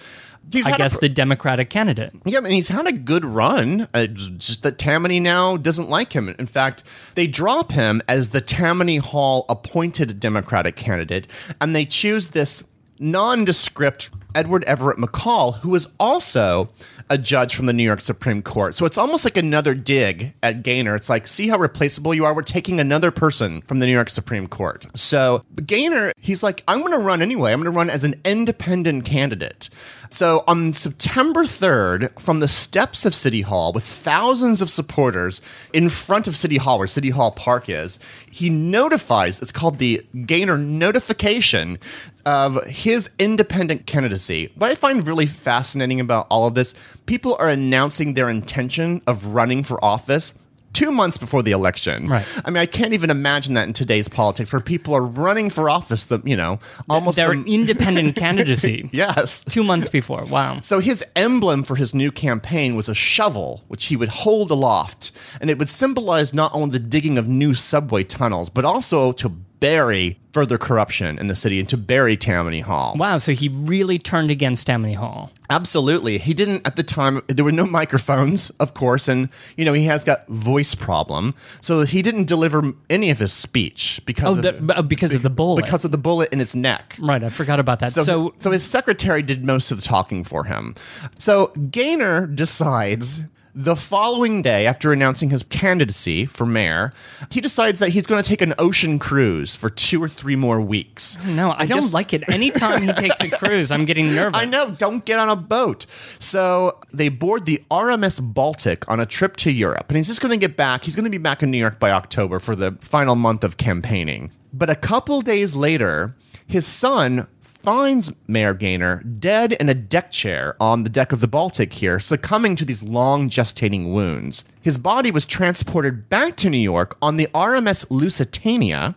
He's 0.51 0.67
I 0.67 0.71
a 0.71 0.77
guess 0.77 0.99
the 0.99 1.09
Democratic 1.09 1.69
candidate. 1.69 2.13
Yeah, 2.23 2.37
I 2.37 2.41
mean, 2.41 2.51
he's 2.53 2.67
had 2.67 2.87
a 2.87 2.91
good 2.91 3.25
run. 3.25 3.87
Uh, 3.93 4.05
just 4.05 4.61
that 4.63 4.77
Tammany 4.77 5.19
now 5.19 5.57
doesn't 5.57 5.89
like 5.89 6.13
him. 6.13 6.29
In 6.37 6.45
fact, 6.45 6.83
they 7.15 7.25
drop 7.25 7.71
him 7.71 8.01
as 8.07 8.29
the 8.29 8.41
Tammany 8.41 8.97
Hall 8.97 9.45
appointed 9.49 10.19
Democratic 10.19 10.75
candidate, 10.75 11.27
and 11.59 11.75
they 11.75 11.85
choose 11.85 12.27
this 12.27 12.63
nondescript 12.99 14.09
Edward 14.35 14.63
Everett 14.65 14.97
McCall, 14.97 15.59
who 15.59 15.73
is 15.73 15.87
also 15.99 16.69
a 17.09 17.17
judge 17.17 17.55
from 17.55 17.67
the 17.67 17.73
New 17.73 17.83
York 17.83 18.01
Supreme 18.01 18.41
Court. 18.41 18.75
So 18.75 18.85
it's 18.85 18.97
almost 18.97 19.25
like 19.25 19.37
another 19.37 19.75
dig 19.75 20.33
at 20.41 20.63
Gaynor. 20.63 20.95
It's 20.95 21.09
like, 21.09 21.27
see 21.27 21.47
how 21.47 21.57
replaceable 21.57 22.13
you 22.13 22.25
are? 22.25 22.33
We're 22.33 22.41
taking 22.41 22.79
another 22.79 23.11
person 23.11 23.61
from 23.61 23.79
the 23.79 23.85
New 23.85 23.93
York 23.93 24.09
Supreme 24.09 24.47
Court. 24.47 24.87
So 24.95 25.41
Gaynor, 25.65 26.13
he's 26.17 26.41
like, 26.41 26.63
I'm 26.67 26.79
going 26.79 26.93
to 26.93 26.97
run 26.97 27.21
anyway. 27.21 27.51
I'm 27.53 27.61
going 27.61 27.71
to 27.71 27.77
run 27.77 27.89
as 27.89 28.03
an 28.03 28.19
independent 28.25 29.05
candidate. 29.05 29.69
So 30.09 30.43
on 30.47 30.71
September 30.71 31.43
3rd, 31.43 32.19
from 32.19 32.39
the 32.39 32.47
steps 32.47 33.05
of 33.05 33.13
City 33.13 33.41
Hall, 33.41 33.73
with 33.73 33.83
thousands 33.83 34.61
of 34.61 34.69
supporters 34.69 35.41
in 35.73 35.89
front 35.89 36.27
of 36.27 36.35
City 36.35 36.57
Hall, 36.57 36.77
where 36.77 36.87
City 36.87 37.09
Hall 37.09 37.31
Park 37.31 37.69
is, 37.69 37.99
he 38.31 38.49
notifies, 38.49 39.41
it's 39.41 39.51
called 39.51 39.77
the 39.77 40.05
Gaynor 40.25 40.57
notification 40.57 41.79
of 42.25 42.63
his 42.65 43.09
independent 43.19 43.85
candidacy. 43.85 44.51
What 44.55 44.71
I 44.71 44.75
find 44.75 45.05
really 45.05 45.25
fascinating 45.25 45.99
about 45.99 46.27
all 46.29 46.47
of 46.47 46.55
this, 46.55 46.73
people 47.05 47.35
are 47.39 47.49
announcing 47.49 48.13
their 48.13 48.29
intention 48.29 49.01
of 49.07 49.25
running 49.27 49.63
for 49.63 49.83
office 49.83 50.33
two 50.73 50.91
months 50.91 51.15
before 51.17 51.41
the 51.41 51.51
election. 51.51 52.09
Right. 52.09 52.25
I 52.43 52.49
mean, 52.49 52.57
I 52.57 52.65
can't 52.65 52.93
even 52.93 53.09
imagine 53.09 53.53
that 53.53 53.65
in 53.65 53.71
today's 53.71 54.09
politics 54.09 54.51
where 54.51 54.59
people 54.59 54.93
are 54.93 55.01
running 55.05 55.49
for 55.49 55.69
office, 55.69 56.03
the, 56.03 56.19
you 56.25 56.35
know, 56.35 56.59
almost 56.89 57.15
Their 57.15 57.33
the- 57.33 57.53
independent 57.53 58.15
candidacy. 58.17 58.89
Yes. 58.91 59.45
Two 59.45 59.63
months 59.63 59.87
before. 59.87 60.25
Wow. 60.25 60.59
So 60.61 60.79
his 60.81 61.01
emblem 61.15 61.63
for 61.63 61.77
his 61.77 61.93
new 61.93 62.11
campaign 62.11 62.75
was 62.75 62.89
a 62.89 62.93
shovel, 62.93 63.63
which 63.69 63.85
he 63.85 63.95
would 63.95 64.09
hold 64.09 64.51
aloft, 64.51 65.11
and 65.39 65.49
it 65.49 65.57
would 65.57 65.69
symbolize 65.69 66.33
not 66.33 66.53
only 66.53 66.77
the 66.77 66.85
digging 66.85 67.17
of 67.17 67.25
new 67.25 67.53
subway 67.53 68.03
tunnels, 68.03 68.49
but 68.49 68.65
also 68.65 69.13
to 69.13 69.29
bury 69.65 70.19
further 70.31 70.57
corruption 70.57 71.17
in 71.17 71.27
the 71.27 71.35
city 71.35 71.59
and 71.59 71.67
to 71.69 71.77
bury 71.77 72.15
Tammany 72.17 72.59
Hall. 72.59 72.93
Wow. 72.97 73.17
So 73.17 73.31
he 73.31 73.47
really 73.49 73.97
turned 73.97 74.29
against 74.29 74.67
Tammany 74.67 74.93
Hall. 74.93 75.31
Absolutely. 75.49 76.17
He 76.19 76.33
didn't 76.35 76.67
at 76.67 76.75
the 76.75 76.83
time 76.83 77.21
there 77.27 77.45
were 77.45 77.51
no 77.51 77.65
microphones, 77.65 78.49
of 78.59 78.73
course, 78.73 79.07
and 79.07 79.29
you 79.57 79.65
know, 79.65 79.73
he 79.73 79.85
has 79.85 80.03
got 80.03 80.27
voice 80.27 80.75
problem. 80.75 81.33
So 81.61 81.83
he 81.83 82.01
didn't 82.01 82.25
deliver 82.25 82.73
any 82.89 83.09
of 83.09 83.19
his 83.19 83.33
speech 83.33 84.01
because 84.05 84.37
Oh, 84.37 84.39
of 84.49 84.67
the, 84.67 84.77
uh, 84.77 84.81
because 84.83 85.13
of 85.13 85.23
the 85.23 85.29
bullet. 85.31 85.63
because 85.63 85.83
of 85.85 85.91
the 85.91 85.97
bullet 85.97 86.29
in 86.33 86.39
his 86.39 86.55
neck. 86.55 86.95
right. 86.99 87.23
I 87.23 87.29
forgot 87.29 87.59
about 87.59 87.79
that. 87.79 87.93
So, 87.93 88.03
So, 88.03 88.33
so, 88.39 88.51
his 88.51 88.63
secretary 88.63 89.21
did 89.23 89.43
most 89.45 89.71
of 89.71 89.77
the 89.81 89.87
talking 89.87 90.23
for 90.23 90.43
him. 90.43 90.75
So 91.17 91.47
Gaynor 91.71 92.27
decides 92.27 93.21
The 93.57 93.77
following 93.77 94.41
day, 94.41 94.67
after 94.67 94.91
announcing 94.91 95.29
his 95.29 95.43
candidacy 95.43 96.25
for 96.25 96.45
mayor, 96.45 96.91
he 97.31 97.39
decides 97.39 97.79
that 97.79 97.89
he's 97.89 98.05
going 98.05 98.21
to 98.21 98.27
take 98.27 98.41
an 98.41 98.53
ocean 98.59 98.99
cruise 98.99 99.55
for 99.55 99.69
two 99.69 100.03
or 100.03 100.09
three 100.09 100.35
more 100.35 100.59
weeks. 100.59 101.17
Oh, 101.23 101.29
no, 101.29 101.51
I 101.57 101.65
don't 101.65 101.83
just- 101.83 101.93
like 101.93 102.11
it. 102.11 102.29
Anytime 102.29 102.81
he 102.81 102.91
takes 102.91 103.21
a 103.21 103.29
cruise, 103.29 103.71
I'm 103.71 103.85
getting 103.85 104.07
nervous. 104.15 104.37
I 104.37 104.43
know, 104.43 104.71
don't 104.71 105.05
get 105.05 105.19
on 105.19 105.29
a 105.29 105.37
boat. 105.37 105.85
So 106.19 106.79
they 106.91 107.07
board 107.07 107.45
the 107.45 107.63
RMS 107.71 108.19
Baltic 108.21 108.87
on 108.89 108.99
a 108.99 109.05
trip 109.05 109.37
to 109.37 109.51
Europe, 109.51 109.85
and 109.87 109.95
he's 109.95 110.07
just 110.07 110.19
going 110.19 110.33
to 110.37 110.37
get 110.47 110.57
back. 110.57 110.83
He's 110.83 110.97
going 110.97 111.05
to 111.05 111.09
be 111.09 111.17
back 111.17 111.41
in 111.41 111.49
New 111.49 111.57
York 111.57 111.79
by 111.79 111.91
October 111.91 112.39
for 112.41 112.57
the 112.57 112.73
final 112.81 113.15
month 113.15 113.45
of 113.45 113.55
campaigning. 113.55 114.31
But 114.51 114.69
a 114.69 114.75
couple 114.75 115.21
days 115.21 115.55
later, 115.55 116.13
his 116.45 116.67
son 116.67 117.27
finds 117.65 118.13
Mayor 118.27 118.53
Gaynor 118.53 119.01
dead 119.01 119.53
in 119.53 119.69
a 119.69 119.73
deck 119.73 120.11
chair 120.11 120.55
on 120.59 120.83
the 120.83 120.89
deck 120.89 121.11
of 121.11 121.19
the 121.19 121.27
Baltic 121.27 121.73
here, 121.73 121.99
succumbing 121.99 122.55
to 122.57 122.63
these 122.63 122.83
long 122.83 123.27
gestating 123.27 123.91
wounds. 123.91 124.45
His 124.61 124.77
body 124.77 125.09
was 125.09 125.25
transported 125.25 126.07
back 126.07 126.35
to 126.37 126.49
New 126.51 126.59
York 126.59 126.95
on 127.01 127.17
the 127.17 127.25
RMS 127.33 127.87
Lusitania 127.89 128.95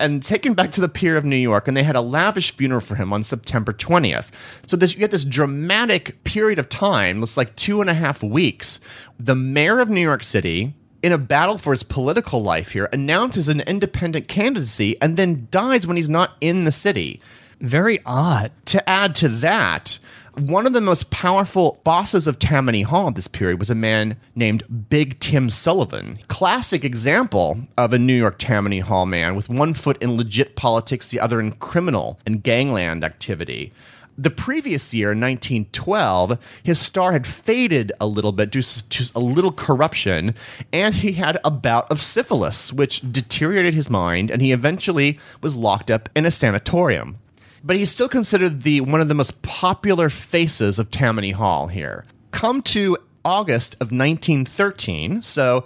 and 0.00 0.24
taken 0.24 0.54
back 0.54 0.72
to 0.72 0.80
the 0.80 0.88
pier 0.88 1.16
of 1.16 1.24
New 1.24 1.36
York, 1.36 1.68
and 1.68 1.76
they 1.76 1.84
had 1.84 1.94
a 1.94 2.00
lavish 2.00 2.56
funeral 2.56 2.80
for 2.80 2.96
him 2.96 3.12
on 3.12 3.22
September 3.22 3.72
20th. 3.72 4.30
So 4.66 4.76
this, 4.76 4.94
you 4.94 4.98
get 4.98 5.12
this 5.12 5.24
dramatic 5.24 6.24
period 6.24 6.58
of 6.58 6.68
time, 6.68 7.22
it's 7.22 7.36
like 7.36 7.54
two 7.54 7.80
and 7.80 7.88
a 7.88 7.94
half 7.94 8.24
weeks. 8.24 8.80
The 9.20 9.36
mayor 9.36 9.78
of 9.78 9.88
New 9.88 10.00
York 10.00 10.24
City, 10.24 10.74
in 11.00 11.12
a 11.12 11.18
battle 11.18 11.58
for 11.58 11.72
his 11.72 11.84
political 11.84 12.42
life 12.42 12.72
here, 12.72 12.88
announces 12.92 13.46
an 13.48 13.60
independent 13.60 14.26
candidacy 14.26 15.00
and 15.00 15.16
then 15.16 15.46
dies 15.52 15.86
when 15.86 15.96
he's 15.96 16.10
not 16.10 16.32
in 16.40 16.64
the 16.64 16.72
city. 16.72 17.20
Very 17.60 18.00
odd. 18.06 18.52
To 18.66 18.88
add 18.88 19.14
to 19.16 19.28
that, 19.28 19.98
one 20.34 20.66
of 20.66 20.72
the 20.72 20.80
most 20.80 21.10
powerful 21.10 21.78
bosses 21.84 22.26
of 22.26 22.38
Tammany 22.38 22.82
Hall 22.82 23.08
at 23.08 23.16
this 23.16 23.28
period 23.28 23.58
was 23.58 23.68
a 23.68 23.74
man 23.74 24.16
named 24.34 24.88
Big 24.88 25.20
Tim 25.20 25.50
Sullivan. 25.50 26.18
Classic 26.28 26.84
example 26.84 27.60
of 27.76 27.92
a 27.92 27.98
New 27.98 28.14
York 28.14 28.38
Tammany 28.38 28.80
Hall 28.80 29.04
man 29.04 29.34
with 29.34 29.50
one 29.50 29.74
foot 29.74 30.02
in 30.02 30.16
legit 30.16 30.56
politics, 30.56 31.08
the 31.08 31.20
other 31.20 31.38
in 31.38 31.52
criminal 31.52 32.18
and 32.24 32.42
gangland 32.42 33.04
activity. 33.04 33.74
The 34.16 34.30
previous 34.30 34.94
year, 34.94 35.08
1912, 35.08 36.38
his 36.62 36.78
star 36.78 37.12
had 37.12 37.26
faded 37.26 37.92
a 38.00 38.06
little 38.06 38.32
bit 38.32 38.50
due 38.50 38.62
to 38.62 39.10
a 39.14 39.20
little 39.20 39.52
corruption, 39.52 40.34
and 40.72 40.94
he 40.94 41.12
had 41.12 41.38
a 41.44 41.50
bout 41.50 41.90
of 41.90 42.00
syphilis, 42.00 42.72
which 42.72 43.00
deteriorated 43.12 43.74
his 43.74 43.90
mind, 43.90 44.30
and 44.30 44.40
he 44.40 44.52
eventually 44.52 45.18
was 45.42 45.56
locked 45.56 45.90
up 45.90 46.08
in 46.14 46.24
a 46.24 46.30
sanatorium 46.30 47.18
but 47.62 47.76
he's 47.76 47.90
still 47.90 48.08
considered 48.08 48.62
the 48.62 48.80
one 48.80 49.00
of 49.00 49.08
the 49.08 49.14
most 49.14 49.42
popular 49.42 50.08
faces 50.08 50.78
of 50.78 50.90
Tammany 50.90 51.32
Hall 51.32 51.68
here. 51.68 52.04
Come 52.30 52.62
to 52.62 52.96
August 53.24 53.74
of 53.74 53.92
1913, 53.92 55.22
so 55.22 55.64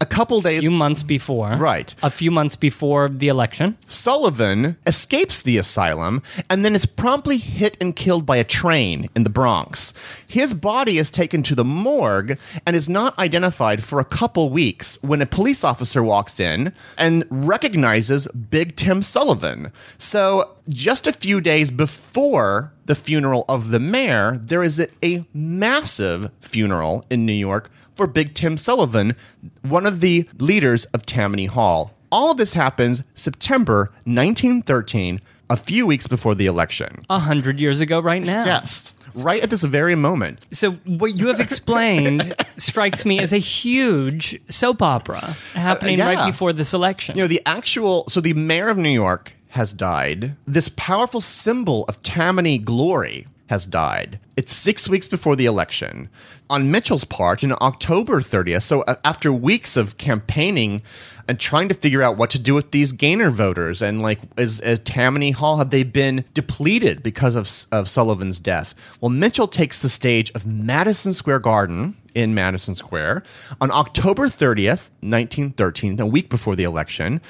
a 0.00 0.06
couple 0.06 0.40
days 0.40 0.58
a 0.58 0.62
few 0.62 0.70
months 0.70 1.02
before. 1.02 1.56
Right. 1.56 1.94
A 2.02 2.10
few 2.10 2.30
months 2.30 2.56
before 2.56 3.08
the 3.08 3.28
election. 3.28 3.78
Sullivan 3.86 4.76
escapes 4.86 5.40
the 5.40 5.58
asylum 5.58 6.22
and 6.48 6.64
then 6.64 6.74
is 6.74 6.86
promptly 6.86 7.38
hit 7.38 7.76
and 7.80 7.96
killed 7.96 8.26
by 8.26 8.36
a 8.36 8.44
train 8.44 9.08
in 9.14 9.22
the 9.22 9.30
Bronx. 9.30 9.92
His 10.26 10.54
body 10.54 10.98
is 10.98 11.10
taken 11.10 11.42
to 11.44 11.54
the 11.54 11.64
morgue 11.64 12.38
and 12.66 12.76
is 12.76 12.88
not 12.88 13.18
identified 13.18 13.82
for 13.82 14.00
a 14.00 14.04
couple 14.04 14.50
weeks 14.50 14.98
when 15.02 15.22
a 15.22 15.26
police 15.26 15.64
officer 15.64 16.02
walks 16.02 16.38
in 16.38 16.72
and 16.98 17.24
recognizes 17.30 18.26
Big 18.28 18.76
Tim 18.76 19.02
Sullivan. 19.02 19.72
So, 19.98 20.56
just 20.68 21.06
a 21.06 21.12
few 21.12 21.40
days 21.40 21.70
before 21.70 22.72
the 22.86 22.94
funeral 22.94 23.44
of 23.48 23.70
the 23.70 23.80
mayor, 23.80 24.38
there 24.40 24.62
is 24.62 24.78
a, 24.78 24.88
a 25.04 25.24
massive 25.34 26.30
funeral 26.40 27.04
in 27.10 27.26
New 27.26 27.32
York 27.32 27.70
for 27.96 28.06
Big 28.06 28.34
Tim 28.34 28.56
Sullivan, 28.56 29.14
one 29.62 29.86
of 29.86 30.00
the 30.00 30.28
leaders 30.38 30.84
of 30.86 31.04
Tammany 31.06 31.46
Hall. 31.46 31.92
All 32.12 32.32
of 32.32 32.36
this 32.38 32.54
happens 32.54 33.02
September 33.14 33.92
1913, 34.04 35.20
a 35.48 35.56
few 35.56 35.86
weeks 35.86 36.06
before 36.06 36.34
the 36.34 36.46
election. 36.46 37.04
A 37.10 37.18
hundred 37.18 37.60
years 37.60 37.80
ago, 37.80 38.00
right 38.00 38.22
now. 38.22 38.44
Yes, 38.44 38.92
right 39.14 39.42
at 39.42 39.50
this 39.50 39.62
very 39.64 39.94
moment. 39.94 40.38
So 40.52 40.72
what 40.84 41.16
you 41.16 41.28
have 41.28 41.40
explained 41.40 42.34
strikes 42.56 43.04
me 43.04 43.18
as 43.20 43.32
a 43.32 43.38
huge 43.38 44.40
soap 44.48 44.82
opera 44.82 45.36
happening 45.54 46.00
Uh, 46.00 46.04
yeah. 46.10 46.14
right 46.16 46.30
before 46.32 46.52
this 46.52 46.72
election. 46.74 47.16
You 47.16 47.24
know, 47.24 47.28
the 47.28 47.42
actual, 47.46 48.08
so 48.08 48.20
the 48.20 48.32
mayor 48.34 48.68
of 48.68 48.76
New 48.78 48.88
York 48.90 49.32
has 49.50 49.72
died. 49.72 50.36
This 50.46 50.68
powerful 50.76 51.20
symbol 51.20 51.84
of 51.88 52.02
Tammany 52.02 52.58
glory 52.58 53.26
has 53.48 53.66
died. 53.66 54.20
It's 54.36 54.52
six 54.52 54.88
weeks 54.88 55.08
before 55.08 55.34
the 55.34 55.46
election. 55.46 56.08
On 56.50 56.64
Mitchel's 56.64 57.04
part, 57.04 57.44
in 57.44 57.52
October 57.52 58.20
30th, 58.20 58.64
so 58.64 58.84
after 59.04 59.32
weeks 59.32 59.76
of 59.76 59.96
campaigning 59.98 60.82
and 61.28 61.38
trying 61.38 61.68
to 61.68 61.76
figure 61.76 62.02
out 62.02 62.16
what 62.16 62.28
to 62.30 62.40
do 62.40 62.54
with 62.54 62.72
these 62.72 62.90
Gaynor 62.90 63.30
voters, 63.30 63.80
and 63.80 64.02
like, 64.02 64.18
is, 64.36 64.58
is 64.58 64.80
Tammany 64.80 65.30
Hall, 65.30 65.58
have 65.58 65.70
they 65.70 65.84
been 65.84 66.24
depleted 66.34 67.04
because 67.04 67.36
of, 67.36 67.48
of 67.70 67.88
Sullivan's 67.88 68.40
death? 68.40 68.74
Well, 69.00 69.12
Mitchel 69.12 69.48
takes 69.48 69.78
the 69.78 69.88
stage 69.88 70.32
of 70.34 70.44
Madison 70.44 71.14
Square 71.14 71.38
Garden 71.38 71.96
in 72.16 72.34
Madison 72.34 72.74
Square 72.74 73.22
on 73.60 73.70
October 73.70 74.26
30th, 74.26 74.90
1913, 75.02 76.00
a 76.00 76.06
week 76.06 76.28
before 76.30 76.56
the 76.56 76.64
election, 76.64 77.20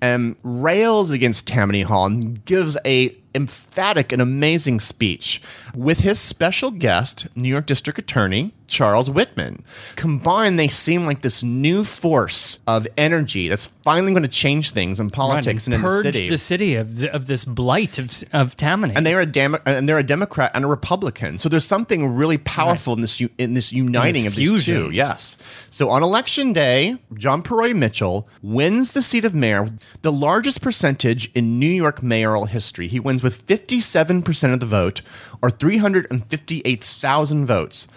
and 0.00 0.36
rails 0.42 1.10
against 1.10 1.46
Tammany 1.46 1.82
Hall 1.82 2.06
and 2.06 2.42
gives 2.46 2.78
a 2.86 3.14
emphatic 3.34 4.10
and 4.10 4.20
amazing 4.20 4.80
speech 4.80 5.40
with 5.74 6.00
his 6.00 6.18
special 6.18 6.70
guest, 6.70 7.28
New 7.36 7.48
York 7.48 7.66
District 7.66 7.98
Attorney 7.98 8.54
Charles 8.70 9.10
Whitman. 9.10 9.62
Combined, 9.96 10.58
they 10.58 10.68
seem 10.68 11.04
like 11.04 11.20
this 11.22 11.42
new 11.42 11.84
force 11.84 12.60
of 12.66 12.86
energy 12.96 13.48
that's 13.48 13.66
finally 13.84 14.12
going 14.12 14.22
to 14.22 14.28
change 14.28 14.70
things 14.70 14.98
in 15.00 15.06
Right, 15.08 15.12
politics 15.12 15.66
and 15.66 15.74
in 15.74 15.80
the 15.80 15.86
purge 15.86 16.02
city. 16.04 16.30
the 16.30 16.38
city 16.38 16.74
of, 16.76 16.96
th- 16.98 17.10
of 17.10 17.26
this 17.26 17.44
blight 17.44 17.98
of, 17.98 18.10
of 18.32 18.56
Tammany. 18.56 18.94
and 18.96 19.04
they 19.04 19.12
are 19.14 19.20
a 19.20 19.60
and 19.66 19.88
they're 19.88 19.98
a 19.98 20.02
Democrat 20.02 20.52
and 20.54 20.64
a 20.64 20.68
Republican. 20.68 21.38
So 21.38 21.48
there's 21.48 21.66
something 21.66 22.14
really 22.14 22.38
powerful 22.38 22.94
in 22.94 23.00
this 23.00 23.20
in 23.38 23.54
this 23.54 23.72
uniting 23.72 24.24
this 24.24 24.32
of 24.32 24.36
these 24.36 24.64
two. 24.64 24.90
Yes. 24.90 25.36
So 25.70 25.90
on 25.90 26.02
election 26.02 26.52
day, 26.52 26.96
John 27.14 27.42
Purroy 27.42 27.70
Mitchel 27.72 28.24
wins 28.42 28.92
the 28.92 29.02
seat 29.02 29.24
of 29.24 29.34
mayor, 29.34 29.68
the 30.02 30.12
largest 30.12 30.60
percentage 30.62 31.30
in 31.34 31.58
New 31.58 31.66
York 31.70 32.02
mayoral 32.02 32.46
history. 32.46 32.86
He 32.88 33.00
wins 33.00 33.22
with 33.22 33.46
57% 33.46 34.52
of 34.52 34.60
the 34.60 34.66
vote, 34.66 35.02
or 35.42 35.50
358,000 35.50 37.46
votes. 37.46 37.88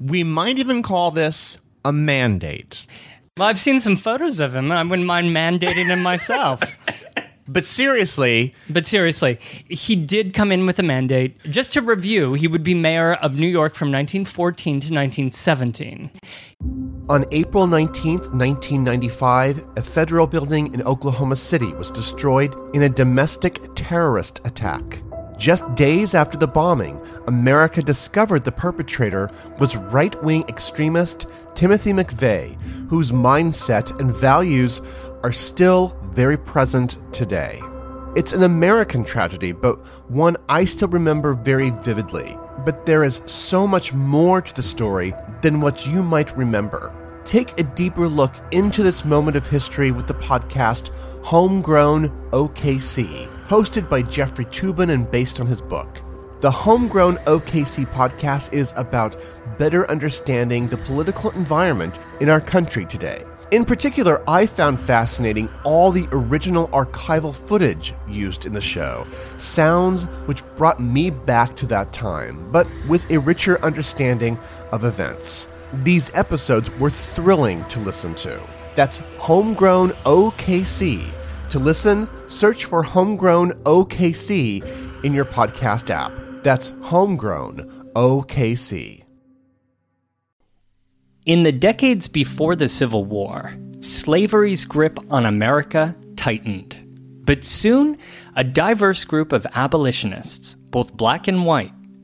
We 0.00 0.24
might 0.24 0.58
even 0.58 0.82
call 0.82 1.10
this 1.10 1.58
a 1.84 1.92
mandate. 1.92 2.86
well, 3.38 3.48
I've 3.48 3.58
seen 3.58 3.80
some 3.80 3.96
photos 3.96 4.40
of 4.40 4.54
him. 4.54 4.70
and 4.70 4.78
I 4.78 4.82
wouldn't 4.82 5.06
mind 5.06 5.34
mandating 5.34 5.86
him 5.86 6.02
myself. 6.02 6.60
But 7.48 7.64
seriously, 7.64 8.52
But 8.68 8.86
seriously, 8.86 9.38
he 9.68 9.94
did 9.94 10.34
come 10.34 10.50
in 10.50 10.66
with 10.66 10.80
a 10.80 10.82
mandate. 10.82 11.40
Just 11.44 11.72
to 11.74 11.80
review, 11.80 12.34
he 12.34 12.48
would 12.48 12.64
be 12.64 12.74
mayor 12.74 13.14
of 13.14 13.38
New 13.38 13.46
York 13.46 13.76
from 13.76 13.92
1914 13.92 14.72
to 14.80 14.92
1917. 14.92 16.10
On 17.08 17.24
April 17.30 17.68
19th, 17.68 18.34
1995, 18.34 19.64
a 19.76 19.82
federal 19.82 20.26
building 20.26 20.74
in 20.74 20.82
Oklahoma 20.82 21.36
City 21.36 21.72
was 21.74 21.92
destroyed 21.92 22.52
in 22.74 22.82
a 22.82 22.88
domestic 22.88 23.60
terrorist 23.76 24.40
attack. 24.44 25.00
Just 25.38 25.74
days 25.74 26.14
after 26.14 26.38
the 26.38 26.46
bombing, 26.46 27.00
America 27.26 27.82
discovered 27.82 28.44
the 28.44 28.52
perpetrator 28.52 29.28
was 29.58 29.76
right 29.76 30.20
wing 30.22 30.44
extremist 30.48 31.26
Timothy 31.54 31.92
McVeigh, 31.92 32.58
whose 32.88 33.12
mindset 33.12 33.98
and 34.00 34.14
values 34.14 34.80
are 35.22 35.32
still 35.32 35.94
very 36.14 36.38
present 36.38 36.96
today. 37.12 37.60
It's 38.16 38.32
an 38.32 38.44
American 38.44 39.04
tragedy, 39.04 39.52
but 39.52 39.76
one 40.10 40.38
I 40.48 40.64
still 40.64 40.88
remember 40.88 41.34
very 41.34 41.68
vividly. 41.68 42.38
But 42.64 42.86
there 42.86 43.04
is 43.04 43.20
so 43.26 43.66
much 43.66 43.92
more 43.92 44.40
to 44.40 44.54
the 44.54 44.62
story 44.62 45.12
than 45.42 45.60
what 45.60 45.86
you 45.86 46.02
might 46.02 46.34
remember. 46.34 46.94
Take 47.26 47.58
a 47.58 47.64
deeper 47.64 48.06
look 48.08 48.36
into 48.52 48.84
this 48.84 49.04
moment 49.04 49.36
of 49.36 49.48
history 49.48 49.90
with 49.90 50.06
the 50.06 50.14
podcast 50.14 50.90
Homegrown 51.24 52.08
OKC, 52.30 53.26
hosted 53.48 53.90
by 53.90 54.02
Jeffrey 54.02 54.44
Toobin 54.44 54.92
and 54.92 55.10
based 55.10 55.40
on 55.40 55.48
his 55.48 55.60
book. 55.60 56.04
The 56.40 56.52
Homegrown 56.52 57.16
OKC 57.26 57.84
podcast 57.90 58.52
is 58.52 58.72
about 58.76 59.20
better 59.58 59.90
understanding 59.90 60.68
the 60.68 60.76
political 60.76 61.32
environment 61.32 61.98
in 62.20 62.30
our 62.30 62.40
country 62.40 62.84
today. 62.84 63.24
In 63.50 63.64
particular, 63.64 64.22
I 64.30 64.46
found 64.46 64.78
fascinating 64.78 65.48
all 65.64 65.90
the 65.90 66.06
original 66.12 66.68
archival 66.68 67.34
footage 67.34 67.92
used 68.08 68.46
in 68.46 68.52
the 68.52 68.60
show, 68.60 69.04
sounds 69.36 70.04
which 70.26 70.44
brought 70.54 70.78
me 70.78 71.10
back 71.10 71.56
to 71.56 71.66
that 71.66 71.92
time, 71.92 72.52
but 72.52 72.68
with 72.86 73.10
a 73.10 73.18
richer 73.18 73.60
understanding 73.64 74.38
of 74.70 74.84
events. 74.84 75.48
These 75.84 76.10
episodes 76.14 76.70
were 76.78 76.88
thrilling 76.88 77.62
to 77.66 77.80
listen 77.80 78.14
to. 78.16 78.40
That's 78.74 78.96
Homegrown 79.18 79.90
OKC. 80.04 81.06
To 81.50 81.58
listen, 81.58 82.08
search 82.28 82.64
for 82.64 82.82
Homegrown 82.82 83.52
OKC 83.64 85.04
in 85.04 85.12
your 85.12 85.26
podcast 85.26 85.90
app. 85.90 86.12
That's 86.42 86.72
Homegrown 86.80 87.90
OKC. 87.94 89.02
In 91.26 91.42
the 91.42 91.52
decades 91.52 92.08
before 92.08 92.56
the 92.56 92.68
Civil 92.68 93.04
War, 93.04 93.54
slavery's 93.80 94.64
grip 94.64 94.98
on 95.10 95.26
America 95.26 95.94
tightened. 96.16 96.82
But 97.26 97.44
soon, 97.44 97.98
a 98.34 98.44
diverse 98.44 99.04
group 99.04 99.32
of 99.32 99.46
abolitionists, 99.54 100.54
both 100.54 100.96
black 100.96 101.28
and 101.28 101.44
white, 101.44 101.72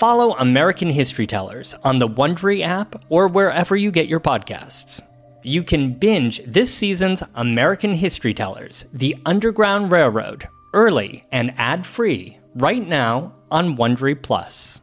Follow 0.00 0.34
American 0.36 0.88
History 0.88 1.26
Tellers 1.26 1.74
on 1.84 1.98
the 1.98 2.08
Wondery 2.08 2.62
app 2.62 3.04
or 3.10 3.28
wherever 3.28 3.76
you 3.76 3.90
get 3.90 4.08
your 4.08 4.18
podcasts. 4.18 5.02
You 5.42 5.62
can 5.62 5.92
binge 5.92 6.40
this 6.46 6.72
season's 6.72 7.22
American 7.34 7.92
History 7.92 8.32
Tellers, 8.32 8.86
The 8.94 9.14
Underground 9.26 9.92
Railroad, 9.92 10.48
early 10.72 11.26
and 11.32 11.52
ad-free 11.58 12.38
right 12.54 12.88
now 12.88 13.34
on 13.50 13.76
Wondery 13.76 14.22
Plus. 14.22 14.80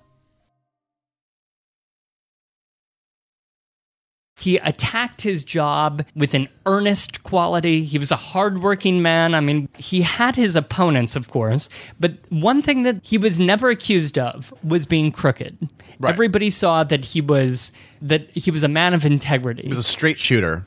He 4.39 4.57
attacked 4.57 5.21
his 5.21 5.43
job 5.43 6.05
with 6.15 6.33
an 6.35 6.47
earnest 6.67 7.23
quality. 7.23 7.83
He 7.83 7.97
was 7.97 8.11
a 8.11 8.15
hardworking 8.15 9.01
man. 9.01 9.33
I 9.33 9.39
mean, 9.39 9.67
he 9.77 10.01
had 10.01 10.35
his 10.35 10.55
opponents, 10.55 11.15
of 11.15 11.29
course, 11.29 11.69
but 11.99 12.13
one 12.29 12.61
thing 12.61 12.83
that 12.83 12.99
he 13.03 13.17
was 13.17 13.39
never 13.39 13.69
accused 13.69 14.17
of 14.19 14.53
was 14.63 14.85
being 14.85 15.11
crooked. 15.11 15.57
Right. 15.99 16.11
Everybody 16.11 16.51
saw 16.51 16.83
that 16.83 17.05
he 17.05 17.21
was 17.21 17.71
that 18.01 18.29
he 18.31 18.51
was 18.51 18.61
a 18.61 18.67
man 18.67 18.93
of 18.93 19.05
integrity. 19.05 19.63
He 19.63 19.69
was 19.69 19.77
a 19.77 19.83
straight 19.83 20.19
shooter. 20.19 20.65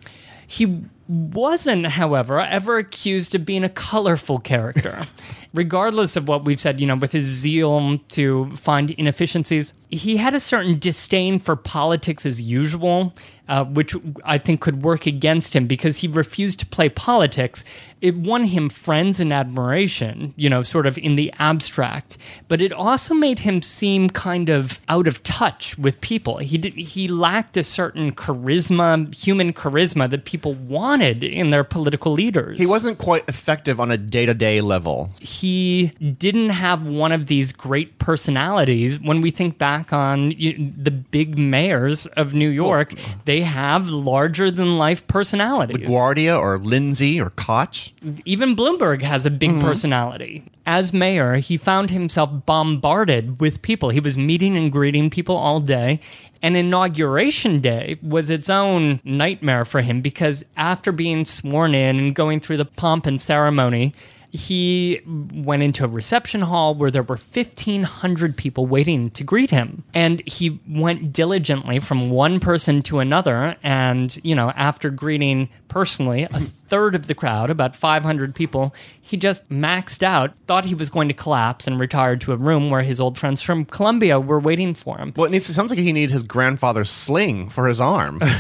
He 0.49 0.83
wasn't, 1.11 1.87
however, 1.87 2.41
ever 2.41 2.79
accused 2.79 3.35
of 3.35 3.45
being 3.45 3.65
a 3.65 3.69
colorful 3.69 4.39
character. 4.39 5.07
Regardless 5.55 6.15
of 6.15 6.29
what 6.29 6.45
we've 6.45 6.61
said, 6.61 6.81
you 6.81 6.87
know, 6.87 6.95
with 6.95 7.11
his 7.11 7.27
zeal 7.27 7.99
to 8.11 8.55
find 8.55 8.91
inefficiencies, 8.93 9.75
he 9.91 10.17
had 10.17 10.35
a 10.35 10.41
certain 10.41 10.79
disdain 10.79 11.41
for 11.41 11.57
politics 11.57 12.25
as 12.25 12.41
usual, 12.41 13.13
uh, 13.51 13.65
which 13.65 13.97
I 14.25 14.39
think 14.39 14.61
could 14.61 14.83
work 14.85 15.07
against 15.07 15.55
him 15.57 15.67
because 15.67 15.99
he 15.99 16.09
refused 16.09 16.61
to 16.61 16.67
play 16.67 16.89
politics. 16.89 17.65
It 18.01 18.17
won 18.17 18.45
him 18.45 18.71
friends 18.71 19.21
and 19.21 19.33
admiration, 19.33 20.33
you 20.37 20.49
know, 20.49 20.63
sort 20.63 20.87
of 20.87 20.97
in 20.97 21.17
the 21.17 21.35
abstract, 21.39 22.17
but 22.49 22.63
it 22.63 22.73
also 22.73 23.13
made 23.13 23.41
him 23.41 23.61
seem 23.61 24.09
kind 24.09 24.49
of 24.49 24.81
out 24.89 25.07
of 25.07 25.23
touch 25.23 25.77
with 25.77 26.01
people. 26.01 26.39
He 26.39 26.57
did, 26.57 26.75
he 26.75 27.09
lacked 27.09 27.57
a 27.57 27.65
certain 27.65 28.13
charisma, 28.13 29.13
human 29.13 29.53
charisma 29.53 30.09
that 30.09 30.25
people 30.25 30.55
wanted 30.55 31.25
in 31.25 31.51
their 31.51 31.65
political 31.65 32.13
leaders. 32.13 32.59
He 32.59 32.67
wasn't 32.67 32.99
quite 32.99 33.29
effective 33.29 33.81
on 33.81 33.91
a 33.91 33.99
day 33.99 34.27
to 34.27 34.33
day 34.33 34.61
level. 34.61 35.11
he 35.19 35.89
didn't 36.19 36.51
have 36.51 36.87
one 36.87 37.13
of 37.13 37.27
these 37.27 37.53
great 37.53 37.99
personalities. 37.99 39.01
When 39.01 39.21
we 39.21 39.31
think 39.31 39.59
back 39.59 39.93
on 39.93 40.31
you, 40.31 40.73
the 40.77 40.91
big 40.93 41.37
mayors 41.37 42.07
of 42.07 42.33
New 42.33 42.49
York, 42.49 42.95
they 43.25 43.40
have 43.43 43.89
larger 43.89 44.51
than 44.51 44.79
life 44.79 45.07
personalities. 45.07 45.89
LaGuardia 45.89 46.39
or 46.39 46.59
Lindsay 46.59 47.21
or 47.21 47.31
Koch. 47.31 47.93
Even 48.25 48.57
Bloomberg 48.57 49.03
has 49.03 49.27
a 49.27 49.31
big 49.31 49.51
mm-hmm. 49.51 49.67
personality. 49.67 50.45
As 50.67 50.93
mayor, 50.93 51.37
he 51.37 51.57
found 51.57 51.91
himself 51.91 52.31
bombarded 52.47 53.41
with 53.41 53.63
people. 53.63 53.91
He 53.91 54.01
was 54.01 54.17
meeting 54.17 54.57
and 54.57 54.71
greeting 54.71 55.11
people 55.11 55.37
all 55.37 55.61
day. 55.61 56.01
And 56.43 56.57
inauguration 56.57 57.61
day 57.61 57.99
was 58.03 58.31
its 58.31 58.49
own 58.49 59.01
nightmare 59.05 59.65
for 59.65 59.83
him 59.83 60.01
because 60.01 60.45
after 60.57 60.91
being 60.91 61.25
sworn 61.25 61.75
in 61.75 61.99
and 61.99 62.15
going 62.15 62.41
through 62.41 62.57
the 62.57 62.65
pomp 62.65 63.05
and 63.05 63.21
ceremony, 63.21 63.93
he 64.33 65.01
went 65.07 65.63
into 65.63 65.85
a 65.85 65.89
reception 65.89 66.43
hall 66.43 66.75
where 66.75 66.91
there 66.91 67.03
were 67.03 67.17
1,500 67.17 68.37
people 68.37 68.67
waiting 68.67 69.11
to 69.11 69.25
greet 69.25 69.51
him. 69.51 69.85
And 69.93 70.23
he 70.27 70.61
went 70.69 71.13
diligently 71.13 71.79
from 71.79 72.11
one 72.11 72.41
person 72.41 72.83
to 72.83 73.01
another. 73.01 73.57
And, 73.63 74.19
you 74.25 74.35
know, 74.35 74.51
after 74.51 74.91
greeting 74.91 75.49
personally 75.69 76.25
a 76.25 76.41
third 76.71 76.95
of 76.95 77.09
the 77.09 77.15
crowd, 77.15 77.51
about 77.51 77.77
500 77.77 78.35
people, 78.35 78.73
he 79.01 79.17
just 79.17 79.49
maxed 79.49 80.03
out, 80.03 80.33
thought 80.47 80.65
he 80.65 80.75
was 80.75 80.89
going 80.89 81.09
to 81.09 81.15
collapse, 81.15 81.67
and 81.67 81.79
retired 81.79 82.21
to 82.23 82.33
a 82.33 82.37
room 82.37 82.71
where 82.71 82.83
his 82.83 83.01
old 83.01 83.19
friends 83.19 83.43
from 83.43 83.65
Columbia 83.65 84.21
were 84.21 84.39
waiting 84.39 84.73
for 84.73 84.97
him. 84.97 85.13
Well, 85.17 85.27
it, 85.27 85.31
needs, 85.31 85.51
it 85.51 85.55
sounds 85.55 85.71
like 85.71 85.81
he 85.81 85.93
needed 85.93 86.13
his 86.13 86.23
grandfather's 86.23 86.91
sling 86.91 87.51
for 87.51 87.67
his 87.67 87.81
arm. 87.81 88.21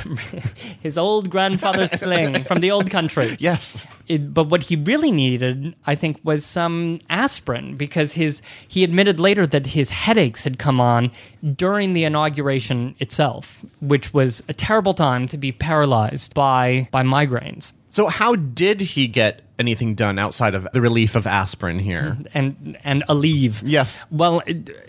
His 0.80 0.96
old 0.96 1.28
grandfather's 1.30 1.90
sling 1.90 2.44
from 2.44 2.58
the 2.60 2.70
old 2.70 2.90
country. 2.90 3.36
yes. 3.40 3.86
It, 4.06 4.32
but 4.32 4.44
what 4.44 4.64
he 4.64 4.76
really 4.76 5.10
needed, 5.10 5.74
I 5.86 5.94
think, 5.94 6.20
was 6.22 6.44
some 6.44 7.00
aspirin 7.10 7.76
because 7.76 8.12
his 8.12 8.40
he 8.66 8.84
admitted 8.84 9.18
later 9.18 9.46
that 9.46 9.66
his 9.66 9.90
headaches 9.90 10.44
had 10.44 10.58
come 10.58 10.80
on 10.80 11.10
during 11.56 11.92
the 11.92 12.04
inauguration 12.04 12.94
itself, 12.98 13.64
which 13.80 14.14
was 14.14 14.42
a 14.48 14.54
terrible 14.54 14.94
time 14.94 15.26
to 15.28 15.36
be 15.36 15.52
paralyzed 15.52 16.34
by 16.34 16.88
by 16.90 17.02
migraines. 17.02 17.74
So, 17.90 18.06
how 18.06 18.36
did 18.36 18.80
he 18.80 19.08
get 19.08 19.42
anything 19.60 19.94
done 19.94 20.18
outside 20.18 20.54
of 20.56 20.66
the 20.72 20.80
relief 20.80 21.14
of 21.14 21.26
aspirin 21.26 21.78
here? 21.78 22.16
and 22.34 22.76
and 22.82 23.04
Aleve. 23.08 23.62
Yes. 23.64 23.98
Well, 24.10 24.42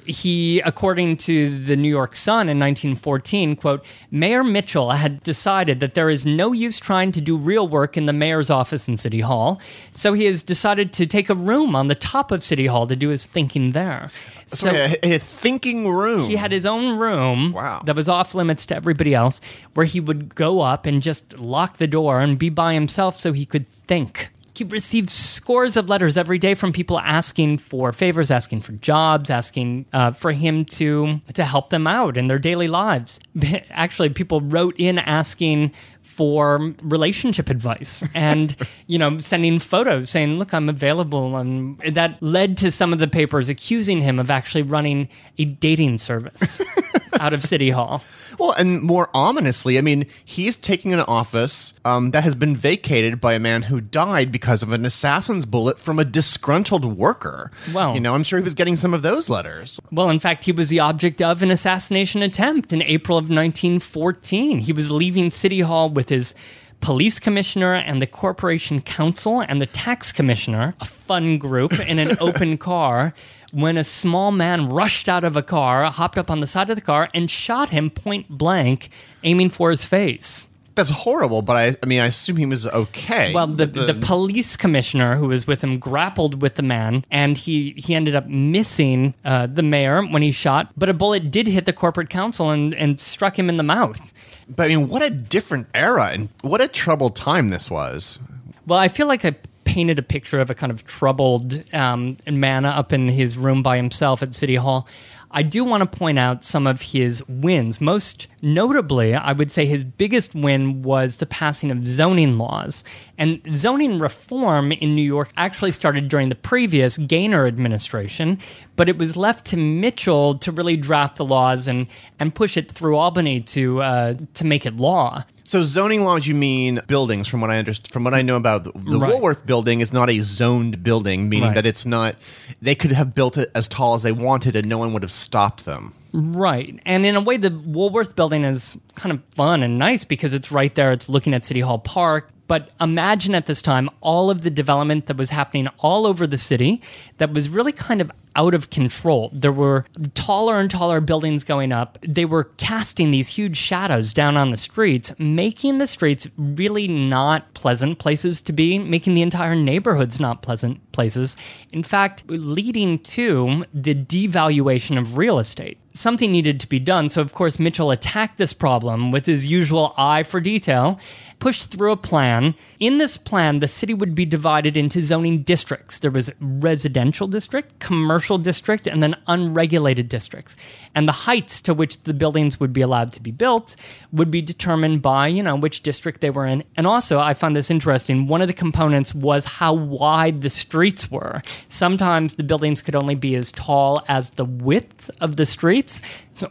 he, 0.06 0.60
according 0.62 1.18
to 1.18 1.64
the 1.64 1.76
New 1.76 1.90
York 1.90 2.16
Sun 2.16 2.50
in 2.50 2.58
1914, 2.58 3.56
quote, 3.56 3.86
Mayor 4.10 4.44
Mitchel 4.44 4.96
had 4.96 5.20
decided 5.22 5.80
that 5.82 5.94
there 5.94 6.10
is 6.10 6.26
no 6.26 6.54
use 6.54 6.80
trying 6.80 7.12
to 7.12 7.22
do 7.22 7.38
real 7.38 7.68
work 7.68 7.96
in 7.98 8.08
the 8.08 8.14
mayor's 8.14 8.50
office 8.50 8.88
in 8.88 8.98
City 8.98 9.20
Hall, 9.22 9.62
so 9.94 10.14
he 10.14 10.26
has 10.26 10.42
decided 10.42 10.92
to 10.94 11.06
take 11.06 11.30
a 11.30 11.36
room 11.36 11.76
on 11.76 11.88
the 11.88 11.96
top 11.96 12.32
of 12.32 12.44
City 12.44 12.66
Hall 12.66 12.88
to 12.88 12.96
do 12.96 13.10
his 13.10 13.26
thinking 13.26 13.74
there. 13.74 14.10
So, 14.48 14.70
a, 14.70 14.98
a 15.16 15.18
thinking 15.20 15.88
room. 15.88 16.22
He 16.30 16.36
had 16.36 16.52
his 16.52 16.66
own 16.66 16.98
room 16.98 17.54
Wow. 17.54 17.84
that 17.86 17.96
was 17.96 18.10
off 18.10 18.34
limits 18.36 18.66
to 18.66 18.76
everybody 18.76 19.14
else, 19.14 19.40
where 19.76 19.86
he 19.86 20.00
would 20.00 20.36
go 20.36 20.60
up 20.62 20.86
and 20.86 21.02
just 21.02 21.38
lock 21.40 21.78
the 21.78 21.88
door 21.88 22.20
and 22.20 22.38
be 22.40 22.50
by 22.50 22.74
himself 22.74 23.20
so 23.20 23.32
he 23.34 23.46
could 23.46 23.68
think. 23.68 24.31
He 24.54 24.64
received 24.66 25.10
scores 25.10 25.78
of 25.78 25.90
letters 25.90 26.18
every 26.18 26.38
day 26.38 26.54
from 26.54 26.74
people 26.74 27.00
asking 27.00 27.60
for 27.60 27.92
favors, 27.92 28.30
asking 28.30 28.62
for 28.62 28.74
jobs, 28.74 29.30
asking 29.30 29.86
uh, 29.94 30.12
for 30.12 30.34
him 30.34 30.66
to 30.66 31.22
to 31.34 31.46
help 31.46 31.70
them 31.70 31.88
out 31.88 32.18
in 32.18 32.28
their 32.28 32.40
daily 32.40 32.68
lives. 32.68 33.20
Actually, 33.70 34.10
people 34.10 34.42
wrote 34.42 34.76
in 34.78 35.00
asking 35.00 35.72
for 36.12 36.74
relationship 36.82 37.50
advice 37.50 38.04
and 38.14 38.56
you 38.88 39.00
know 39.00 39.18
sending 39.18 39.58
photos 39.58 40.10
saying 40.10 40.38
look 40.38 40.54
i'm 40.54 40.68
available 40.68 41.38
and 41.38 41.80
that 41.80 42.22
led 42.22 42.58
to 42.58 42.70
some 42.70 42.92
of 42.92 43.00
the 43.00 43.08
papers 43.08 43.48
accusing 43.48 44.02
him 44.02 44.20
of 44.20 44.30
actually 44.30 44.62
running 44.62 45.08
a 45.38 45.46
dating 45.46 45.98
service 45.98 46.62
out 47.20 47.34
of 47.34 47.44
city 47.44 47.70
hall 47.70 48.04
Well, 48.42 48.54
and 48.58 48.82
more 48.82 49.10
ominously, 49.14 49.78
I 49.78 49.82
mean, 49.82 50.08
he's 50.26 50.56
taking 50.58 50.94
an 50.94 51.00
office 51.02 51.74
um, 51.86 52.10
that 52.12 52.24
has 52.24 52.34
been 52.34 52.56
vacated 52.56 53.22
by 53.22 53.34
a 53.34 53.40
man 53.40 53.62
who 53.64 53.80
died 53.80 54.32
because 54.32 54.64
of 54.64 54.72
an 54.72 54.84
assassin's 54.84 55.46
bullet 55.46 55.78
from 55.80 56.00
a 56.00 56.04
disgruntled 56.04 56.84
worker. 56.86 57.52
Well- 57.72 57.94
you 57.94 58.00
know, 58.00 58.16
I'm 58.16 58.24
sure 58.24 58.40
he 58.40 58.44
was 58.44 58.56
getting 58.56 58.76
some 58.76 58.94
of 58.96 59.04
those 59.04 59.30
letters. 59.30 59.80
well 59.92 60.10
in 60.10 60.20
fact 60.20 60.46
he 60.46 60.52
was 60.52 60.70
the 60.70 60.80
object 60.80 61.22
of 61.22 61.44
an 61.44 61.52
assassination 61.52 62.22
attempt 62.24 62.74
in 62.74 62.82
april 62.82 63.18
of 63.18 63.26
1914 63.30 64.60
he 64.60 64.74
was 64.74 64.90
leaving 64.92 65.30
city 65.30 65.60
hall 65.62 65.90
with 65.90 66.10
his 66.10 66.34
police 66.80 67.20
commissioner 67.20 67.74
and 67.74 68.02
the 68.02 68.08
corporation 68.08 68.82
counsel 68.82 69.40
and 69.42 69.62
the 69.62 69.66
tax 69.68 70.12
commissioner 70.12 70.74
a 70.80 70.86
fun 70.86 71.38
group 71.38 71.74
in 71.80 72.00
an 72.00 72.18
open 72.22 72.58
car 72.58 73.14
when 73.52 73.78
a 73.78 73.84
small 73.84 74.32
man 74.32 74.70
rushed 74.70 75.08
out 75.10 75.24
of 75.24 75.36
a 75.36 75.44
car 75.44 75.86
hopped 75.86 76.18
up 76.18 76.32
on 76.32 76.40
the 76.40 76.48
side 76.48 76.70
of 76.70 76.76
the 76.76 76.82
car 76.82 77.10
and 77.14 77.30
shot 77.30 77.70
him 77.70 77.90
point 77.90 78.28
blank 78.30 78.90
aiming 79.24 79.50
for 79.50 79.70
his 79.70 79.86
face 79.86 80.48
That's 80.74 80.90
horrible, 80.90 81.42
but 81.42 81.56
I, 81.58 81.76
I 81.84 81.86
mean, 81.86 82.00
I 82.00 82.06
assume 82.08 82.38
he 82.38 82.46
was 82.46 82.66
okay. 82.66 83.34
Well, 83.34 83.46
the, 83.48 83.66
the 83.66 83.94
police 83.94 84.56
commissioner 84.56 85.18
who 85.18 85.28
was 85.28 85.46
with 85.46 85.62
him 85.62 85.78
grappled 85.80 86.42
with 86.42 86.56
the 86.56 86.64
man, 86.64 87.04
and 87.12 87.38
he 87.38 87.74
he 87.76 87.94
ended 87.94 88.16
up 88.16 88.28
missing 88.28 89.14
uh, 89.26 89.48
the 89.48 89.64
mayor 89.64 90.02
when 90.02 90.22
he 90.22 90.32
shot. 90.32 90.72
But 90.78 90.88
a 90.88 90.94
bullet 90.94 91.30
did 91.30 91.48
hit 91.48 91.66
the 91.66 91.74
corporate 91.74 92.10
counsel 92.10 92.50
and 92.52 92.74
and 92.74 93.02
struck 93.02 93.38
him 93.38 93.50
in 93.50 93.58
the 93.58 93.64
mouth. 93.64 94.00
but 94.48 94.64
I 94.64 94.68
mean, 94.70 94.88
what 94.88 95.04
a 95.04 95.10
different 95.10 95.68
era 95.74 96.12
and 96.14 96.30
what 96.42 96.62
a 96.62 96.70
troubled 96.70 97.18
time 97.18 97.50
this 97.50 97.70
was. 97.70 98.20
Well, 98.66 98.80
I 98.80 98.88
feel 98.88 99.08
like 99.08 99.26
I 99.26 99.36
painted 99.72 99.98
a 99.98 100.04
picture 100.04 100.42
of 100.42 100.50
a 100.50 100.54
kind 100.54 100.70
of 100.70 100.86
troubled 100.86 101.64
um, 101.74 102.18
man 102.30 102.66
up 102.66 102.92
in 102.92 103.08
his 103.08 103.38
room 103.38 103.64
by 103.64 103.78
himself 103.78 104.22
at 104.22 104.36
City 104.36 104.56
Hall. 104.56 104.86
I 105.34 105.44
do 105.44 105.64
want 105.64 105.80
to 105.90 105.98
point 105.98 106.20
out 106.20 106.44
some 106.44 106.68
of 106.68 106.82
his 106.82 107.26
wins. 107.30 107.80
Most 107.80 108.28
notably, 108.42 109.16
I 109.16 109.32
would 109.32 109.50
say 109.50 109.66
his 109.66 109.86
biggest 109.86 110.36
win 110.36 110.82
was 110.82 111.18
the 111.18 111.26
passing 111.26 111.72
of 111.72 111.88
zoning 111.88 112.38
laws. 112.38 112.84
And 113.18 113.42
zoning 113.50 113.98
reform 113.98 114.74
in 114.74 114.94
New 114.94 115.02
York 115.02 115.32
actually 115.38 115.72
started 115.72 116.10
during 116.10 116.28
the 116.28 116.36
previous 116.36 116.98
Gaynor 116.98 117.48
administration, 117.48 118.40
but 118.76 118.90
it 118.90 118.98
was 118.98 119.16
left 119.16 119.46
to 119.48 119.56
Mitchel 119.56 120.38
to 120.42 120.52
really 120.52 120.76
draft 120.76 121.16
the 121.16 121.24
laws 121.24 121.70
and, 121.70 121.88
and 122.20 122.36
push 122.36 122.58
it 122.58 122.70
through 122.70 122.98
Albany 122.98 123.40
to 123.40 123.82
uh, 123.82 124.16
to 124.34 124.46
make 124.46 124.66
it 124.66 124.76
law. 124.76 125.24
So 125.44 125.64
zoning 125.64 126.04
laws, 126.04 126.28
you 126.28 126.36
mean 126.36 126.82
buildings? 126.88 127.28
From 127.28 127.42
what 127.42 127.50
I 127.50 127.58
understand, 127.58 127.92
from 127.94 128.04
what 128.04 128.14
I 128.14 128.22
know 128.22 128.36
about 128.36 128.64
the, 128.64 128.72
the 128.74 129.00
Right. 129.00 129.12
Woolworth 129.12 129.46
building, 129.46 129.80
is 129.82 129.92
not 129.92 130.10
a 130.10 130.20
zoned 130.22 130.84
building, 130.84 131.30
meaning 131.30 131.48
Right. 131.50 131.56
that 131.56 131.66
it's 131.66 131.86
not. 131.86 132.16
They 132.62 132.76
could 132.76 132.92
have 132.92 133.16
built 133.16 133.38
it 133.38 133.50
as 133.56 133.68
tall 133.68 133.96
as 133.96 134.04
they 134.04 134.12
wanted, 134.12 134.56
and 134.56 134.68
no 134.70 134.78
one 134.78 134.94
would 134.94 135.02
have 135.02 135.12
stopped 135.12 135.66
them. 135.66 135.94
Right. 136.14 136.80
And 136.86 137.06
in 137.06 137.16
a 137.16 137.22
way, 137.22 137.38
the 137.38 137.50
Woolworth 137.50 138.16
building 138.16 138.44
is 138.44 138.78
kind 138.96 139.12
of 139.14 139.22
fun 139.34 139.64
and 139.64 139.80
nice 139.80 140.04
because 140.04 140.34
it's 140.34 140.52
right 140.52 140.74
there. 140.76 140.92
It's 140.92 141.08
looking 141.10 141.34
at 141.34 141.46
City 141.46 141.62
Hall 141.62 141.80
Park. 141.80 142.30
But 142.52 142.70
imagine 142.82 143.34
at 143.34 143.46
this 143.46 143.62
time 143.62 143.90
all 144.02 144.30
of 144.30 144.42
the 144.42 144.50
development 144.50 145.06
that 145.06 145.16
was 145.16 145.30
happening 145.30 145.70
all 145.80 146.06
over 146.06 146.28
the 146.28 146.38
city 146.38 146.82
that 147.18 147.32
was 147.32 147.48
really 147.48 147.72
kind 147.72 148.02
of 148.02 148.12
out 148.36 148.54
of 148.54 148.70
control. 148.70 149.30
There 149.32 149.54
were 149.54 149.86
taller 150.16 150.60
and 150.60 150.70
taller 150.70 151.00
buildings 151.00 151.46
going 151.46 151.72
up. 151.72 151.98
They 152.06 152.26
were 152.26 152.44
casting 152.58 153.12
these 153.12 153.30
huge 153.30 153.56
shadows 153.56 154.12
down 154.12 154.36
on 154.36 154.50
the 154.50 154.58
streets, 154.58 155.18
making 155.18 155.78
the 155.78 155.88
streets 155.88 156.28
really 156.38 156.90
not 156.90 157.54
pleasant 157.54 158.00
places 158.00 158.42
to 158.42 158.52
be, 158.52 158.78
making 158.78 159.14
the 159.14 159.22
entire 159.22 159.56
neighborhoods 159.56 160.20
not 160.20 160.42
pleasant 160.42 160.92
places. 160.92 161.38
In 161.72 161.84
fact, 161.84 162.26
leading 162.28 163.00
to 163.00 163.64
the 163.74 163.96
devaluation 163.96 164.98
of 164.98 165.16
real 165.16 165.40
estate 165.40 165.78
something 165.94 166.32
needed 166.32 166.60
to 166.60 166.70
be 166.70 166.80
done. 166.80 167.10
So, 167.10 167.22
of 167.22 167.34
course, 167.34 167.58
Mitchel 167.58 167.94
attacked 167.94 168.38
this 168.38 168.54
problem 168.54 169.12
with 169.12 169.26
his 169.26 169.48
usual 169.48 169.94
eye 169.98 170.24
for 170.24 170.40
detail, 170.40 171.00
pushed 171.42 171.72
through 171.72 171.92
a 171.92 171.98
plan. 171.98 172.56
In 172.80 173.00
this 173.00 173.18
plan, 173.18 173.60
the 173.60 173.68
city 173.68 173.94
would 173.96 174.14
be 174.16 174.26
divided 174.26 174.78
into 174.78 175.02
zoning 175.02 175.42
districts. 175.42 176.00
There 176.00 176.12
was 176.12 176.32
residential 176.40 177.28
district, 177.28 177.80
commercial 177.80 178.38
district, 178.38 178.88
and 178.88 179.02
then 179.02 179.18
unregulated 179.28 180.08
districts. 180.08 180.56
And 180.94 181.08
the 181.08 181.24
heights 181.24 181.60
to 181.64 181.74
which 181.74 182.04
the 182.04 182.14
buildings 182.14 182.60
would 182.60 182.72
be 182.72 182.82
allowed 182.82 183.12
to 183.14 183.22
be 183.22 183.32
built 183.32 183.76
would 184.14 184.30
be 184.30 184.44
determined 184.44 185.02
by, 185.02 185.28
you 185.28 185.42
know, 185.42 185.56
which 185.56 185.82
district 185.82 186.22
they 186.22 186.30
were 186.30 186.46
in. 186.46 186.64
And 186.78 186.86
also, 186.86 187.20
I 187.20 187.34
found 187.34 187.56
this 187.56 187.72
interesting. 187.72 188.28
One 188.28 188.42
of 188.42 188.48
the 188.48 188.54
components 188.54 189.16
was 189.16 189.44
how 189.46 189.74
wide 189.74 190.44
the 190.44 190.50
streets 190.50 191.10
were. 191.10 191.42
Sometimes 191.70 192.36
the 192.36 192.44
buildings 192.44 192.84
could 192.84 192.96
only 192.96 193.16
be 193.16 193.34
as 193.36 193.52
tall 193.52 194.04
as 194.08 194.30
the 194.32 194.46
width 194.46 195.10
of 195.20 195.38
the 195.38 195.48
streets, 195.48 196.02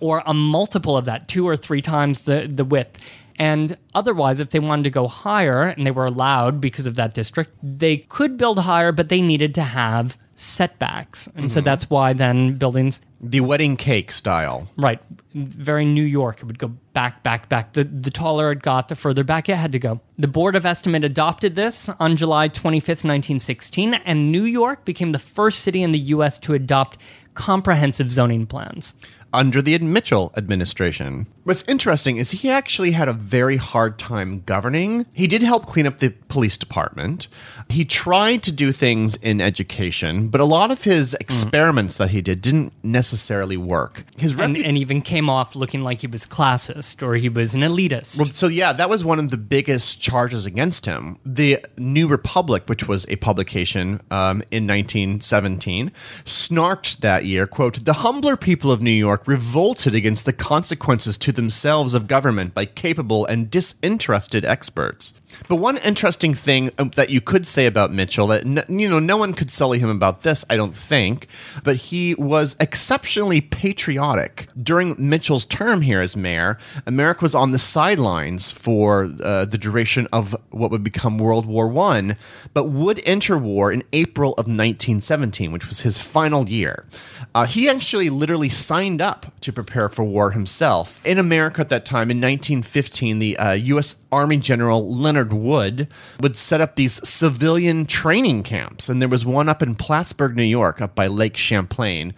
or 0.01 0.25
a 0.27 0.35
multiple 0.35 0.97
of 0.97 1.05
that, 1.05 1.29
two 1.29 1.47
or 1.49 1.57
three 1.57 1.81
times 1.81 2.23
the, 2.23 2.51
the 2.53 2.65
width. 2.65 2.99
And 3.41 3.79
otherwise, 3.95 4.39
if 4.39 4.51
they 4.51 4.59
wanted 4.59 4.83
to 4.83 4.91
go 4.91 5.09
higher 5.09 5.63
and 5.63 5.87
they 5.87 5.91
were 5.91 6.05
allowed 6.05 6.61
because 6.61 6.87
of 6.87 6.97
that 6.97 7.15
district, 7.15 7.53
they 7.63 7.97
could 7.97 8.37
build 8.37 8.59
higher, 8.59 8.93
but 8.93 9.09
they 9.09 9.23
needed 9.23 9.55
to 9.55 9.63
have 9.63 10.19
setbacks. 10.37 11.27
And 11.37 11.51
so 11.51 11.61
mm-hmm. 11.61 11.65
that's 11.65 11.89
why 11.89 12.13
then 12.13 12.57
buildings 12.57 13.01
The 13.21 13.41
wedding 13.41 13.79
cake 13.79 14.13
style. 14.13 14.69
Right. 14.77 15.01
Very 15.35 15.87
New 15.87 16.05
York. 16.05 16.41
It 16.41 16.45
would 16.45 16.59
go 16.59 16.69
back, 16.93 17.23
back, 17.23 17.49
back. 17.49 17.73
The, 17.73 17.85
the 17.85 18.11
taller 18.11 18.53
it 18.53 18.61
got, 18.61 18.89
the 18.89 18.97
further 18.97 19.25
back 19.25 19.49
it 19.49 19.57
had 19.57 19.73
to 19.73 19.79
go. 19.79 20.03
The 20.19 20.29
Board 20.29 20.55
of 20.55 20.67
Estimate 20.67 21.05
adopted 21.05 21.57
this 21.57 21.89
on 21.99 22.17
July 22.17 22.49
25th, 22.51 23.05
1916, 23.05 23.95
and 23.95 24.31
New 24.31 24.45
York 24.45 24.85
became 24.85 25.13
the 25.13 25.19
first 25.19 25.61
city 25.61 25.83
in 25.83 25.93
the 25.93 25.99
U.S. 25.99 26.39
to 26.41 26.53
adopt 26.53 26.99
comprehensive 27.33 28.13
zoning 28.13 28.47
plans. 28.47 28.95
under 29.33 29.63
the 29.63 29.79
Mitchel 29.79 30.37
administration. 30.37 31.27
What's 31.43 31.65
interesting 31.67 32.19
is 32.19 32.33
he 32.33 32.51
actually 32.51 32.91
had 32.91 33.09
a 33.09 33.15
very 33.15 33.57
hard 33.57 33.99
time 33.99 34.43
governing. 34.45 35.07
He 35.15 35.27
did 35.27 35.43
help 35.43 35.65
clean 35.65 35.87
up 35.87 35.99
the 35.99 36.11
police 36.29 36.59
department. 36.59 37.29
He 37.71 37.85
tried 37.87 38.43
to 38.43 38.53
do 38.53 38.73
things 38.73 39.17
in 39.17 39.41
education, 39.41 40.29
but 40.29 40.41
a 40.41 40.45
lot 40.45 40.71
of 40.71 40.85
his 40.85 41.15
experiments 41.15 41.97
that 41.97 42.11
he 42.11 42.21
did 42.21 42.43
didn't 42.43 42.73
necessarily 42.83 43.57
work. 43.57 44.05
His 44.19 44.35
And, 44.35 44.57
and 44.57 44.77
even 44.77 45.01
came 45.01 45.31
off 45.31 45.57
looking 45.57 45.81
like 45.81 46.03
he 46.03 46.07
was 46.07 46.27
classist 46.27 47.07
or 47.07 47.15
he 47.15 47.31
was 47.31 47.55
an 47.55 47.63
elitist. 47.63 48.19
Well, 48.19 48.31
so 48.31 48.47
yeah, 48.47 48.75
that 48.75 48.91
was 48.91 49.03
one 49.03 49.19
of 49.19 49.31
the 49.31 49.39
biggest 49.39 50.01
charges 50.01 50.45
against 50.45 50.85
him. 50.85 51.19
The 51.25 51.65
New 51.79 52.07
Republic, 52.07 52.65
which 52.67 52.87
was 52.87 53.07
a 53.09 53.17
publication 53.17 54.03
um, 54.11 54.43
in 54.51 54.67
1917, 54.67 55.91
snarked 56.25 56.99
that 56.99 57.25
year, 57.25 57.47
"quote 57.47 57.85
The 57.85 57.95
humbler 57.95 58.37
people 58.37 58.71
of 58.71 58.83
New 58.83 58.91
York 58.91 59.27
revolted 59.27 59.95
against 59.95 60.27
the 60.27 60.33
consequences 60.33 61.17
to 61.19 61.30
themselves 61.33 61.95
of 61.95 62.07
government 62.09 62.55
by 62.55 62.65
capable 62.65 63.27
and 63.27 63.51
disinterested 63.51 64.45
experts." 64.45 65.15
But 65.49 65.57
one 65.57 65.79
interesting 65.79 66.35
thing 66.35 66.71
um, 66.79 66.91
that 66.97 67.11
you 67.11 67.21
could 67.21 67.47
say 67.47 67.67
about 67.67 67.91
Mitchel 67.91 68.29
that 68.29 68.45
n- 68.45 68.79
you 68.81 68.89
know 68.89 68.99
no 68.99 69.17
one 69.17 69.35
could 69.35 69.51
sully 69.51 69.79
him 69.79 69.89
about 69.89 70.23
this, 70.23 70.45
I 70.49 70.57
don't 70.57 70.75
think, 70.75 71.27
but 71.63 71.77
he 71.77 72.15
was 72.15 72.57
exceptionally 72.61 73.41
patriotic 73.41 74.49
during 74.61 74.97
Mitchel's 74.97 75.45
term 75.47 75.83
here 75.83 76.01
as 76.01 76.17
mayor. 76.17 76.59
America 76.87 77.23
was 77.23 77.35
on 77.35 77.53
the 77.53 77.59
sidelines 77.59 78.51
for 78.51 79.13
uh, 79.23 79.45
the 79.45 79.59
duration 79.59 80.07
of 80.13 80.35
what 80.51 80.71
would 80.71 80.85
become 80.85 81.19
World 81.19 81.47
War 81.47 81.69
One, 81.69 82.17
but 82.55 82.65
would 82.65 83.01
enter 83.05 83.37
war 83.37 83.73
in 83.73 83.83
April 83.93 84.33
of 84.33 84.47
1917, 84.47 85.53
which 85.53 85.67
was 85.67 85.81
his 85.81 85.99
final 85.99 86.49
year. 86.49 86.87
Uh, 87.35 87.47
he 87.47 87.69
actually 87.69 88.11
literally 88.11 88.49
signed 88.49 89.01
up 89.01 89.33
to 89.41 89.53
prepare 89.53 89.89
for 89.89 90.05
war 90.05 90.31
himself 90.31 91.01
in 91.05 91.19
America 91.19 91.61
at 91.61 91.69
that 91.69 91.85
time. 91.85 92.11
In 92.11 92.19
1915, 92.19 93.19
the 93.19 93.37
uh, 93.37 93.53
U.S. 93.53 93.97
Army 94.11 94.37
General 94.39 94.87
Leonard 94.93 95.20
Wood 95.29 95.89
would 96.21 96.37
set 96.37 96.61
up 96.61 96.77
these 96.77 97.07
civilian 97.09 97.87
training 97.87 98.43
camps, 98.43 98.89
and 98.89 99.01
there 99.01 99.09
was 99.09 99.25
one 99.25 99.49
up 99.49 99.63
in 99.63 99.75
Plattsburgh, 99.75 100.37
New 100.37 100.43
York, 100.43 100.81
up 100.81 100.95
by 100.95 101.07
Lake 101.07 101.37
Champlain. 101.37 102.15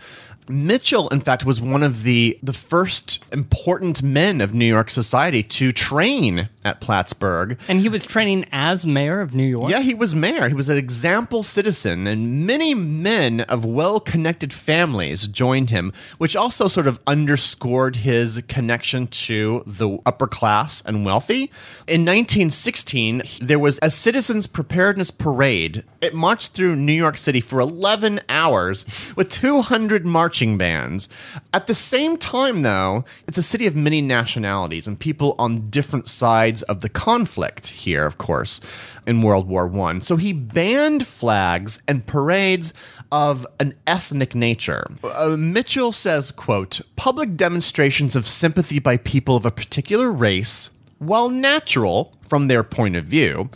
Mitchel, 0.49 1.13
in 1.13 1.21
fact, 1.21 1.45
was 1.45 1.61
one 1.61 1.83
of 1.83 2.03
the 2.03 2.39
the 2.43 2.53
first 2.53 3.25
important 3.33 4.03
men 4.03 4.41
of 4.41 4.53
New 4.53 4.67
York 4.67 4.91
society 4.91 5.43
to 5.43 5.73
train 5.73 6.49
at 6.65 6.81
Plattsburgh. 6.81 7.59
and 7.69 7.81
he 7.81 7.89
was 7.89 8.05
training 8.05 8.47
as 8.53 8.85
mayor 8.85 9.21
of 9.21 9.35
New 9.35 9.45
York. 9.47 9.71
Yeah, 9.71 9.81
he 9.81 9.95
was 9.95 10.15
mayor. 10.15 10.49
He 10.49 10.55
was 10.55 10.69
an 10.69 10.77
example 10.77 11.43
citizen, 11.43 12.07
and 12.07 12.47
many 12.47 12.75
men 12.75 13.41
of 13.43 13.65
well 13.65 14.01
connected 14.01 14.53
families 14.53 15.29
joined 15.29 15.71
him, 15.71 15.93
which 16.19 16.35
also 16.37 16.69
sort 16.69 16.87
of 16.87 16.99
underscored 17.07 17.97
his 17.97 18.43
connection 18.49 19.07
to 19.09 19.63
the 19.67 19.99
upper 20.05 20.27
class 20.27 20.83
and 20.85 21.05
wealthy. 21.05 21.51
In 21.87 22.03
1916, 22.05 23.23
there 23.41 23.59
was 23.59 23.79
a 23.83 23.91
citizens' 23.91 24.47
preparedness 24.47 25.11
parade. 25.11 25.85
It 26.01 26.15
marched 26.15 26.53
through 26.53 26.77
New 26.77 26.93
York 26.93 27.17
City 27.17 27.41
for 27.41 27.61
11 27.61 28.21
hours 28.29 28.85
with 29.17 29.31
200 29.31 30.05
marching 30.33 30.57
bands. 30.57 31.11
At 31.53 31.67
the 31.67 31.75
same 31.75 32.17
time, 32.17 32.63
though, 32.63 33.05
it's 33.29 33.37
a 33.37 33.43
city 33.43 33.67
of 33.67 33.77
many 33.77 34.01
nationalities 34.01 34.87
and 34.87 34.99
people 34.99 35.35
on 35.39 35.69
different 35.69 36.09
sides 36.09 36.63
of 36.63 36.81
the 36.81 36.89
conflict 36.89 37.67
here, 37.67 38.07
of 38.07 38.17
course, 38.17 38.59
in 39.07 39.21
World 39.21 39.47
War 39.47 39.67
One. 39.67 40.01
So 40.01 40.17
he 40.17 40.33
banned 40.33 41.07
flags 41.07 41.83
and 41.87 42.07
parades 42.07 42.73
of 43.11 43.47
an 43.61 43.75
ethnic 43.87 44.35
nature. 44.35 44.87
Uh, 45.05 45.37
Mitchel 45.37 45.93
says, 45.93 46.31
quote, 46.31 46.81
public 46.97 47.37
demonstrations 47.37 48.17
of 48.17 48.27
sympathy 48.27 48.79
by 48.79 48.97
people 48.97 49.37
of 49.37 49.45
a 49.45 49.51
particular 49.51 50.11
race, 50.11 50.71
while 50.99 51.29
natural 51.29 52.17
from 52.27 52.49
their 52.49 52.65
point 52.65 52.97
of 52.97 53.05
view, 53.05 53.51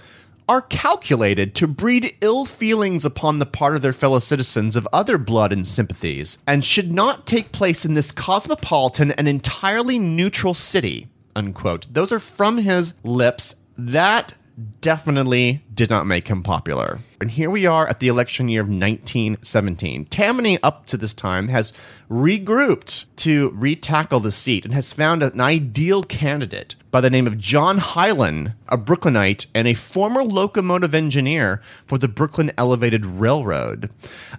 are 0.48 0.62
calculated 0.62 1.54
to 1.56 1.66
breed 1.66 2.16
ill 2.20 2.44
feelings 2.44 3.04
upon 3.04 3.38
the 3.38 3.46
part 3.46 3.74
of 3.74 3.82
their 3.82 3.92
fellow 3.92 4.18
citizens 4.18 4.76
of 4.76 4.88
other 4.92 5.18
blood 5.18 5.52
and 5.52 5.66
sympathies, 5.66 6.38
and 6.46 6.64
should 6.64 6.92
not 6.92 7.26
take 7.26 7.52
place 7.52 7.84
in 7.84 7.94
this 7.94 8.12
cosmopolitan 8.12 9.10
and 9.12 9.28
entirely 9.28 9.98
neutral 9.98 10.54
city. 10.54 11.08
Unquote. 11.34 11.86
Those 11.92 12.12
are 12.12 12.20
from 12.20 12.58
his 12.58 12.94
lips. 13.02 13.56
That 13.76 14.34
definitely 14.80 15.62
did 15.74 15.90
not 15.90 16.06
make 16.06 16.28
him 16.28 16.42
popular. 16.42 17.00
And 17.20 17.30
here 17.30 17.50
we 17.50 17.66
are 17.66 17.86
at 17.86 18.00
the 18.00 18.08
election 18.08 18.48
year 18.48 18.62
of 18.62 18.68
1917. 18.68 20.06
Tammany, 20.06 20.62
up 20.62 20.86
to 20.86 20.96
this 20.96 21.12
time, 21.12 21.48
has 21.48 21.72
regrouped 22.10 23.04
to 23.16 23.50
retackle 23.50 24.22
the 24.22 24.32
seat 24.32 24.64
and 24.64 24.72
has 24.72 24.92
found 24.92 25.22
an 25.22 25.40
ideal 25.40 26.02
candidate 26.02 26.74
by 26.96 27.02
the 27.02 27.10
name 27.10 27.26
of 27.26 27.36
John 27.36 27.78
Hylan, 27.78 28.54
a 28.70 28.78
Brooklynite 28.78 29.48
and 29.54 29.68
a 29.68 29.74
former 29.74 30.24
locomotive 30.24 30.94
engineer 30.94 31.60
for 31.84 31.98
the 31.98 32.08
Brooklyn 32.08 32.50
Elevated 32.56 33.04
Railroad. 33.04 33.90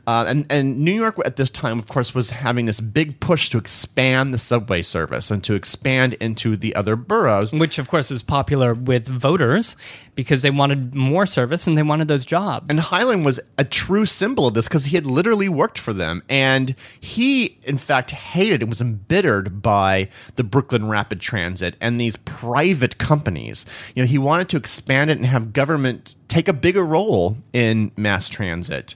Uh, 0.07 0.25
and, 0.27 0.51
and 0.51 0.79
New 0.79 0.91
York 0.91 1.19
at 1.23 1.35
this 1.35 1.51
time, 1.51 1.77
of 1.77 1.87
course, 1.87 2.15
was 2.15 2.31
having 2.31 2.65
this 2.65 2.79
big 2.79 3.19
push 3.19 3.51
to 3.51 3.59
expand 3.59 4.33
the 4.33 4.39
subway 4.39 4.81
service 4.81 5.29
and 5.29 5.43
to 5.43 5.53
expand 5.53 6.15
into 6.15 6.57
the 6.57 6.75
other 6.75 6.95
boroughs. 6.95 7.53
Which, 7.53 7.77
of 7.77 7.89
course, 7.89 8.09
is 8.09 8.23
popular 8.23 8.73
with 8.73 9.07
voters 9.07 9.75
because 10.15 10.41
they 10.41 10.49
wanted 10.49 10.95
more 10.95 11.27
service 11.27 11.67
and 11.67 11.77
they 11.77 11.83
wanted 11.83 12.07
those 12.07 12.25
jobs. 12.25 12.65
And 12.71 12.79
Hylan 12.79 13.23
was 13.23 13.39
a 13.59 13.63
true 13.63 14.07
symbol 14.07 14.47
of 14.47 14.55
this 14.55 14.67
because 14.67 14.85
he 14.85 14.95
had 14.95 15.05
literally 15.05 15.47
worked 15.47 15.77
for 15.77 15.93
them. 15.93 16.23
And 16.27 16.73
he, 16.99 17.59
in 17.65 17.77
fact, 17.77 18.09
hated 18.09 18.63
and 18.63 18.69
was 18.69 18.81
embittered 18.81 19.61
by 19.61 20.09
the 20.35 20.43
Brooklyn 20.43 20.89
Rapid 20.89 21.21
Transit 21.21 21.75
and 21.79 22.01
these 22.01 22.17
private 22.47 22.97
companies. 22.97 23.65
You 23.95 24.03
know, 24.03 24.07
he 24.07 24.17
wanted 24.17 24.49
to 24.49 24.57
expand 24.57 25.09
it 25.09 25.17
and 25.17 25.25
have 25.25 25.53
government 25.53 26.15
take 26.27 26.47
a 26.47 26.53
bigger 26.53 26.85
role 26.85 27.37
in 27.53 27.91
mass 27.97 28.29
transit. 28.29 28.95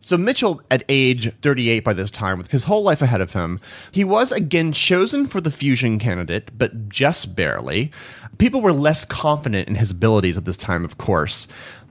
So 0.00 0.16
Mitchel, 0.16 0.60
at 0.70 0.84
age 0.88 1.30
38 1.42 1.84
by 1.84 1.92
this 1.92 2.10
time, 2.10 2.38
with 2.38 2.50
his 2.50 2.64
whole 2.64 2.82
life 2.82 3.02
ahead 3.02 3.20
of 3.20 3.34
him, 3.34 3.60
he 3.92 4.04
was 4.04 4.32
again 4.32 4.72
chosen 4.72 5.26
for 5.26 5.40
the 5.40 5.50
fusion 5.50 5.98
candidate, 5.98 6.56
but 6.56 6.88
just 6.88 7.36
barely. 7.36 7.92
People 8.38 8.62
were 8.62 8.72
less 8.72 9.04
confident 9.04 9.68
in 9.68 9.74
his 9.74 9.90
abilities 9.90 10.38
at 10.38 10.46
this 10.46 10.56
time, 10.56 10.82
of 10.82 10.96
course. 10.96 11.46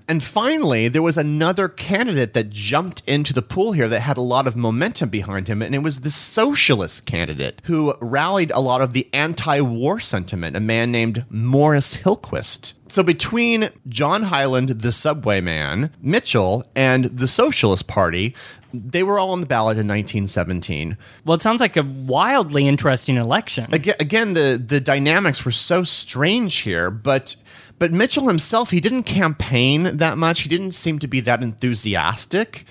And 0.09 0.23
finally, 0.23 0.87
there 0.87 1.01
was 1.01 1.17
another 1.17 1.67
candidate 1.67 2.33
that 2.33 2.49
jumped 2.49 3.03
into 3.05 3.33
the 3.33 3.41
pool 3.41 3.73
here 3.73 3.89
that 3.89 3.99
had 3.99 4.15
a 4.15 4.21
lot 4.21 4.47
of 4.47 4.55
momentum 4.55 5.09
behind 5.09 5.49
him, 5.49 5.61
and 5.61 5.75
it 5.75 5.83
was 5.83 5.99
the 5.99 6.09
socialist 6.09 7.05
candidate 7.05 7.61
who 7.65 7.93
rallied 7.99 8.51
a 8.51 8.61
lot 8.61 8.81
of 8.81 8.93
the 8.93 9.09
anti 9.11 9.59
war 9.59 9.99
sentiment, 9.99 10.55
a 10.55 10.61
man 10.61 10.91
named 10.91 11.25
Morris 11.29 11.97
Hillquit. 11.97 12.71
So 12.89 13.03
between 13.03 13.69
John 13.87 14.23
Hylan, 14.25 14.81
the 14.81 14.91
subway 14.91 15.41
man, 15.41 15.91
Mitchel, 16.03 16.63
and 16.75 17.05
the 17.05 17.27
Socialist 17.27 17.87
Party, 17.87 18.35
they 18.73 19.03
were 19.03 19.19
all 19.19 19.31
on 19.31 19.41
the 19.41 19.45
ballot 19.45 19.77
in 19.77 19.87
1917. 19.87 20.97
Well, 21.25 21.35
it 21.35 21.41
sounds 21.41 21.61
like 21.61 21.77
a 21.77 21.83
wildly 21.83 22.67
interesting 22.67 23.17
election. 23.17 23.73
Again, 23.73 23.95
again 23.99 24.33
the, 24.33 24.63
the 24.63 24.79
dynamics 24.79 25.45
were 25.45 25.51
so 25.51 25.83
strange 25.83 26.57
here, 26.57 26.91
but 26.91 27.35
but 27.79 27.91
Mitchel 27.91 28.27
himself, 28.27 28.71
he 28.71 28.79
didn't 28.79 29.03
campaign 29.03 29.97
that 29.97 30.17
much. 30.17 30.41
He 30.41 30.49
didn't 30.49 30.71
seem 30.71 30.97
to 30.99 31.07
be 31.07 31.19
that 31.21 31.43
enthusiastic. 31.43 32.65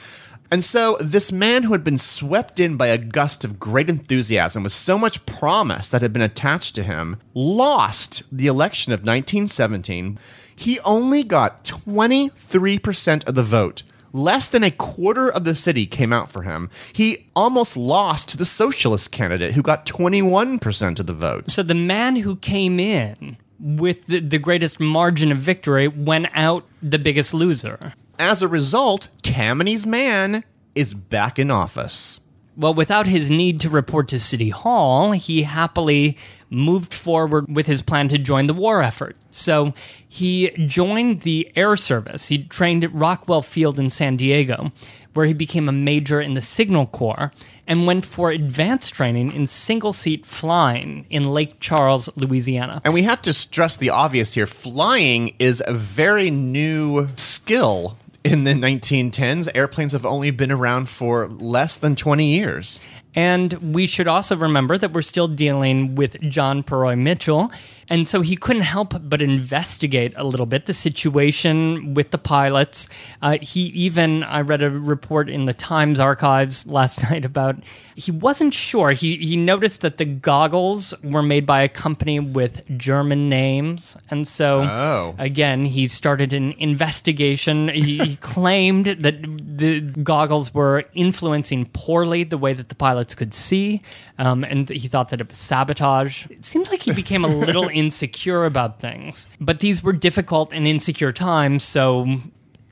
And 0.50 0.64
so, 0.64 0.96
this 1.00 1.32
man 1.32 1.64
who 1.64 1.72
had 1.72 1.82
been 1.82 1.98
swept 1.98 2.60
in 2.60 2.76
by 2.76 2.88
a 2.88 2.98
gust 2.98 3.44
of 3.44 3.58
great 3.58 3.90
enthusiasm 3.90 4.62
with 4.62 4.72
so 4.72 4.96
much 4.96 5.24
promise 5.26 5.90
that 5.90 6.02
had 6.02 6.12
been 6.12 6.22
attached 6.22 6.74
to 6.76 6.82
him 6.82 7.16
lost 7.34 8.22
the 8.30 8.46
election 8.46 8.92
of 8.92 9.00
1917. 9.00 10.18
He 10.54 10.80
only 10.80 11.22
got 11.22 11.64
23% 11.64 13.28
of 13.28 13.34
the 13.34 13.42
vote. 13.42 13.82
Less 14.12 14.48
than 14.48 14.62
a 14.62 14.70
quarter 14.70 15.28
of 15.28 15.44
the 15.44 15.54
city 15.54 15.84
came 15.84 16.12
out 16.12 16.30
for 16.30 16.42
him. 16.42 16.70
He 16.92 17.26
almost 17.36 17.76
lost 17.76 18.30
to 18.30 18.38
the 18.38 18.46
socialist 18.46 19.12
candidate 19.12 19.52
who 19.52 19.62
got 19.62 19.84
21% 19.84 20.98
of 20.98 21.06
the 21.06 21.12
vote. 21.12 21.50
So 21.50 21.62
the 21.62 21.74
man 21.74 22.16
who 22.16 22.36
came 22.36 22.80
in 22.80 23.36
with 23.58 24.06
the, 24.06 24.20
the 24.20 24.38
greatest 24.38 24.80
margin 24.80 25.32
of 25.32 25.38
victory 25.38 25.88
went 25.88 26.28
out 26.34 26.64
the 26.82 26.98
biggest 26.98 27.34
loser. 27.34 27.94
As 28.18 28.42
a 28.42 28.48
result, 28.48 29.08
Tammany's 29.22 29.86
man 29.86 30.44
is 30.74 30.94
back 30.94 31.38
in 31.38 31.50
office. 31.50 32.20
Well, 32.56 32.72
without 32.72 33.06
his 33.06 33.28
need 33.28 33.60
to 33.60 33.68
report 33.68 34.08
to 34.08 34.18
City 34.18 34.48
Hall, 34.48 35.12
he 35.12 35.42
happily 35.42 36.16
moved 36.48 36.94
forward 36.94 37.54
with 37.54 37.66
his 37.66 37.82
plan 37.82 38.08
to 38.08 38.18
join 38.18 38.46
the 38.46 38.54
war 38.54 38.82
effort. 38.82 39.16
So 39.30 39.74
he 40.08 40.50
joined 40.66 41.20
the 41.20 41.52
Air 41.54 41.76
Service. 41.76 42.28
He 42.28 42.44
trained 42.44 42.82
at 42.82 42.94
Rockwell 42.94 43.42
Field 43.42 43.78
in 43.78 43.90
San 43.90 44.16
Diego, 44.16 44.72
where 45.12 45.26
he 45.26 45.34
became 45.34 45.68
a 45.68 45.72
major 45.72 46.18
in 46.18 46.32
the 46.32 46.40
Signal 46.40 46.86
Corps 46.86 47.30
and 47.66 47.86
went 47.86 48.04
for 48.04 48.30
advanced 48.30 48.94
training 48.94 49.32
in 49.32 49.46
single 49.46 49.92
seat 49.92 50.24
flying 50.24 51.06
in 51.10 51.24
Lake 51.24 51.60
Charles, 51.60 52.08
Louisiana. 52.16 52.80
And 52.84 52.94
we 52.94 53.02
have 53.02 53.22
to 53.22 53.34
stress 53.34 53.76
the 53.76 53.90
obvious 53.90 54.34
here 54.34 54.46
flying 54.46 55.34
is 55.38 55.62
a 55.66 55.74
very 55.74 56.30
new 56.30 57.08
skill 57.16 57.96
in 58.24 58.44
the 58.44 58.52
1910s. 58.52 59.48
Airplanes 59.54 59.92
have 59.92 60.06
only 60.06 60.30
been 60.30 60.52
around 60.52 60.88
for 60.88 61.28
less 61.28 61.76
than 61.76 61.94
20 61.94 62.26
years. 62.26 62.80
And 63.14 63.74
we 63.74 63.86
should 63.86 64.08
also 64.08 64.36
remember 64.36 64.76
that 64.76 64.92
we're 64.92 65.02
still 65.02 65.28
dealing 65.28 65.94
with 65.94 66.20
John 66.20 66.62
Purroy 66.62 66.94
Mitchel. 66.94 67.50
And 67.88 68.08
so 68.08 68.20
he 68.20 68.34
couldn't 68.36 68.62
help 68.62 68.94
but 69.08 69.22
investigate 69.22 70.12
a 70.16 70.24
little 70.24 70.46
bit 70.46 70.66
the 70.66 70.74
situation 70.74 71.94
with 71.94 72.10
the 72.10 72.18
pilots. 72.18 72.88
Uh, 73.22 73.38
he 73.40 73.62
even, 73.66 74.24
I 74.24 74.40
read 74.40 74.62
a 74.62 74.70
report 74.70 75.28
in 75.30 75.44
the 75.44 75.54
Times 75.54 76.00
archives 76.00 76.66
last 76.78 77.02
night 77.04 77.24
about 77.24 77.56
he 77.94 78.10
wasn't 78.10 78.52
sure. 78.52 78.90
He, 78.90 79.16
he 79.18 79.36
noticed 79.36 79.80
that 79.82 79.96
the 79.98 80.04
goggles 80.04 80.92
were 81.02 81.22
made 81.22 81.46
by 81.46 81.62
a 81.62 81.68
company 81.68 82.20
with 82.20 82.62
German 82.76 83.28
names. 83.28 83.96
And 84.10 84.26
so, 84.28 84.62
Oh. 84.62 85.14
again, 85.18 85.64
he 85.64 85.88
started 85.88 86.32
an 86.32 86.52
investigation. 86.58 87.68
he, 87.68 87.98
he 87.98 88.16
claimed 88.20 88.86
that 88.86 89.22
the 89.58 89.80
goggles 89.80 90.52
were 90.52 90.84
influencing 90.92 91.66
poorly 91.72 92.24
the 92.24 92.36
way 92.36 92.52
that 92.52 92.68
the 92.68 92.74
pilots 92.74 93.14
could 93.14 93.32
see. 93.32 93.80
Um, 94.18 94.44
and 94.44 94.68
he 94.68 94.88
thought 94.88 95.08
that 95.10 95.20
it 95.20 95.28
was 95.28 95.38
sabotage. 95.38 96.26
It 96.30 96.44
seems 96.44 96.70
like 96.70 96.82
he 96.82 96.92
became 96.92 97.24
a 97.24 97.28
little 97.28 97.68
insecure 97.76 98.44
about 98.44 98.80
things. 98.80 99.28
But 99.40 99.60
these 99.60 99.82
were 99.82 99.92
difficult 99.92 100.52
and 100.52 100.66
insecure 100.66 101.12
times, 101.12 101.62
so 101.62 102.20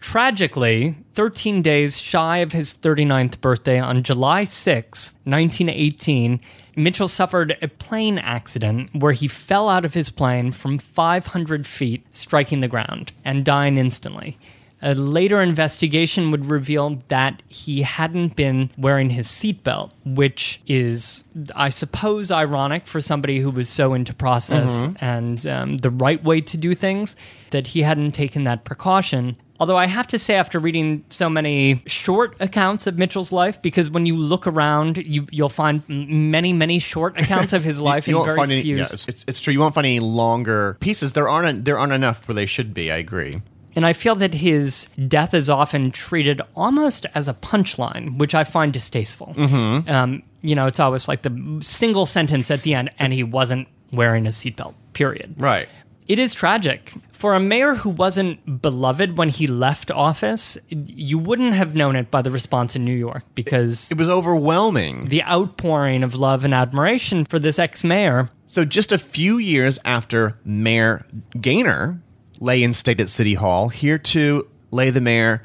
tragically, 0.00 0.96
13 1.12 1.62
days 1.62 2.00
shy 2.00 2.38
of 2.38 2.52
his 2.52 2.74
39th 2.74 3.40
birthday 3.40 3.78
on 3.78 4.02
July 4.02 4.44
6, 4.44 5.14
1918, 5.24 6.40
Mitchel 6.76 7.08
suffered 7.08 7.56
a 7.62 7.68
plane 7.68 8.18
accident 8.18 8.90
where 8.94 9.12
he 9.12 9.28
fell 9.28 9.68
out 9.68 9.84
of 9.84 9.94
his 9.94 10.10
plane 10.10 10.50
from 10.52 10.78
500 10.78 11.66
feet, 11.66 12.04
striking 12.12 12.60
the 12.60 12.68
ground 12.68 13.12
and 13.24 13.44
dying 13.44 13.76
instantly. 13.76 14.36
A 14.84 14.94
later 14.94 15.40
investigation 15.40 16.30
would 16.30 16.44
reveal 16.44 17.02
that 17.08 17.42
he 17.48 17.80
hadn't 17.80 18.36
been 18.36 18.70
wearing 18.76 19.08
his 19.08 19.26
seatbelt, 19.28 19.92
which 20.04 20.60
is, 20.66 21.24
I 21.56 21.70
suppose, 21.70 22.30
ironic 22.30 22.86
for 22.86 23.00
somebody 23.00 23.40
who 23.40 23.50
was 23.50 23.70
so 23.70 23.94
into 23.94 24.12
process 24.12 24.86
and 25.00 25.46
um, 25.46 25.78
the 25.78 25.88
right 25.88 26.22
way 26.22 26.42
to 26.42 26.58
do 26.58 26.74
things 26.74 27.16
that 27.50 27.68
he 27.68 27.80
hadn't 27.80 28.12
taken 28.12 28.44
that 28.44 28.64
precaution. 28.64 29.36
Although 29.58 29.78
I 29.78 29.86
have 29.86 30.06
to 30.08 30.18
say, 30.18 30.34
after 30.34 30.58
reading 30.58 31.04
so 31.08 31.30
many 31.30 31.82
short 31.86 32.36
accounts 32.40 32.86
of 32.86 32.98
Mitchel's 32.98 33.32
life, 33.32 33.62
because 33.62 33.88
when 33.88 34.04
you 34.04 34.16
look 34.16 34.46
around, 34.46 34.98
you, 34.98 35.26
you'll 35.30 35.48
find 35.48 35.82
many, 35.88 36.52
many 36.52 36.78
short 36.78 37.18
accounts 37.20 37.54
of 37.54 37.64
his 37.64 37.80
life 37.80 38.06
you 38.06 38.12
and 38.12 38.18
won't 38.18 38.26
very 38.26 38.36
find 38.36 38.52
any. 38.52 38.62
few 38.62 38.76
Yeah, 38.76 38.82
it's, 38.92 39.08
it's, 39.08 39.24
it's 39.26 39.40
true. 39.40 39.52
You 39.54 39.60
won't 39.60 39.74
find 39.74 39.86
any 39.86 40.00
longer 40.00 40.76
pieces. 40.80 41.14
There 41.14 41.28
aren't. 41.28 41.64
There 41.64 41.78
aren't 41.78 41.92
enough 41.92 42.26
where 42.28 42.34
they 42.34 42.46
should 42.46 42.74
be. 42.74 42.90
I 42.90 42.96
agree. 42.96 43.40
And 43.76 43.84
I 43.84 43.92
feel 43.92 44.14
that 44.16 44.34
his 44.34 44.88
death 45.08 45.34
is 45.34 45.48
often 45.48 45.90
treated 45.90 46.40
almost 46.54 47.06
as 47.14 47.28
a 47.28 47.34
punchline, 47.34 48.18
which 48.18 48.34
I 48.34 48.44
find 48.44 48.72
distasteful. 48.72 49.34
Mm-hmm. 49.36 49.88
Um, 49.90 50.22
you 50.42 50.54
know, 50.54 50.66
it's 50.66 50.80
always 50.80 51.08
like 51.08 51.22
the 51.22 51.58
single 51.60 52.06
sentence 52.06 52.50
at 52.50 52.62
the 52.62 52.74
end, 52.74 52.90
and 52.98 53.12
he 53.12 53.22
wasn't 53.24 53.66
wearing 53.92 54.26
a 54.26 54.30
seatbelt, 54.30 54.74
period. 54.92 55.34
Right. 55.38 55.68
It 56.06 56.18
is 56.18 56.34
tragic. 56.34 56.92
For 57.12 57.34
a 57.34 57.40
mayor 57.40 57.74
who 57.76 57.88
wasn't 57.88 58.60
beloved 58.60 59.16
when 59.16 59.30
he 59.30 59.46
left 59.46 59.90
office, 59.90 60.58
you 60.68 61.18
wouldn't 61.18 61.54
have 61.54 61.74
known 61.74 61.96
it 61.96 62.10
by 62.10 62.20
the 62.20 62.30
response 62.30 62.76
in 62.76 62.84
New 62.84 62.92
York 62.94 63.24
because 63.34 63.90
It 63.90 63.96
was 63.96 64.10
overwhelming. 64.10 65.08
the 65.08 65.22
outpouring 65.24 66.02
of 66.02 66.14
love 66.14 66.44
and 66.44 66.52
admiration 66.52 67.24
for 67.24 67.38
this 67.38 67.58
ex 67.58 67.82
mayor 67.82 68.28
So, 68.44 68.66
just 68.66 68.92
a 68.92 68.98
few 68.98 69.38
years 69.38 69.78
after 69.86 70.36
Mayor 70.44 71.06
Gaynor 71.40 72.02
lay 72.44 72.62
in 72.62 72.74
state 72.74 73.00
at 73.00 73.08
City 73.08 73.34
Hall, 73.34 73.70
here 73.70 73.96
too 73.98 74.46
lay 74.70 74.90
the 74.90 75.00
mayor, 75.00 75.42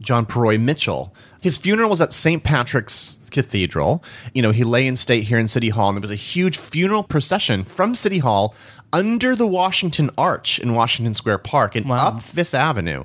John 0.00 0.26
Purroy 0.26 0.58
Mitchel. 0.58 1.10
His 1.40 1.56
funeral 1.56 1.88
was 1.90 2.00
at 2.00 2.12
St. 2.12 2.44
Patrick's 2.44 3.16
Cathedral. 3.30 4.04
You 4.34 4.42
know, 4.42 4.50
he 4.50 4.62
lay 4.62 4.86
in 4.86 4.96
state 4.96 5.24
here 5.24 5.38
in 5.38 5.48
City 5.48 5.70
Hall, 5.70 5.88
and 5.88 5.96
there 5.96 6.02
was 6.02 6.10
a 6.10 6.14
huge 6.14 6.58
funeral 6.58 7.02
procession 7.02 7.64
from 7.64 7.94
City 7.94 8.18
Hall 8.18 8.54
under 8.92 9.34
the 9.34 9.46
Washington 9.46 10.10
Arch 10.18 10.58
in 10.58 10.74
Washington 10.74 11.14
Square 11.14 11.38
Park 11.38 11.74
and 11.74 11.88
Wow. 11.88 12.08
up 12.08 12.22
Fifth 12.22 12.54
Avenue 12.54 13.04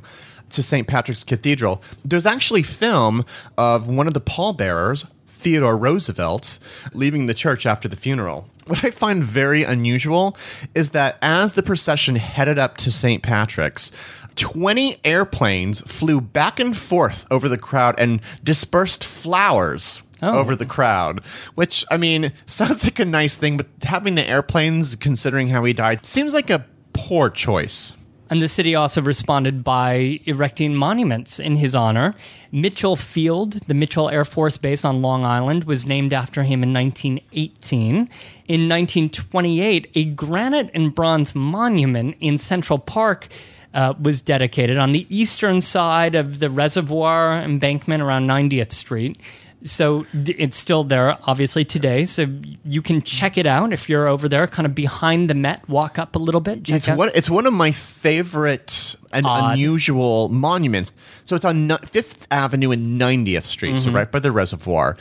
to 0.50 0.62
St. 0.62 0.86
Patrick's 0.86 1.24
Cathedral. 1.24 1.82
There's 2.04 2.26
actually 2.26 2.64
film 2.64 3.26
of 3.58 3.88
one 3.88 4.08
of 4.08 4.14
the 4.14 4.20
pallbearers, 4.22 5.06
Theodore 5.26 5.78
Roosevelt, 5.78 6.60
leaving 6.94 7.28
the 7.28 7.34
church 7.34 7.66
after 7.66 7.88
the 7.88 7.96
funeral. 7.96 8.50
What 8.68 8.84
I 8.84 8.92
find 8.92 9.24
very 9.24 9.64
unusual 9.64 10.36
is 10.76 10.90
that 10.90 11.18
as 11.22 11.54
the 11.54 11.64
procession 11.64 12.16
headed 12.18 12.60
up 12.60 12.78
to 12.78 12.92
St. 12.92 13.24
Patrick's, 13.24 13.92
20 14.36 14.98
airplanes 15.04 15.82
flew 15.82 16.22
back 16.22 16.60
and 16.60 16.76
forth 16.78 17.26
over 17.32 17.50
the 17.50 17.58
crowd 17.58 17.96
and 17.98 18.22
dispersed 18.44 19.04
flowers 19.04 20.04
Oh. 20.20 20.32
over 20.40 20.56
the 20.56 20.66
crowd, 20.66 21.22
which, 21.54 21.86
I 21.92 21.98
mean, 21.98 22.32
sounds 22.48 22.84
like 22.84 22.98
a 22.98 23.06
nice 23.06 23.36
thing, 23.36 23.56
but 23.58 23.68
having 23.84 24.16
the 24.16 24.28
airplanes, 24.28 24.96
considering 24.96 25.50
how 25.50 25.64
he 25.64 25.74
died, 25.74 26.08
seems 26.08 26.34
like 26.34 26.50
a 26.50 26.66
poor 26.94 27.30
choice. 27.30 27.94
And 28.30 28.42
the 28.42 28.50
city 28.50 28.76
also 28.76 29.02
responded 29.02 29.64
by 29.64 30.20
erecting 30.26 30.76
monuments 30.76 31.40
in 31.40 31.56
his 31.56 31.74
honor. 31.74 32.14
Mitchel 32.52 32.98
Field, 32.98 33.54
the 33.68 33.74
Mitchel 33.74 34.12
Air 34.12 34.26
Force 34.26 34.58
Base 34.58 34.84
on 34.84 35.02
Long 35.02 35.24
Island, 35.24 35.64
was 35.64 35.86
named 35.86 36.14
after 36.14 36.44
him 36.44 36.62
in 36.64 36.74
1918. 36.74 37.96
In 37.96 38.70
1928, 38.70 39.92
a 39.96 40.06
granite 40.06 40.70
and 40.74 40.94
bronze 40.94 41.36
monument 41.36 42.18
in 42.20 42.38
Central 42.38 42.80
Park 42.80 43.28
uh, 43.74 43.94
was 44.02 44.22
dedicated 44.22 44.78
on 44.78 44.92
the 44.92 45.06
eastern 45.16 45.62
side 45.62 46.16
of 46.16 46.40
the 46.40 46.50
reservoir 46.50 47.42
embankment 47.42 48.02
around 48.02 48.28
90th 48.28 48.72
Street. 48.72 49.20
So 49.64 50.06
it's 50.14 50.56
still 50.56 50.84
there, 50.84 51.18
obviously, 51.24 51.66
today. 51.66 52.06
So 52.06 52.28
you 52.64 52.82
can 52.82 53.02
check 53.02 53.38
it 53.38 53.46
out 53.48 53.74
if 53.74 53.90
you're 53.90 54.08
over 54.08 54.30
there, 54.30 54.46
kind 54.48 54.66
of 54.66 54.76
behind 54.76 55.30
the 55.30 55.34
Met. 55.34 55.68
Walk 55.68 55.98
up 55.98 56.16
a 56.16 56.20
little 56.20 56.42
bit. 56.42 56.70
It's 56.70 56.88
out- 56.88 56.98
one. 56.98 57.10
It's 57.16 57.30
one 57.30 57.46
of 57.48 57.54
my 57.54 57.72
favorite 57.72 58.96
and 59.12 59.26
Odd. 59.26 59.54
unusual 59.54 60.30
monuments. 60.30 60.92
So 61.26 61.36
it's 61.36 61.44
on 61.46 61.70
Fifth 61.86 62.28
Avenue 62.32 62.72
and 62.72 63.00
90th 63.02 63.44
Street, 63.44 63.76
Mm-hmm. 63.76 63.78
so 63.90 63.92
right 63.92 64.12
by 64.12 64.20
the 64.20 64.32
reservoir. 64.32 64.96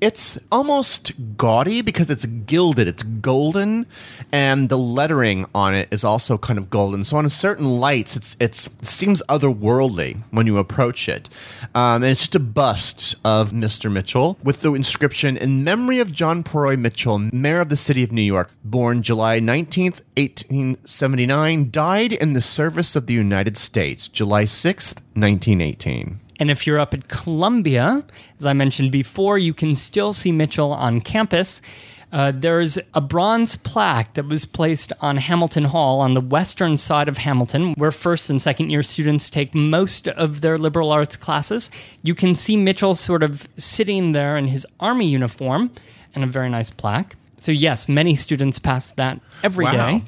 It's 0.00 0.38
almost 0.50 1.12
gaudy 1.36 1.82
because 1.82 2.08
it's 2.08 2.24
gilded. 2.24 2.88
It's 2.88 3.02
golden, 3.02 3.84
and 4.32 4.70
the 4.70 4.78
lettering 4.78 5.46
on 5.54 5.74
it 5.74 5.88
is 5.90 6.04
also 6.04 6.38
kind 6.38 6.58
of 6.58 6.70
golden. 6.70 7.04
So 7.04 7.18
on 7.18 7.28
certain 7.28 7.78
lights, 7.80 8.16
it's 8.16 8.34
it's 8.40 8.66
it 8.66 8.86
seems 8.86 9.22
otherworldly 9.28 10.22
when 10.30 10.46
you 10.46 10.56
approach 10.56 11.08
it. 11.08 11.28
Um, 11.74 12.02
and 12.02 12.06
it's 12.06 12.20
just 12.20 12.34
a 12.34 12.40
bust 12.40 13.14
of 13.24 13.52
Mr. 13.52 13.92
Mitchel 13.92 14.36
with 14.42 14.62
the 14.62 14.72
inscription 14.72 15.36
"In 15.36 15.64
memory 15.64 16.00
of 16.00 16.10
John 16.10 16.42
Purroy 16.42 16.76
Mitchel, 16.76 17.30
Mayor 17.32 17.60
of 17.60 17.68
the 17.68 17.76
City 17.76 18.02
of 18.02 18.10
New 18.10 18.22
York, 18.22 18.50
born 18.64 19.02
July 19.02 19.38
19th, 19.38 20.00
1879, 20.16 21.70
died 21.70 22.14
in 22.14 22.32
the 22.32 22.40
service 22.42 22.96
of 22.96 23.06
the 23.06 23.14
United 23.14 23.58
States, 23.58 24.08
July 24.08 24.44
6th, 24.44 25.02
1918." 25.14 26.20
And 26.40 26.50
if 26.50 26.66
you're 26.66 26.78
up 26.78 26.94
at 26.94 27.08
Columbia, 27.08 28.02
as 28.40 28.46
I 28.46 28.54
mentioned 28.54 28.90
before, 28.90 29.38
you 29.38 29.54
can 29.54 29.74
still 29.74 30.12
see 30.12 30.32
Mitchel 30.32 30.72
on 30.72 31.00
campus. 31.00 31.60
Uh, 32.12 32.32
there's 32.34 32.76
a 32.94 33.00
bronze 33.00 33.54
plaque 33.54 34.14
that 34.14 34.26
was 34.26 34.44
placed 34.44 34.92
on 35.00 35.16
Hamilton 35.16 35.66
Hall 35.66 36.00
on 36.00 36.14
the 36.14 36.20
western 36.20 36.76
side 36.76 37.08
of 37.08 37.18
Hamilton, 37.18 37.74
where 37.74 37.92
first 37.92 38.30
and 38.30 38.42
second 38.42 38.70
year 38.70 38.82
students 38.82 39.30
take 39.30 39.54
most 39.54 40.08
of 40.08 40.40
their 40.40 40.58
liberal 40.58 40.90
arts 40.90 41.16
classes. 41.16 41.70
You 42.02 42.14
can 42.14 42.34
see 42.34 42.56
Mitchel 42.56 42.96
sort 42.96 43.22
of 43.22 43.46
sitting 43.56 44.12
there 44.12 44.36
in 44.36 44.48
his 44.48 44.66
army 44.80 45.06
uniform 45.06 45.70
and 46.14 46.24
a 46.24 46.26
very 46.26 46.48
nice 46.48 46.70
plaque. 46.70 47.14
So, 47.38 47.52
yes, 47.52 47.88
many 47.88 48.16
students 48.16 48.58
pass 48.58 48.92
that 48.92 49.20
every 49.42 49.66
day. 49.66 50.02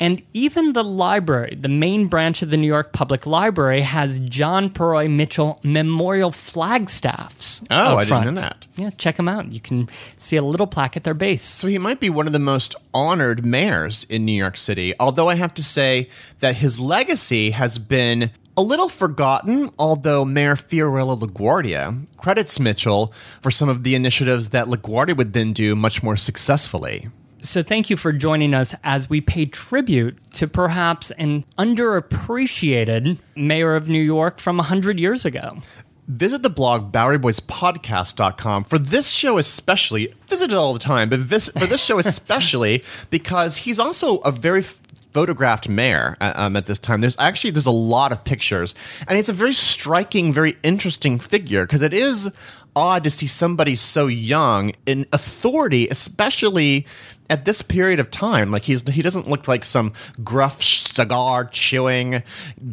And 0.00 0.22
even 0.32 0.72
the 0.72 0.82
library, 0.82 1.58
the 1.60 1.68
main 1.68 2.06
branch 2.06 2.40
of 2.40 2.48
the 2.48 2.56
New 2.56 2.66
York 2.66 2.94
Public 2.94 3.26
Library, 3.26 3.82
has 3.82 4.18
John 4.20 4.70
Purroy 4.70 5.08
Mitchel 5.08 5.62
memorial 5.62 6.32
flagstaffs. 6.32 7.62
Oh, 7.70 7.98
I 7.98 8.04
didn't 8.04 8.24
know 8.24 8.40
that. 8.40 8.66
Yeah, 8.76 8.90
check 8.96 9.16
them 9.16 9.28
out. 9.28 9.52
You 9.52 9.60
can 9.60 9.90
see 10.16 10.36
a 10.36 10.42
little 10.42 10.66
plaque 10.66 10.96
at 10.96 11.04
their 11.04 11.12
base. 11.12 11.42
So 11.42 11.68
he 11.68 11.76
might 11.76 12.00
be 12.00 12.08
one 12.08 12.26
of 12.26 12.32
the 12.32 12.38
most 12.38 12.74
honored 12.94 13.44
mayors 13.44 14.04
in 14.08 14.24
New 14.24 14.32
York 14.32 14.56
City. 14.56 14.94
Although 14.98 15.28
I 15.28 15.34
have 15.34 15.52
to 15.54 15.62
say 15.62 16.08
that 16.38 16.56
his 16.56 16.80
legacy 16.80 17.50
has 17.50 17.76
been 17.76 18.30
a 18.56 18.62
little 18.62 18.88
forgotten, 18.88 19.70
although 19.78 20.24
Mayor 20.24 20.56
Fiorello 20.56 21.18
LaGuardia 21.18 22.16
credits 22.16 22.58
Mitchel 22.58 23.12
for 23.42 23.50
some 23.50 23.68
of 23.68 23.84
the 23.84 23.94
initiatives 23.94 24.48
that 24.48 24.66
LaGuardia 24.66 25.16
would 25.16 25.34
then 25.34 25.52
do 25.52 25.76
much 25.76 26.02
more 26.02 26.16
successfully. 26.16 27.08
So 27.42 27.62
thank 27.62 27.88
you 27.88 27.96
for 27.96 28.12
joining 28.12 28.52
us 28.52 28.74
as 28.84 29.08
we 29.08 29.20
pay 29.20 29.46
tribute 29.46 30.18
to 30.34 30.46
perhaps 30.46 31.10
an 31.12 31.44
underappreciated 31.56 33.18
mayor 33.34 33.74
of 33.76 33.88
New 33.88 34.02
York 34.02 34.38
from 34.38 34.58
100 34.58 35.00
years 35.00 35.24
ago. 35.24 35.58
Visit 36.06 36.42
the 36.42 36.50
blog 36.50 36.92
BoweryBoysPodcast.com 36.92 38.64
for 38.64 38.78
this 38.78 39.08
show 39.10 39.38
especially. 39.38 40.12
Visit 40.28 40.52
it 40.52 40.56
all 40.56 40.72
the 40.72 40.78
time, 40.78 41.08
but 41.08 41.28
this, 41.28 41.48
for 41.48 41.66
this 41.66 41.82
show 41.82 41.98
especially 42.00 42.84
because 43.08 43.56
he's 43.58 43.78
also 43.78 44.18
a 44.18 44.32
very 44.32 44.64
photographed 45.12 45.68
mayor 45.68 46.16
uh, 46.20 46.32
um, 46.36 46.56
at 46.56 46.66
this 46.66 46.78
time. 46.78 47.00
There's 47.00 47.16
actually 47.18 47.52
there's 47.52 47.66
a 47.66 47.70
lot 47.70 48.12
of 48.12 48.24
pictures, 48.24 48.74
and 49.08 49.18
it's 49.18 49.28
a 49.28 49.32
very 49.32 49.54
striking, 49.54 50.32
very 50.32 50.56
interesting 50.62 51.18
figure 51.18 51.64
because 51.64 51.82
it 51.82 51.94
is 51.94 52.30
odd 52.76 53.04
to 53.04 53.10
see 53.10 53.26
somebody 53.26 53.76
so 53.76 54.06
young 54.06 54.72
in 54.86 55.06
authority, 55.12 55.88
especially 55.88 56.86
at 57.30 57.46
this 57.46 57.62
period 57.62 57.98
of 58.00 58.10
time. 58.10 58.50
Like 58.50 58.64
he's 58.64 58.86
he 58.88 59.00
doesn't 59.00 59.28
look 59.28 59.48
like 59.48 59.64
some 59.64 59.94
gruff 60.22 60.62
cigar 60.62 61.46
chewing 61.46 62.22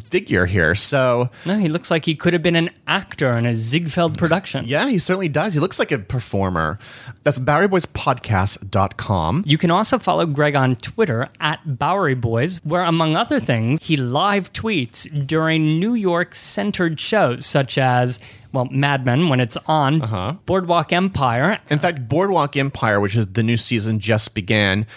figure 0.09 0.45
here. 0.47 0.75
So 0.75 1.29
No, 1.45 1.57
he 1.57 1.69
looks 1.69 1.89
like 1.89 2.03
he 2.03 2.15
could 2.15 2.33
have 2.33 2.43
been 2.43 2.57
an 2.57 2.71
actor 2.87 3.31
in 3.37 3.45
a 3.45 3.55
Ziegfeld 3.55 4.17
production. 4.17 4.65
yeah, 4.65 4.89
he 4.89 4.99
certainly 4.99 5.29
does. 5.29 5.53
He 5.53 5.61
looks 5.61 5.79
like 5.79 5.93
a 5.93 5.99
performer. 5.99 6.77
That's 7.23 7.39
BoweryBoysPodcast.com. 7.39 9.43
You 9.45 9.57
can 9.57 9.71
also 9.71 9.99
follow 9.99 10.25
Greg 10.25 10.55
on 10.55 10.75
Twitter 10.77 11.29
at 11.39 11.77
Bowery 11.77 12.15
Boys, 12.15 12.59
where, 12.63 12.83
among 12.83 13.15
other 13.15 13.39
things, 13.39 13.79
he 13.83 13.97
live 13.97 14.51
tweets 14.53 15.27
during 15.27 15.79
New 15.79 15.93
York 15.93 16.35
centered 16.35 16.99
shows 16.99 17.45
such 17.45 17.77
as, 17.77 18.19
well, 18.57 18.67
Mad 18.71 19.05
Men 19.05 19.29
when 19.29 19.39
it's 19.39 19.55
on, 19.67 20.01
Uh-huh. 20.01 20.33
Boardwalk 20.47 20.91
Empire, 20.91 21.59
In 21.69 21.77
fact, 21.79 22.07
Boardwalk 22.07 22.57
Empire, 22.57 22.99
which 22.99 23.15
is 23.15 23.27
the 23.27 23.43
new 23.43 23.55
season 23.57 23.99
just 23.99 24.33
began, 24.33 24.87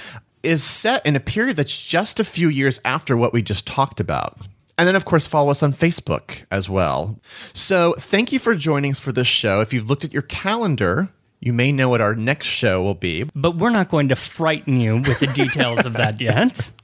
is 0.42 0.64
set 0.64 1.04
in 1.06 1.14
a 1.14 1.20
period 1.20 1.56
that's 1.56 1.76
just 1.76 2.18
a 2.18 2.24
few 2.24 2.48
years 2.48 2.80
after 2.86 3.16
what 3.18 3.34
we 3.34 3.42
just 3.42 3.66
talked 3.66 4.00
about. 4.00 4.48
And 4.78 4.88
then, 4.88 4.96
of 4.96 5.04
course, 5.04 5.26
follow 5.26 5.50
us 5.50 5.62
on 5.62 5.74
Facebook 5.74 6.44
as 6.50 6.66
well. 6.70 7.20
So, 7.52 7.94
thank 7.98 8.32
you 8.32 8.38
for 8.38 8.54
joining 8.54 8.92
us 8.92 8.98
for 8.98 9.12
this 9.12 9.26
show. 9.26 9.61
If 9.61 9.74
you've 9.74 9.90
looked 9.90 10.06
at 10.06 10.12
your 10.14 10.22
calendar, 10.22 11.11
you 11.38 11.52
may 11.52 11.70
know 11.70 11.90
what 11.90 12.00
our 12.00 12.14
next 12.14 12.46
show 12.46 12.82
will 12.82 12.94
be. 12.94 13.24
but 13.34 13.56
we're 13.56 13.68
not 13.68 13.90
going 13.90 14.08
to 14.08 14.16
frighten 14.16 14.80
you 14.80 14.96
with 14.96 15.20
the 15.20 15.26
details 15.26 15.84
of 15.84 15.92
that 15.94 16.18
yet. 16.20 16.70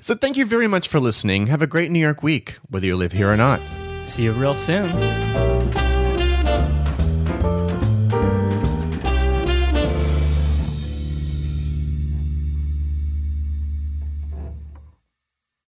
So, 0.00 0.14
thank 0.14 0.36
you 0.36 0.46
very 0.46 0.66
much 0.68 0.86
for 0.88 0.98
listening. 1.00 1.48
Have 1.48 1.62
a 1.62 1.66
great 1.66 1.90
New 1.90 1.98
York 2.00 2.22
week, 2.22 2.56
whether 2.70 2.86
you 2.86 2.96
live 2.96 3.12
here 3.12 3.30
or 3.30 3.36
not. 3.36 3.60
See 4.06 4.22
you 4.24 4.32
real 4.32 4.54
soon. 4.54 4.86